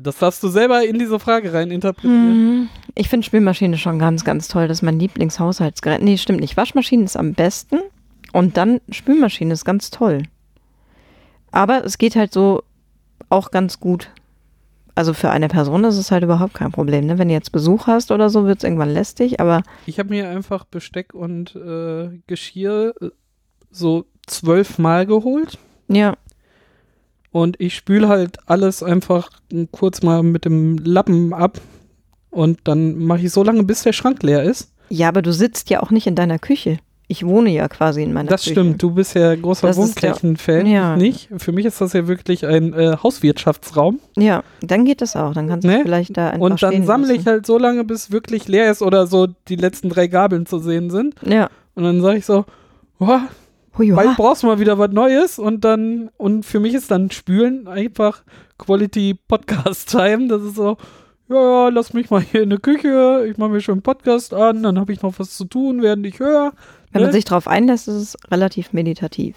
Das 0.04 0.18
darfst 0.20 0.42
du 0.44 0.48
selber 0.48 0.84
in 0.86 1.00
diese 1.00 1.20
Frage 1.20 1.54
rein 1.54 1.72
interpretieren. 1.72 2.68
Hm. 2.68 2.70
Ich 2.96 3.10
finde 3.10 3.26
Spülmaschine 3.26 3.78
schon 3.78 4.00
ganz, 4.00 4.24
ganz 4.24 4.48
toll. 4.48 4.68
Das 4.68 4.80
ist 4.80 4.82
mein 4.82 5.00
Lieblingshaushaltsgerät. 5.00 6.02
Nee, 6.02 6.18
stimmt 6.18 6.42
nicht. 6.42 6.58
Waschmaschine 6.58 7.04
ist 7.04 7.16
am 7.18 7.34
besten. 7.34 7.80
Und 8.34 8.58
dann 8.58 8.82
Spülmaschine 8.90 9.54
ist 9.54 9.66
ganz 9.66 9.90
toll. 9.92 10.24
Aber 11.52 11.84
es 11.86 11.98
geht 11.98 12.16
halt 12.16 12.34
so 12.34 12.64
auch 13.30 13.52
ganz 13.52 13.80
gut. 13.80 14.10
Also 14.94 15.14
für 15.14 15.30
eine 15.30 15.48
Person 15.48 15.84
ist 15.86 15.98
es 15.98 16.12
halt 16.12 16.24
überhaupt 16.24 16.54
kein 16.54 16.72
Problem. 16.72 17.06
Ne? 17.06 17.18
Wenn 17.18 17.30
du 17.30 17.34
jetzt 17.34 17.52
Besuch 17.52 17.88
hast 17.88 18.12
oder 18.12 18.30
so, 18.30 18.46
wird 18.46 18.60
es 18.60 18.64
irgendwann 18.64 18.90
lästig. 18.90 19.40
Aber 19.40 19.64
Ich 19.86 20.00
habe 20.00 20.10
mir 20.10 20.30
einfach 20.30 20.66
Besteck 20.66 21.14
und 21.14 21.56
äh, 21.56 22.20
Geschirr 22.28 22.94
äh, 23.02 23.10
so 23.72 24.06
zwölfmal 24.28 25.06
geholt. 25.06 25.58
ja, 25.88 26.16
Und 27.32 27.60
ich 27.60 27.76
spüle 27.76 28.10
halt 28.10 28.38
alles 28.46 28.84
einfach 28.84 29.30
kurz 29.72 30.02
mal 30.04 30.22
mit 30.24 30.46
dem 30.46 30.78
Lappen 30.80 31.34
ab. 31.34 31.60
Und 32.30 32.60
dann 32.66 32.98
mache 32.98 33.22
ich 33.22 33.32
so 33.32 33.44
lange, 33.44 33.64
bis 33.64 33.84
der 33.84 33.94
Schrank 33.94 34.24
leer 34.24 34.44
ist. 34.44 34.72
ja, 34.90 35.08
aber 35.08 35.22
du 35.22 35.32
sitzt 35.34 35.70
ja 35.70 35.82
auch 35.84 35.92
nicht 35.92 36.08
in 36.08 36.16
deiner 36.16 36.40
Küche. 36.40 36.78
Ich 37.08 37.26
wohne 37.26 37.50
ja 37.50 37.68
quasi 37.68 38.04
in 38.04 38.14
meiner 38.14 38.30
das 38.30 38.44
Küche. 38.44 38.54
stimmt. 38.54 38.82
Du 38.82 38.92
bist 38.92 39.16
ja 39.16 39.36
großer 39.36 39.68
Das 39.68 39.76
Wohnkirchen-Fan. 39.76 40.66
Ja. 40.66 40.96
Ich 40.96 41.02
nicht. 41.30 41.30
Für 41.42 41.52
mich 41.52 41.66
ist 41.66 41.82
das 41.82 41.92
ja 41.92 42.08
wirklich 42.08 42.46
ein 42.46 42.74
äh, 42.74 42.96
Hauswirtschaftsraum. 43.04 44.00
Ja, 44.18 44.44
dann 44.62 44.86
geht 44.86 45.02
das 45.02 45.18
auch. 45.18 45.34
Dann 45.34 45.50
kannst 45.50 45.66
du 45.66 45.70
Ne? 45.72 45.82
vielleicht 45.84 46.16
da 46.16 46.30
einfach 46.30 46.40
Und 46.40 46.64
dann 46.64 46.86
sammle 46.86 47.14
ich 47.14 47.26
halt 47.26 47.46
so 47.46 47.58
lange, 47.58 47.84
bis 47.84 48.12
wirklich 48.12 48.48
leer 48.48 48.72
ist 48.72 48.82
oder 48.82 49.08
so 49.08 49.28
die 49.50 49.58
letzten 49.58 49.90
drei 49.90 50.08
Gabeln 50.08 50.46
zu 50.46 50.60
sehen 50.60 50.90
sind. 50.90 51.16
Ja. 51.26 51.50
Und 51.76 51.84
dann 51.84 52.02
sage 52.02 52.18
ich 52.20 52.26
so, 52.26 52.46
oh, 53.74 53.78
Hui, 53.80 53.92
bald 53.92 54.18
brauchst 54.18 54.44
du 54.44 54.48
mal 54.48 54.60
wieder 54.60 54.78
was 54.78 54.92
Neues. 54.92 55.40
Und 55.40 55.64
dann, 55.64 56.10
und 56.18 56.46
für 56.46 56.60
mich 56.60 56.74
ist 56.74 56.92
dann 56.92 57.12
Spülen 57.12 57.68
einfach 57.68 58.24
Quality 58.58 59.16
Podcast 59.28 59.90
Time. 59.90 60.28
Das 60.28 60.42
ist 60.42 60.56
so, 60.56 60.78
ja, 61.32 61.70
lass 61.70 61.94
mich 61.94 62.10
mal 62.10 62.22
hier 62.22 62.44
in 62.44 62.50
der 62.50 62.60
Küche, 62.60 63.26
ich 63.30 63.38
mache 63.38 63.50
mir 63.50 63.62
schon 63.62 63.76
einen 63.76 63.82
Podcast 63.82 64.34
an, 64.34 64.64
dann 64.64 64.80
habe 64.80 64.92
ich 64.92 65.02
noch 65.02 65.18
was 65.18 65.38
zu 65.38 65.46
tun, 65.46 65.82
während 65.82 66.06
ich 66.06 66.20
höre. 66.20 66.52
Wenn 66.92 67.02
man 67.02 67.10
ne? 67.10 67.14
sich 67.14 67.26
darauf 67.26 67.48
einlässt, 67.48 67.88
ist 67.88 67.96
es 67.96 68.18
relativ 68.30 68.74
meditativ. 68.74 69.36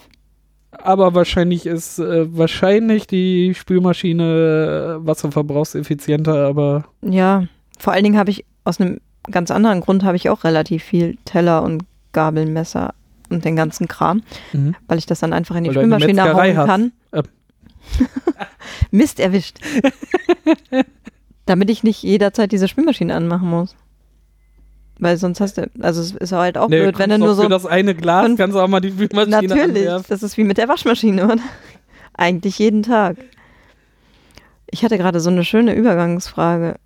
Aber 0.73 1.15
wahrscheinlich 1.15 1.67
ist 1.67 2.01
äh, 2.01 2.37
wahrscheinlich 2.37 3.07
die 3.07 3.55
Spülmaschine 3.55 4.99
äh, 5.03 5.07
wasserverbrauchseffizienter, 5.07 6.49
aber 6.49 6.87
Ja, 7.03 7.45
vor 7.79 7.93
allen 7.93 8.03
Dingen 8.03 8.19
habe 8.19 8.31
ich 8.31 8.45
aus 8.65 8.81
einem 8.81 8.99
ganz 9.31 9.53
anderen 9.53 9.81
Grund 9.81 10.03
habe 10.03 10.17
ich 10.17 10.31
auch 10.31 10.43
relativ 10.43 10.83
viel 10.83 11.17
Teller 11.25 11.63
und 11.63 11.85
Gabeln, 12.13 12.53
Messer 12.53 12.95
und 13.31 13.45
den 13.45 13.57
ganzen 13.57 13.89
Kram, 13.89 14.23
Mhm. 14.53 14.75
weil 14.87 14.99
ich 14.99 15.07
das 15.07 15.21
dann 15.21 15.33
einfach 15.33 15.55
in 15.57 15.65
die 15.65 15.71
eine 15.71 15.79
Spülmaschine 15.79 16.13
Metzgerei 16.15 16.57
hauen 16.57 16.67
kann. 16.67 16.93
Äh. 17.13 17.23
Mist 18.91 19.21
erwischt. 19.21 19.59
Damit 21.47 21.69
ich 21.71 21.83
nicht 21.83 22.03
jederzeit 22.03 22.53
diese 22.53 22.69
Spülmaschine 22.69 23.15
anmachen 23.15 23.49
muss. 23.49 23.77
Weil 24.99 25.17
sonst 25.17 25.41
hast 25.41 25.59
du, 25.59 25.69
also 25.81 26.01
es 26.01 26.13
ist 26.13 26.33
halt 26.33 26.57
auch 26.57 26.69
Nee, 26.69 26.81
blöd, 26.81 26.99
wenn 26.99 27.11
du 27.11 27.19
nur 27.19 27.35
so 27.35 27.43
Für 27.43 27.49
das 27.49 27.67
eine 27.67 27.95
Glas 27.95 28.25
fünf- 28.27 28.39
kannst 28.39 28.57
du 28.57 28.61
auch 28.61 28.69
mal 28.69 28.81
die 28.81 28.91
Spülmaschine 28.93 29.31
Natürlich, 29.49 29.63
anwerfen. 29.89 30.07
das 30.09 30.23
ist 30.23 30.37
wie 30.39 30.45
mit 30.45 30.57
der 30.57 30.69
Waschmaschine, 30.69 31.25
oder? 31.25 31.43
Eigentlich 32.15 32.59
jeden 32.61 32.83
Tag. 32.85 33.17
Ich 34.71 34.85
hatte 34.85 34.97
gerade 34.97 35.21
so 35.21 35.31
eine 35.31 35.45
schöne 35.45 35.75
Übergangsfrage 35.75 36.77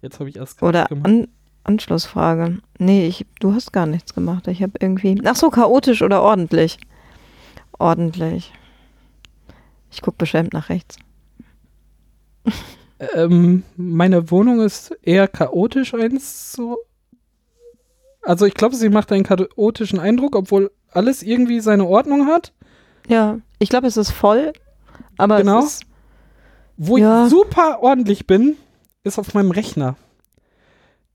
Jetzt 0.00 0.20
habe 0.20 0.28
ich 0.28 0.36
erst 0.36 0.62
oder 0.62 0.84
gemacht. 0.86 1.06
An 1.06 1.28
Anschlussfrage. 1.64 2.58
Nee, 2.78 3.06
ich, 3.06 3.26
du 3.40 3.52
hast 3.54 3.72
gar 3.72 3.86
nichts 3.86 4.14
gemacht. 4.14 4.46
Ich 4.48 4.62
habe 4.62 4.72
irgendwie. 4.80 5.20
Ach 5.24 5.36
so, 5.36 5.50
chaotisch 5.50 6.02
oder 6.02 6.22
ordentlich? 6.22 6.78
Ordentlich. 7.78 8.52
Ich 9.90 10.02
gucke 10.02 10.18
beschämt 10.18 10.52
nach 10.52 10.68
rechts. 10.68 10.96
Ähm, 13.14 13.64
meine 13.76 14.30
Wohnung 14.30 14.60
ist 14.60 14.92
eher 15.02 15.26
chaotisch 15.26 15.94
eins 15.94 16.52
so. 16.52 16.78
Also 18.22 18.46
ich 18.46 18.54
glaube, 18.54 18.76
sie 18.76 18.88
macht 18.88 19.10
einen 19.12 19.24
chaotischen 19.24 19.98
Eindruck, 19.98 20.36
obwohl 20.36 20.70
alles 20.92 21.22
irgendwie 21.24 21.58
seine 21.60 21.84
Ordnung 21.86 22.26
hat. 22.28 22.52
Ja, 23.08 23.38
ich 23.58 23.68
glaube, 23.68 23.88
es 23.88 23.96
ist 23.96 24.12
voll, 24.12 24.52
aber 25.18 25.38
Genau. 25.38 25.58
es 25.58 25.64
ist. 25.80 25.82
Wo 26.76 26.96
Ja. 26.96 27.24
ich 27.24 27.30
super 27.30 27.80
ordentlich 27.82 28.26
bin, 28.28 28.56
ist 29.02 29.18
auf 29.18 29.34
meinem 29.34 29.50
Rechner. 29.50 29.96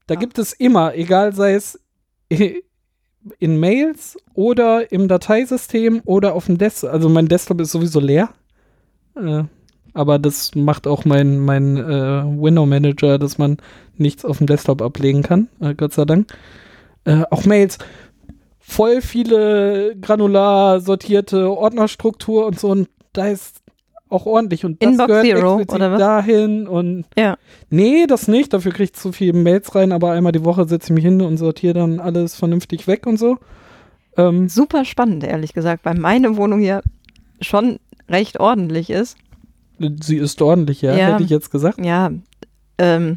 Da 0.09 0.15
Ja. 0.15 0.19
gibt 0.19 0.39
es 0.39 0.53
immer, 0.53 0.95
egal 0.95 1.33
sei 1.33 1.53
es 1.53 1.79
in 3.39 3.59
Mails 3.59 4.17
oder 4.33 4.91
im 4.91 5.07
Dateisystem 5.07 6.01
oder 6.05 6.33
auf 6.33 6.47
dem 6.47 6.57
Desktop. 6.57 6.91
Also 6.91 7.09
mein 7.09 7.27
Desktop 7.27 7.61
ist 7.61 7.71
sowieso 7.71 7.99
leer. 7.99 8.29
Äh, 9.15 9.43
aber 9.93 10.17
das 10.17 10.55
macht 10.55 10.87
auch 10.87 11.05
mein, 11.05 11.39
mein 11.39 11.77
äh, 11.77 12.23
Window 12.25 12.65
Manager, 12.65 13.19
dass 13.19 13.37
man 13.37 13.57
nichts 13.97 14.25
auf 14.25 14.39
dem 14.39 14.47
Desktop 14.47 14.81
ablegen 14.81 15.21
kann, 15.21 15.47
äh, 15.59 15.75
Gott 15.75 15.93
sei 15.93 16.05
Dank. 16.05 16.31
Äh, 17.05 17.23
auch 17.29 17.45
Mails. 17.45 17.77
Voll 18.59 19.01
viele 19.01 19.95
granular 19.99 20.79
sortierte 20.79 21.49
Ordnerstruktur 21.49 22.45
und 22.47 22.59
so. 22.59 22.69
Und 22.69 22.89
da 23.13 23.27
ist 23.27 23.61
auch 24.09 24.25
ordentlich. 24.25 24.65
Und 24.65 24.81
das 24.81 24.91
Inbox 24.91 25.07
gehört 25.07 25.25
Zero, 25.25 25.55
oder 25.75 25.91
was? 25.91 25.99
dahin. 25.99 26.67
Und 26.67 27.05
Ja. 27.17 27.37
nee, 27.69 28.05
das 28.07 28.27
nicht. 28.27 28.53
Dafür 28.53 28.71
kriege 28.71 28.85
ich 28.85 28.93
zu 28.93 29.11
viele 29.11 29.33
Mails 29.33 29.73
rein. 29.75 29.91
Aber 29.91 30.11
einmal 30.11 30.31
die 30.31 30.43
Woche 30.45 30.67
setze 30.67 30.87
ich 30.87 30.95
mich 30.95 31.03
hin 31.05 31.21
und 31.21 31.37
sortiere 31.37 31.75
dann 31.75 31.99
alles 31.99 32.35
vernünftig 32.35 32.87
weg 32.87 33.05
und 33.05 33.17
so. 33.17 33.37
Ähm, 34.17 34.49
Super 34.49 34.83
spannend, 34.85 35.23
ehrlich 35.23 35.53
gesagt, 35.53 35.85
weil 35.85 35.95
meine 35.95 36.35
Wohnung 36.37 36.61
ja 36.61 36.81
schon 37.41 37.77
recht 38.09 38.39
ordentlich 38.39 38.89
ist. 38.89 39.17
sie 40.01 40.17
ist 40.17 40.41
ordentlich, 40.41 40.81
ja, 40.81 40.97
Ja. 40.97 41.05
hätte 41.13 41.23
ich 41.23 41.29
jetzt 41.29 41.51
gesagt. 41.51 41.83
Ja, 41.85 42.09
ähm, 42.79 43.15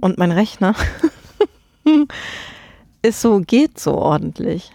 und 0.00 0.18
mein 0.18 0.30
Rechner 0.32 0.74
ist 3.02 3.20
so, 3.22 3.40
geht 3.40 3.78
so 3.80 3.94
ordentlich. 3.94 4.70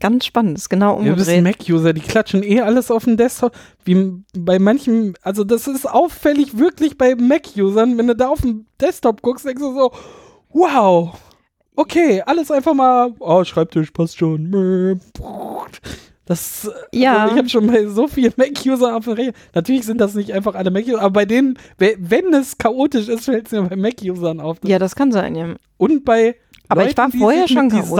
Ganz 0.00 0.24
spannend, 0.24 0.56
ist 0.58 0.68
genau 0.70 1.00
Ja, 1.02 1.10
du 1.10 1.16
bist 1.16 1.28
ein 1.28 1.38
umgedreht. 1.38 1.68
Mac-User, 1.68 1.92
die 1.92 2.00
klatschen 2.00 2.42
eh 2.42 2.60
alles 2.62 2.90
auf 2.90 3.04
den 3.04 3.16
Desktop. 3.18 3.52
Wie 3.84 4.12
bei 4.36 4.58
manchen, 4.58 5.14
also 5.22 5.44
das 5.44 5.68
ist 5.68 5.86
auffällig 5.88 6.56
wirklich 6.58 6.96
bei 6.98 7.14
Mac-Usern, 7.14 7.96
wenn 7.98 8.06
du 8.06 8.16
da 8.16 8.28
auf 8.28 8.40
dem 8.40 8.66
Desktop 8.80 9.20
guckst, 9.22 9.44
denkst 9.46 9.60
du 9.62 9.74
so, 9.74 9.92
wow, 10.52 11.14
okay, 11.76 12.22
alles 12.24 12.50
einfach 12.50 12.74
mal, 12.74 13.12
oh, 13.18 13.44
Schreibtisch 13.44 13.90
passt 13.90 14.16
schon. 14.18 14.98
Das, 16.24 16.70
Ja. 16.92 17.18
also 17.24 17.32
ich 17.34 17.38
habe 17.38 17.48
schon 17.48 17.66
bei 17.66 17.86
so 17.86 18.06
vielen 18.06 18.32
Mac-Usern 18.36 18.94
auf 18.94 19.06
natürlich 19.54 19.84
sind 19.84 20.00
das 20.00 20.14
nicht 20.14 20.32
einfach 20.32 20.54
alle 20.54 20.70
Mac-User, 20.70 21.00
aber 21.00 21.10
bei 21.10 21.24
denen, 21.26 21.58
we- 21.78 21.96
wenn 21.98 22.32
es 22.32 22.56
chaotisch 22.56 23.08
ist, 23.08 23.24
fällt 23.24 23.46
es 23.46 23.52
mir 23.52 23.62
bei 23.64 23.76
Mac-Usern 23.76 24.40
auf. 24.40 24.58
Ja, 24.64 24.78
das 24.78 24.94
kann 24.94 25.10
sein, 25.12 25.34
ja. 25.34 25.54
Und 25.76 26.04
bei 26.04 26.36
Aber 26.68 26.88
ich 26.88 26.96
war 26.96 27.10
vorher 27.10 27.48
schon 27.48 27.64
mit 27.66 27.72
chaotisch. 27.72 27.90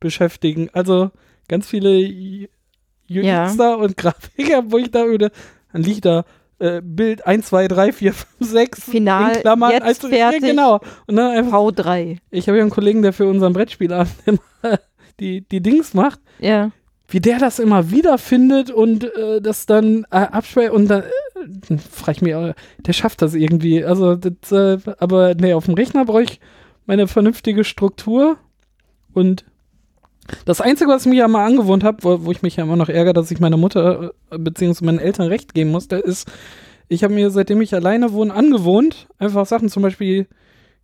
Beschäftigen. 0.00 0.68
Also 0.72 1.10
ganz 1.48 1.66
viele 1.68 1.94
I- 2.00 2.48
UXer 3.10 3.78
und 3.78 3.96
Grafiker, 3.96 4.64
wo 4.70 4.78
ich 4.78 4.90
da 4.90 5.04
würde, 5.06 5.30
dann 5.72 5.82
liegt 5.82 6.04
da 6.04 6.24
äh, 6.58 6.80
Bild 6.82 7.26
1, 7.26 7.46
2, 7.46 7.68
3, 7.68 7.92
4, 7.92 8.12
5, 8.14 8.26
6 8.40 8.84
Final, 8.84 9.34
in 9.36 9.40
Klammern. 9.42 9.70
jetzt 9.72 9.82
also, 9.84 10.08
fertig. 10.08 10.42
Ja, 10.42 10.48
genau. 10.48 10.80
Und 11.06 11.16
dann 11.16 11.30
einfach, 11.36 11.58
V3. 11.58 12.18
ich 12.30 12.48
habe 12.48 12.58
ja 12.58 12.62
einen 12.64 12.70
Kollegen, 12.70 13.02
der 13.02 13.12
für 13.12 13.26
unseren 13.26 13.52
Brettspielabend 13.52 14.14
immer 14.24 14.38
die, 15.20 15.42
die 15.42 15.60
Dings 15.60 15.92
macht, 15.94 16.18
Ja. 16.40 16.70
wie 17.08 17.20
der 17.20 17.38
das 17.38 17.58
immer 17.58 17.90
wieder 17.90 18.16
findet 18.18 18.70
und 18.70 19.04
äh, 19.04 19.40
das 19.40 19.66
dann 19.66 20.04
äh, 20.10 20.16
absperrt 20.16 20.72
und 20.72 20.88
dann 20.88 21.02
äh, 21.02 21.76
frage 21.78 22.12
ich 22.16 22.22
mich, 22.22 22.32
äh, 22.32 22.54
der 22.78 22.92
schafft 22.94 23.20
das 23.22 23.34
irgendwie. 23.34 23.84
Also, 23.84 24.16
das, 24.16 24.50
äh, 24.50 24.78
aber 24.98 25.34
nee, 25.34 25.52
auf 25.54 25.66
dem 25.66 25.74
Rechner 25.74 26.04
brauche 26.06 26.22
ich 26.22 26.40
meine 26.86 27.06
vernünftige 27.06 27.64
Struktur 27.64 28.38
und 29.12 29.44
das 30.44 30.60
Einzige, 30.60 30.90
was 30.90 31.06
ich 31.06 31.10
mir 31.10 31.16
ja 31.18 31.28
mal 31.28 31.44
angewohnt 31.46 31.84
habe, 31.84 31.98
wo, 32.02 32.24
wo 32.24 32.30
ich 32.32 32.42
mich 32.42 32.56
ja 32.56 32.64
immer 32.64 32.76
noch 32.76 32.88
ärgere, 32.88 33.12
dass 33.14 33.30
ich 33.30 33.40
meiner 33.40 33.56
Mutter 33.56 34.12
äh, 34.30 34.38
beziehungsweise 34.38 34.84
meinen 34.86 34.98
Eltern 34.98 35.28
recht 35.28 35.54
geben 35.54 35.70
musste, 35.70 35.96
ist, 35.96 36.30
ich 36.88 37.02
habe 37.04 37.14
mir, 37.14 37.30
seitdem 37.30 37.60
ich 37.62 37.74
alleine 37.74 38.12
wohne, 38.12 38.32
angewohnt, 38.34 39.08
einfach 39.18 39.46
Sachen, 39.46 39.68
zum 39.68 39.82
Beispiel 39.82 40.26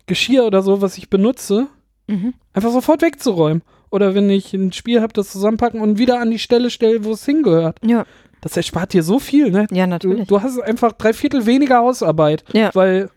Geschirr 0.05 0.45
oder 0.45 0.61
so, 0.61 0.81
was 0.81 0.97
ich 0.97 1.09
benutze, 1.09 1.67
Mhm. 2.07 2.33
einfach 2.53 2.71
sofort 2.71 3.01
wegzuräumen. 3.01 3.61
Oder 3.89 4.13
wenn 4.13 4.29
ich 4.29 4.53
ein 4.53 4.73
Spiel 4.73 4.99
habe, 5.01 5.13
das 5.13 5.31
zusammenpacken 5.31 5.79
und 5.79 5.97
wieder 5.97 6.19
an 6.19 6.31
die 6.31 6.39
Stelle 6.39 6.69
stellen, 6.69 7.05
wo 7.05 7.13
es 7.13 7.25
hingehört. 7.25 7.77
Ja. 7.85 8.05
Das 8.41 8.57
erspart 8.57 8.91
dir 8.91 9.03
so 9.03 9.19
viel, 9.19 9.51
ne? 9.51 9.67
Ja, 9.71 9.85
Du, 9.85 9.89
natürlich. 9.91 10.27
du 10.27 10.41
hast 10.41 10.59
einfach 10.59 10.91
drei 10.91 11.13
Viertel 11.13 11.45
weniger 11.45 11.77
Hausarbeit, 11.77 12.43
ja, 12.51 12.71
weil 12.73 13.09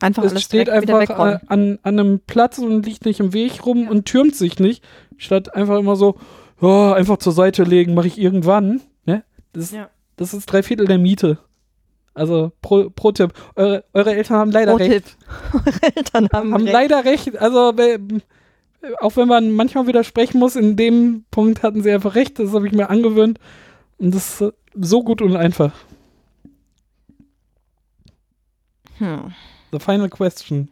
einfach 0.00 0.24
es 0.24 0.42
steht 0.42 0.68
einfach 0.68 1.08
äh, 1.10 1.38
an, 1.46 1.78
an 1.82 1.98
einem 1.98 2.20
Platz 2.20 2.58
und 2.58 2.84
liegt 2.84 3.04
nicht 3.04 3.20
im 3.20 3.32
Weg 3.32 3.64
rum 3.64 3.88
und 3.88 4.04
türmt 4.06 4.34
sich 4.34 4.58
nicht. 4.58 4.82
Statt 5.16 5.54
einfach 5.54 5.78
immer 5.78 5.96
so, 5.96 6.16
oh, 6.60 6.92
einfach 6.94 7.18
zur 7.18 7.32
Seite 7.32 7.62
legen, 7.64 7.94
mache 7.94 8.08
ich 8.08 8.18
irgendwann. 8.18 8.80
Ne? 9.04 9.22
Das, 9.52 9.70
Ja. 9.70 9.88
das 10.16 10.34
ist 10.34 10.46
drei 10.46 10.62
Viertel 10.62 10.86
der 10.86 10.98
Miete. 10.98 11.38
Also 12.14 12.52
pro, 12.62 12.90
pro 12.90 13.12
Tipp. 13.12 13.32
Eure, 13.56 13.84
eure 13.92 14.14
Eltern 14.14 14.36
haben 14.36 14.50
leider 14.52 14.72
Pro 14.72 14.78
recht. 14.78 15.04
Tipp. 15.06 15.16
Eure 15.66 15.96
Eltern 15.96 16.28
haben, 16.32 16.54
Haben 16.54 16.62
recht. 16.62 16.72
leider 16.72 17.04
recht. 17.04 17.36
Also 17.38 17.72
auch 19.00 19.16
wenn 19.16 19.28
man 19.28 19.52
manchmal 19.52 19.86
widersprechen 19.86 20.38
muss, 20.38 20.56
in 20.56 20.76
dem 20.76 21.24
Punkt 21.30 21.62
hatten 21.62 21.82
sie 21.82 21.90
einfach 21.90 22.14
recht. 22.14 22.38
Das 22.38 22.52
habe 22.52 22.66
ich 22.66 22.72
mir 22.72 22.90
angewöhnt. 22.90 23.38
Und 23.98 24.14
das 24.14 24.40
ist 24.40 24.52
so 24.74 25.02
gut 25.02 25.22
und 25.22 25.36
einfach. 25.36 25.72
Hm. 28.98 29.32
The 29.74 29.80
final 29.80 30.08
question. 30.08 30.68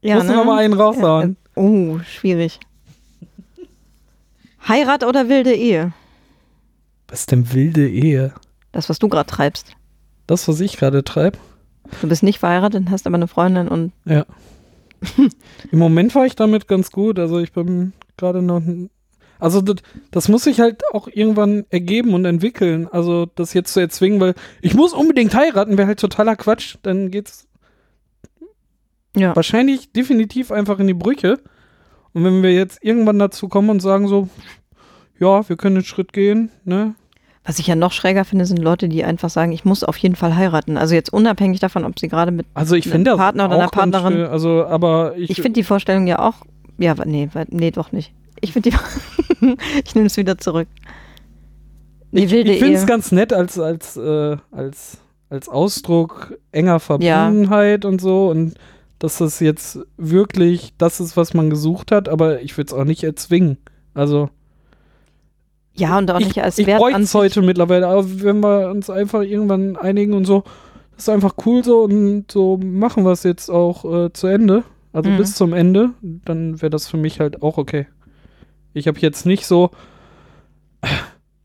Ja, 0.00 0.14
Musst 0.14 0.28
du 0.28 0.32
ne? 0.32 0.38
noch 0.38 0.46
mal 0.46 0.64
einen 0.64 0.72
raushauen. 0.72 1.36
Ja, 1.56 1.62
äh, 1.62 1.66
oh, 1.66 1.98
schwierig. 1.98 2.58
Heirat 4.66 5.04
oder 5.04 5.28
wilde 5.28 5.54
Ehe? 5.54 5.92
Was 7.08 7.20
ist 7.20 7.32
denn 7.32 7.52
wilde 7.52 7.86
Ehe? 7.86 8.32
Das, 8.72 8.88
was 8.88 8.98
du 8.98 9.08
gerade 9.08 9.28
treibst. 9.28 9.76
Das, 10.26 10.48
was 10.48 10.60
ich 10.60 10.78
gerade 10.78 11.04
treibe? 11.04 11.38
Du 12.00 12.08
bist 12.08 12.22
nicht 12.22 12.38
verheiratet, 12.38 12.86
hast 12.90 13.06
aber 13.06 13.16
eine 13.16 13.28
Freundin 13.28 13.68
und 13.68 13.92
Ja. 14.06 14.24
Im 15.70 15.78
Moment 15.78 16.14
war 16.14 16.24
ich 16.24 16.34
damit 16.34 16.66
ganz 16.66 16.90
gut. 16.90 17.18
Also 17.18 17.38
ich 17.38 17.52
bin 17.52 17.92
gerade 18.16 18.40
noch. 18.40 18.62
Also 19.38 19.60
das, 19.60 19.76
das 20.10 20.28
muss 20.28 20.44
sich 20.44 20.60
halt 20.60 20.82
auch 20.94 21.08
irgendwann 21.12 21.66
ergeben 21.68 22.14
und 22.14 22.24
entwickeln. 22.24 22.88
Also 22.90 23.26
das 23.34 23.52
jetzt 23.52 23.74
zu 23.74 23.80
erzwingen, 23.80 24.18
weil 24.18 24.34
ich 24.62 24.74
muss 24.74 24.94
unbedingt 24.94 25.34
heiraten, 25.34 25.76
wäre 25.76 25.88
halt 25.88 26.00
totaler 26.00 26.36
Quatsch. 26.36 26.76
Dann 26.82 27.10
geht's 27.10 27.46
ja. 29.16 29.34
wahrscheinlich 29.34 29.92
definitiv 29.92 30.52
einfach 30.52 30.78
in 30.78 30.86
die 30.86 30.94
Brüche. 30.94 31.38
Und 32.12 32.24
wenn 32.24 32.42
wir 32.42 32.52
jetzt 32.52 32.78
irgendwann 32.82 33.18
dazu 33.18 33.48
kommen 33.48 33.70
und 33.70 33.80
sagen 33.80 34.08
so, 34.08 34.28
ja, 35.18 35.48
wir 35.48 35.56
können 35.56 35.76
einen 35.76 35.84
Schritt 35.84 36.12
gehen, 36.12 36.50
ne? 36.64 36.94
Was 37.44 37.60
ich 37.60 37.68
ja 37.68 37.76
noch 37.76 37.92
schräger 37.92 38.24
finde, 38.24 38.44
sind 38.44 38.58
Leute, 38.58 38.88
die 38.88 39.04
einfach 39.04 39.30
sagen, 39.30 39.52
ich 39.52 39.64
muss 39.64 39.84
auf 39.84 39.96
jeden 39.98 40.16
Fall 40.16 40.34
heiraten. 40.34 40.76
Also 40.76 40.94
jetzt 40.94 41.12
unabhängig 41.12 41.60
davon, 41.60 41.84
ob 41.84 41.98
sie 41.98 42.08
gerade 42.08 42.32
mit. 42.32 42.44
Also 42.54 42.74
ich 42.74 42.92
Einem 42.92 43.04
Partner 43.04 43.46
oder 43.46 43.58
einer 43.58 43.68
Partnerin. 43.68 44.14
schön. 44.14 44.26
Also, 44.26 44.66
aber 44.66 45.16
ich, 45.16 45.30
Ich 45.30 45.36
finde 45.36 45.52
die 45.52 45.62
Vorstellung 45.62 46.08
ja 46.08 46.18
auch. 46.18 46.34
Ja, 46.78 46.94
nee, 47.04 47.28
nee, 47.50 47.70
doch 47.70 47.92
nicht. 47.92 48.12
Ich 48.40 48.52
finde 48.52 48.70
die. 48.70 49.56
ich 49.84 49.94
nehme 49.94 50.06
es 50.06 50.16
wieder 50.16 50.38
zurück. 50.38 50.66
Die 52.10 52.24
ich, 52.24 52.32
ich 52.32 52.58
finde 52.58 52.78
es 52.78 52.86
ganz 52.86 53.12
nett 53.12 53.32
als, 53.32 53.58
als, 53.60 53.96
äh, 53.96 54.36
als, 54.50 54.98
als 55.28 55.48
Ausdruck 55.48 56.36
enger 56.50 56.80
Verbundenheit 56.80 57.84
und 57.84 58.00
so 58.00 58.28
und 58.28 58.54
dass 58.98 59.18
das 59.18 59.40
jetzt 59.40 59.78
wirklich 59.96 60.72
das 60.78 61.00
ist, 61.00 61.16
was 61.16 61.34
man 61.34 61.50
gesucht 61.50 61.92
hat, 61.92 62.08
aber 62.08 62.40
ich 62.42 62.56
würde 62.56 62.68
es 62.68 62.72
auch 62.74 62.84
nicht 62.84 63.02
erzwingen. 63.04 63.58
Also 63.94 64.30
Ja, 65.74 65.98
und 65.98 66.10
auch 66.10 66.20
ich, 66.20 66.26
nicht 66.28 66.42
als 66.42 66.58
ich 66.58 66.66
Wert 66.66 66.78
bräuchte 66.78 66.96
an 66.96 67.02
es 67.02 67.14
heute 67.14 67.42
mittlerweile, 67.42 67.86
aber 67.88 68.04
wenn 68.22 68.40
wir 68.40 68.70
uns 68.70 68.88
einfach 68.90 69.22
irgendwann 69.22 69.76
einigen 69.76 70.14
und 70.14 70.24
so, 70.24 70.44
das 70.94 71.04
ist 71.04 71.08
einfach 71.10 71.34
cool 71.44 71.62
so 71.62 71.82
und 71.82 72.30
so 72.32 72.56
machen 72.56 73.04
wir 73.04 73.12
es 73.12 73.22
jetzt 73.22 73.50
auch 73.50 73.84
äh, 74.06 74.12
zu 74.12 74.26
Ende, 74.28 74.64
also 74.92 75.10
Mhm. 75.10 75.16
bis 75.18 75.34
zum 75.34 75.52
Ende, 75.52 75.90
dann 76.00 76.62
wäre 76.62 76.70
das 76.70 76.88
für 76.88 76.96
mich 76.96 77.20
halt 77.20 77.42
auch 77.42 77.58
okay. 77.58 77.86
Ich 78.72 78.88
habe 78.88 78.98
jetzt 79.00 79.26
nicht 79.26 79.46
so, 79.46 79.70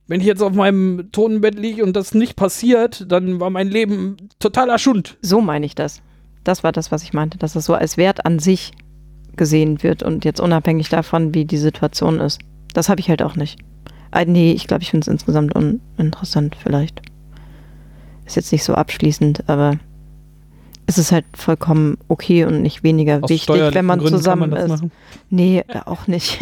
wenn 0.08 0.20
ich 0.22 0.28
jetzt 0.28 0.42
auf 0.42 0.54
meinem 0.54 1.10
Totenbett 1.12 1.56
liege 1.56 1.84
und 1.84 1.96
das 1.96 2.14
nicht 2.14 2.36
passiert, 2.36 3.06
dann 3.12 3.40
war 3.40 3.50
mein 3.50 3.70
Leben 3.70 4.18
totaler 4.40 4.78
Schund. 4.78 5.18
So 5.22 5.42
meine 5.42 5.66
ich 5.66 5.76
das. 5.76 6.02
Das 6.44 6.64
war 6.64 6.72
das, 6.72 6.92
was 6.92 7.04
ich 7.04 7.14
meinte, 7.14 7.38
dass 7.38 7.56
es 7.56 7.66
so 7.66 7.74
als 7.74 7.98
Wert 7.98 8.26
an 8.26 8.40
sich 8.40 8.72
gesehen 9.36 9.84
wird 9.84 10.04
und 10.04 10.26
jetzt 10.26 10.40
unabhängig 10.40 10.90
davon, 10.90 11.34
wie 11.34 11.46
die 11.46 11.58
Situation 11.58 12.20
ist. 12.20 12.40
Das 12.74 12.90
habe 12.90 13.00
ich 13.00 13.10
halt 13.10 13.22
auch 13.22 13.36
nicht. 13.36 13.60
Äh, 14.12 14.26
nee, 14.26 14.52
ich 14.52 14.68
glaube, 14.68 14.84
ich 14.84 14.92
finde 14.92 15.06
es 15.06 15.08
insgesamt 15.08 15.56
uninteressant 15.56 16.56
vielleicht. 16.62 17.02
Ist 18.26 18.36
jetzt 18.36 18.52
nicht 18.52 18.64
so 18.64 18.74
abschließend, 18.74 19.48
aber 19.50 19.78
es 20.86 20.98
ist 20.98 21.12
halt 21.12 21.26
vollkommen 21.34 21.98
okay 22.08 22.44
und 22.46 22.62
nicht 22.62 22.84
weniger 22.84 23.20
Aus 23.24 23.30
wichtig, 23.30 23.56
wenn 23.74 23.86
man 23.86 24.00
Gründen 24.00 24.18
zusammen 24.18 24.50
man 24.50 24.60
ist. 24.60 24.68
machen. 24.68 24.92
Nee, 25.30 25.64
äh, 25.68 25.80
auch 25.86 26.08
nicht. 26.08 26.40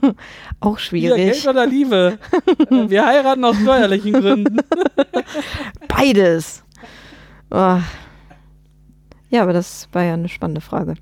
auch 0.60 0.78
Hier, 0.78 0.84
schwierig. 0.84 1.32
Geld 1.32 1.48
oder 1.48 1.66
Liebe? 1.66 2.18
Wir 2.88 3.06
heiraten 3.06 3.44
aus 3.44 3.56
steuerlichen 3.56 4.12
Gründen. 4.14 4.58
Beides. 5.88 6.64
Oh. 7.50 7.78
Ja, 9.34 9.42
aber 9.42 9.52
das 9.52 9.88
war 9.90 10.04
ja 10.04 10.14
eine 10.14 10.28
spannende 10.28 10.60
Frage. 10.60 10.94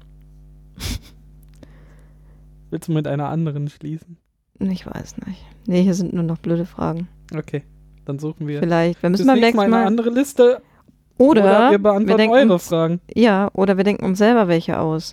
Willst 2.71 2.89
du 2.89 2.93
mit 2.93 3.07
einer 3.07 3.29
anderen 3.29 3.69
schließen? 3.69 4.17
Ich 4.59 4.87
weiß 4.87 5.19
nicht. 5.27 5.45
Nee, 5.67 5.83
hier 5.83 5.93
sind 5.93 6.15
nur 6.15 6.23
noch 6.23 6.39
blöde 6.39 6.65
Fragen. 6.65 7.09
Okay, 7.37 7.63
dann 8.07 8.19
suchen 8.19 8.47
wir. 8.47 8.61
Vielleicht. 8.61 9.03
Wir 9.03 9.11
müssen 9.11 9.27
beim 9.27 9.39
nächsten 9.41 9.57
Mal 9.59 9.65
eine 9.75 9.87
andere 9.87 10.09
Liste 10.09 10.63
Oder, 11.19 11.43
oder 11.43 11.61
wir 11.67 11.71
wir 11.73 11.79
beantworten 11.81 12.17
denken 12.19 12.35
eure 12.35 12.53
uns, 12.55 12.69
Fragen. 12.69 13.01
Ja, 13.15 13.51
oder 13.53 13.77
wir 13.77 13.85
denken 13.85 14.07
uns 14.07 14.17
selber 14.19 14.49
welche 14.49 14.79
aus. 14.79 15.13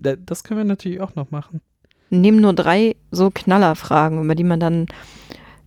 Da- 0.00 0.16
Das 0.16 0.44
können 0.44 0.58
wir 0.58 0.64
natürlich 0.64 1.00
auch 1.00 1.14
noch 1.14 1.30
machen. 1.30 1.62
Nehmen 2.10 2.40
nur 2.42 2.52
drei 2.52 2.96
so 3.10 3.30
Knallerfragen, 3.32 4.22
über 4.22 4.34
die 4.34 4.44
man 4.44 4.60
dann 4.60 4.86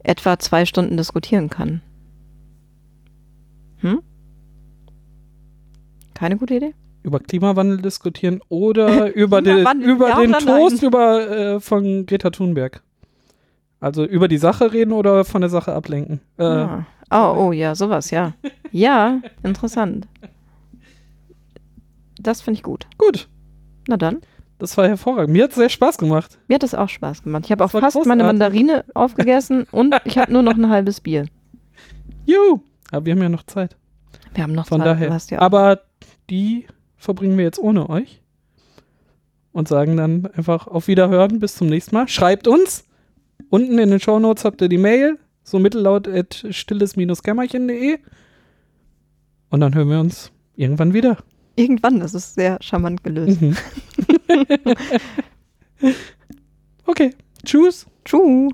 etwa 0.03 0.37
zwei 0.37 0.65
Stunden 0.65 0.95
diskutieren 0.95 1.49
kann. 1.49 1.81
Hm? 3.77 4.01
Keine 6.17 6.37
gute 6.37 6.55
Idee? 6.55 6.73
Über 7.03 7.19
Klimawandel 7.19 7.77
diskutieren 7.81 8.41
oder 8.49 9.13
über 9.15 9.41
den, 9.41 9.59
über 9.81 10.09
ja 10.09 10.19
den 10.19 10.33
Toast 10.33 10.81
über, 10.81 11.29
äh, 11.29 11.59
von 11.59 12.05
Greta 12.07 12.31
Thunberg. 12.31 12.81
Also 13.79 14.03
über 14.03 14.27
die 14.27 14.39
Sache 14.39 14.73
reden 14.73 14.91
oder 14.91 15.23
von 15.23 15.41
der 15.41 15.49
Sache 15.51 15.73
ablenken. 15.73 16.21
Äh, 16.37 16.43
Ah. 16.43 16.85
Oh, 17.09 17.45
oh, 17.47 17.51
ja, 17.53 17.73
sowas, 17.75 18.09
ja. 18.11 18.33
Ja, 18.71 19.21
interessant. 19.43 20.07
Das 22.19 22.41
finde 22.41 22.57
ich 22.57 22.63
gut. 22.63 22.85
Gut, 22.97 23.29
Na 23.87 23.95
dann. 23.95 24.21
das 24.57 24.75
war 24.77 24.87
hervorragend. 24.87 25.31
Mir 25.33 25.43
hat 25.43 25.51
es 25.51 25.55
sehr 25.57 25.69
Spaß 25.69 25.97
gemacht. 25.99 26.37
Mir 26.47 26.55
hat 26.55 26.63
das 26.63 26.73
auch 26.75 26.89
Spaß 26.89 27.23
gemacht. 27.23 27.43
Ich 27.45 27.51
habe 27.51 27.63
auch 27.63 27.69
fast 27.71 27.83
meine 28.05 28.23
großartig. 28.23 28.25
Mandarine 28.25 28.85
aufgegessen 28.95 29.67
und 29.71 29.95
ich 30.03 30.17
habe 30.17 30.33
nur 30.33 30.41
noch 30.41 30.55
ein 30.57 30.69
halbes 30.69 30.99
Bier. 30.99 31.27
Juhu. 32.25 32.59
Aber 32.91 33.05
wir 33.05 33.13
haben 33.13 33.21
ja 33.21 33.29
noch 33.29 33.43
Zeit. 33.43 33.77
Wir 34.33 34.43
haben 34.43 34.53
noch 34.53 34.67
Von 34.67 34.79
zwei, 34.81 34.85
daher. 34.85 35.09
ja 35.29 35.37
auch- 35.39 35.41
Aber 35.41 35.79
die 36.29 36.67
verbringen 36.95 37.37
wir 37.37 37.45
jetzt 37.45 37.59
ohne 37.59 37.89
euch. 37.89 38.21
Und 39.51 39.67
sagen 39.67 39.97
dann 39.97 40.27
einfach 40.27 40.67
auf 40.67 40.87
Wiederhören. 40.87 41.39
Bis 41.39 41.55
zum 41.55 41.67
nächsten 41.67 41.95
Mal. 41.95 42.07
Schreibt 42.07 42.47
uns. 42.47 42.85
Unten 43.49 43.79
in 43.79 43.89
den 43.89 43.99
Shownotes 43.99 44.45
habt 44.45 44.61
ihr 44.61 44.69
die 44.69 44.77
Mail. 44.77 45.17
So 45.43 45.57
mittellaut 45.57 46.07
at 46.07 46.45
stilles-kämmerchen.de. 46.49 47.97
Und 49.49 49.59
dann 49.61 49.73
hören 49.73 49.89
wir 49.89 49.99
uns 49.99 50.31
irgendwann 50.55 50.93
wieder. 50.93 51.17
Irgendwann, 51.55 51.99
das 51.99 52.13
ist 52.13 52.35
sehr 52.35 52.59
charmant 52.61 53.03
gelöst. 53.03 53.41
Mhm. 53.41 53.55
okay. 56.85 57.15
Tschüss. 57.43 57.87
Tschüss. 58.05 58.51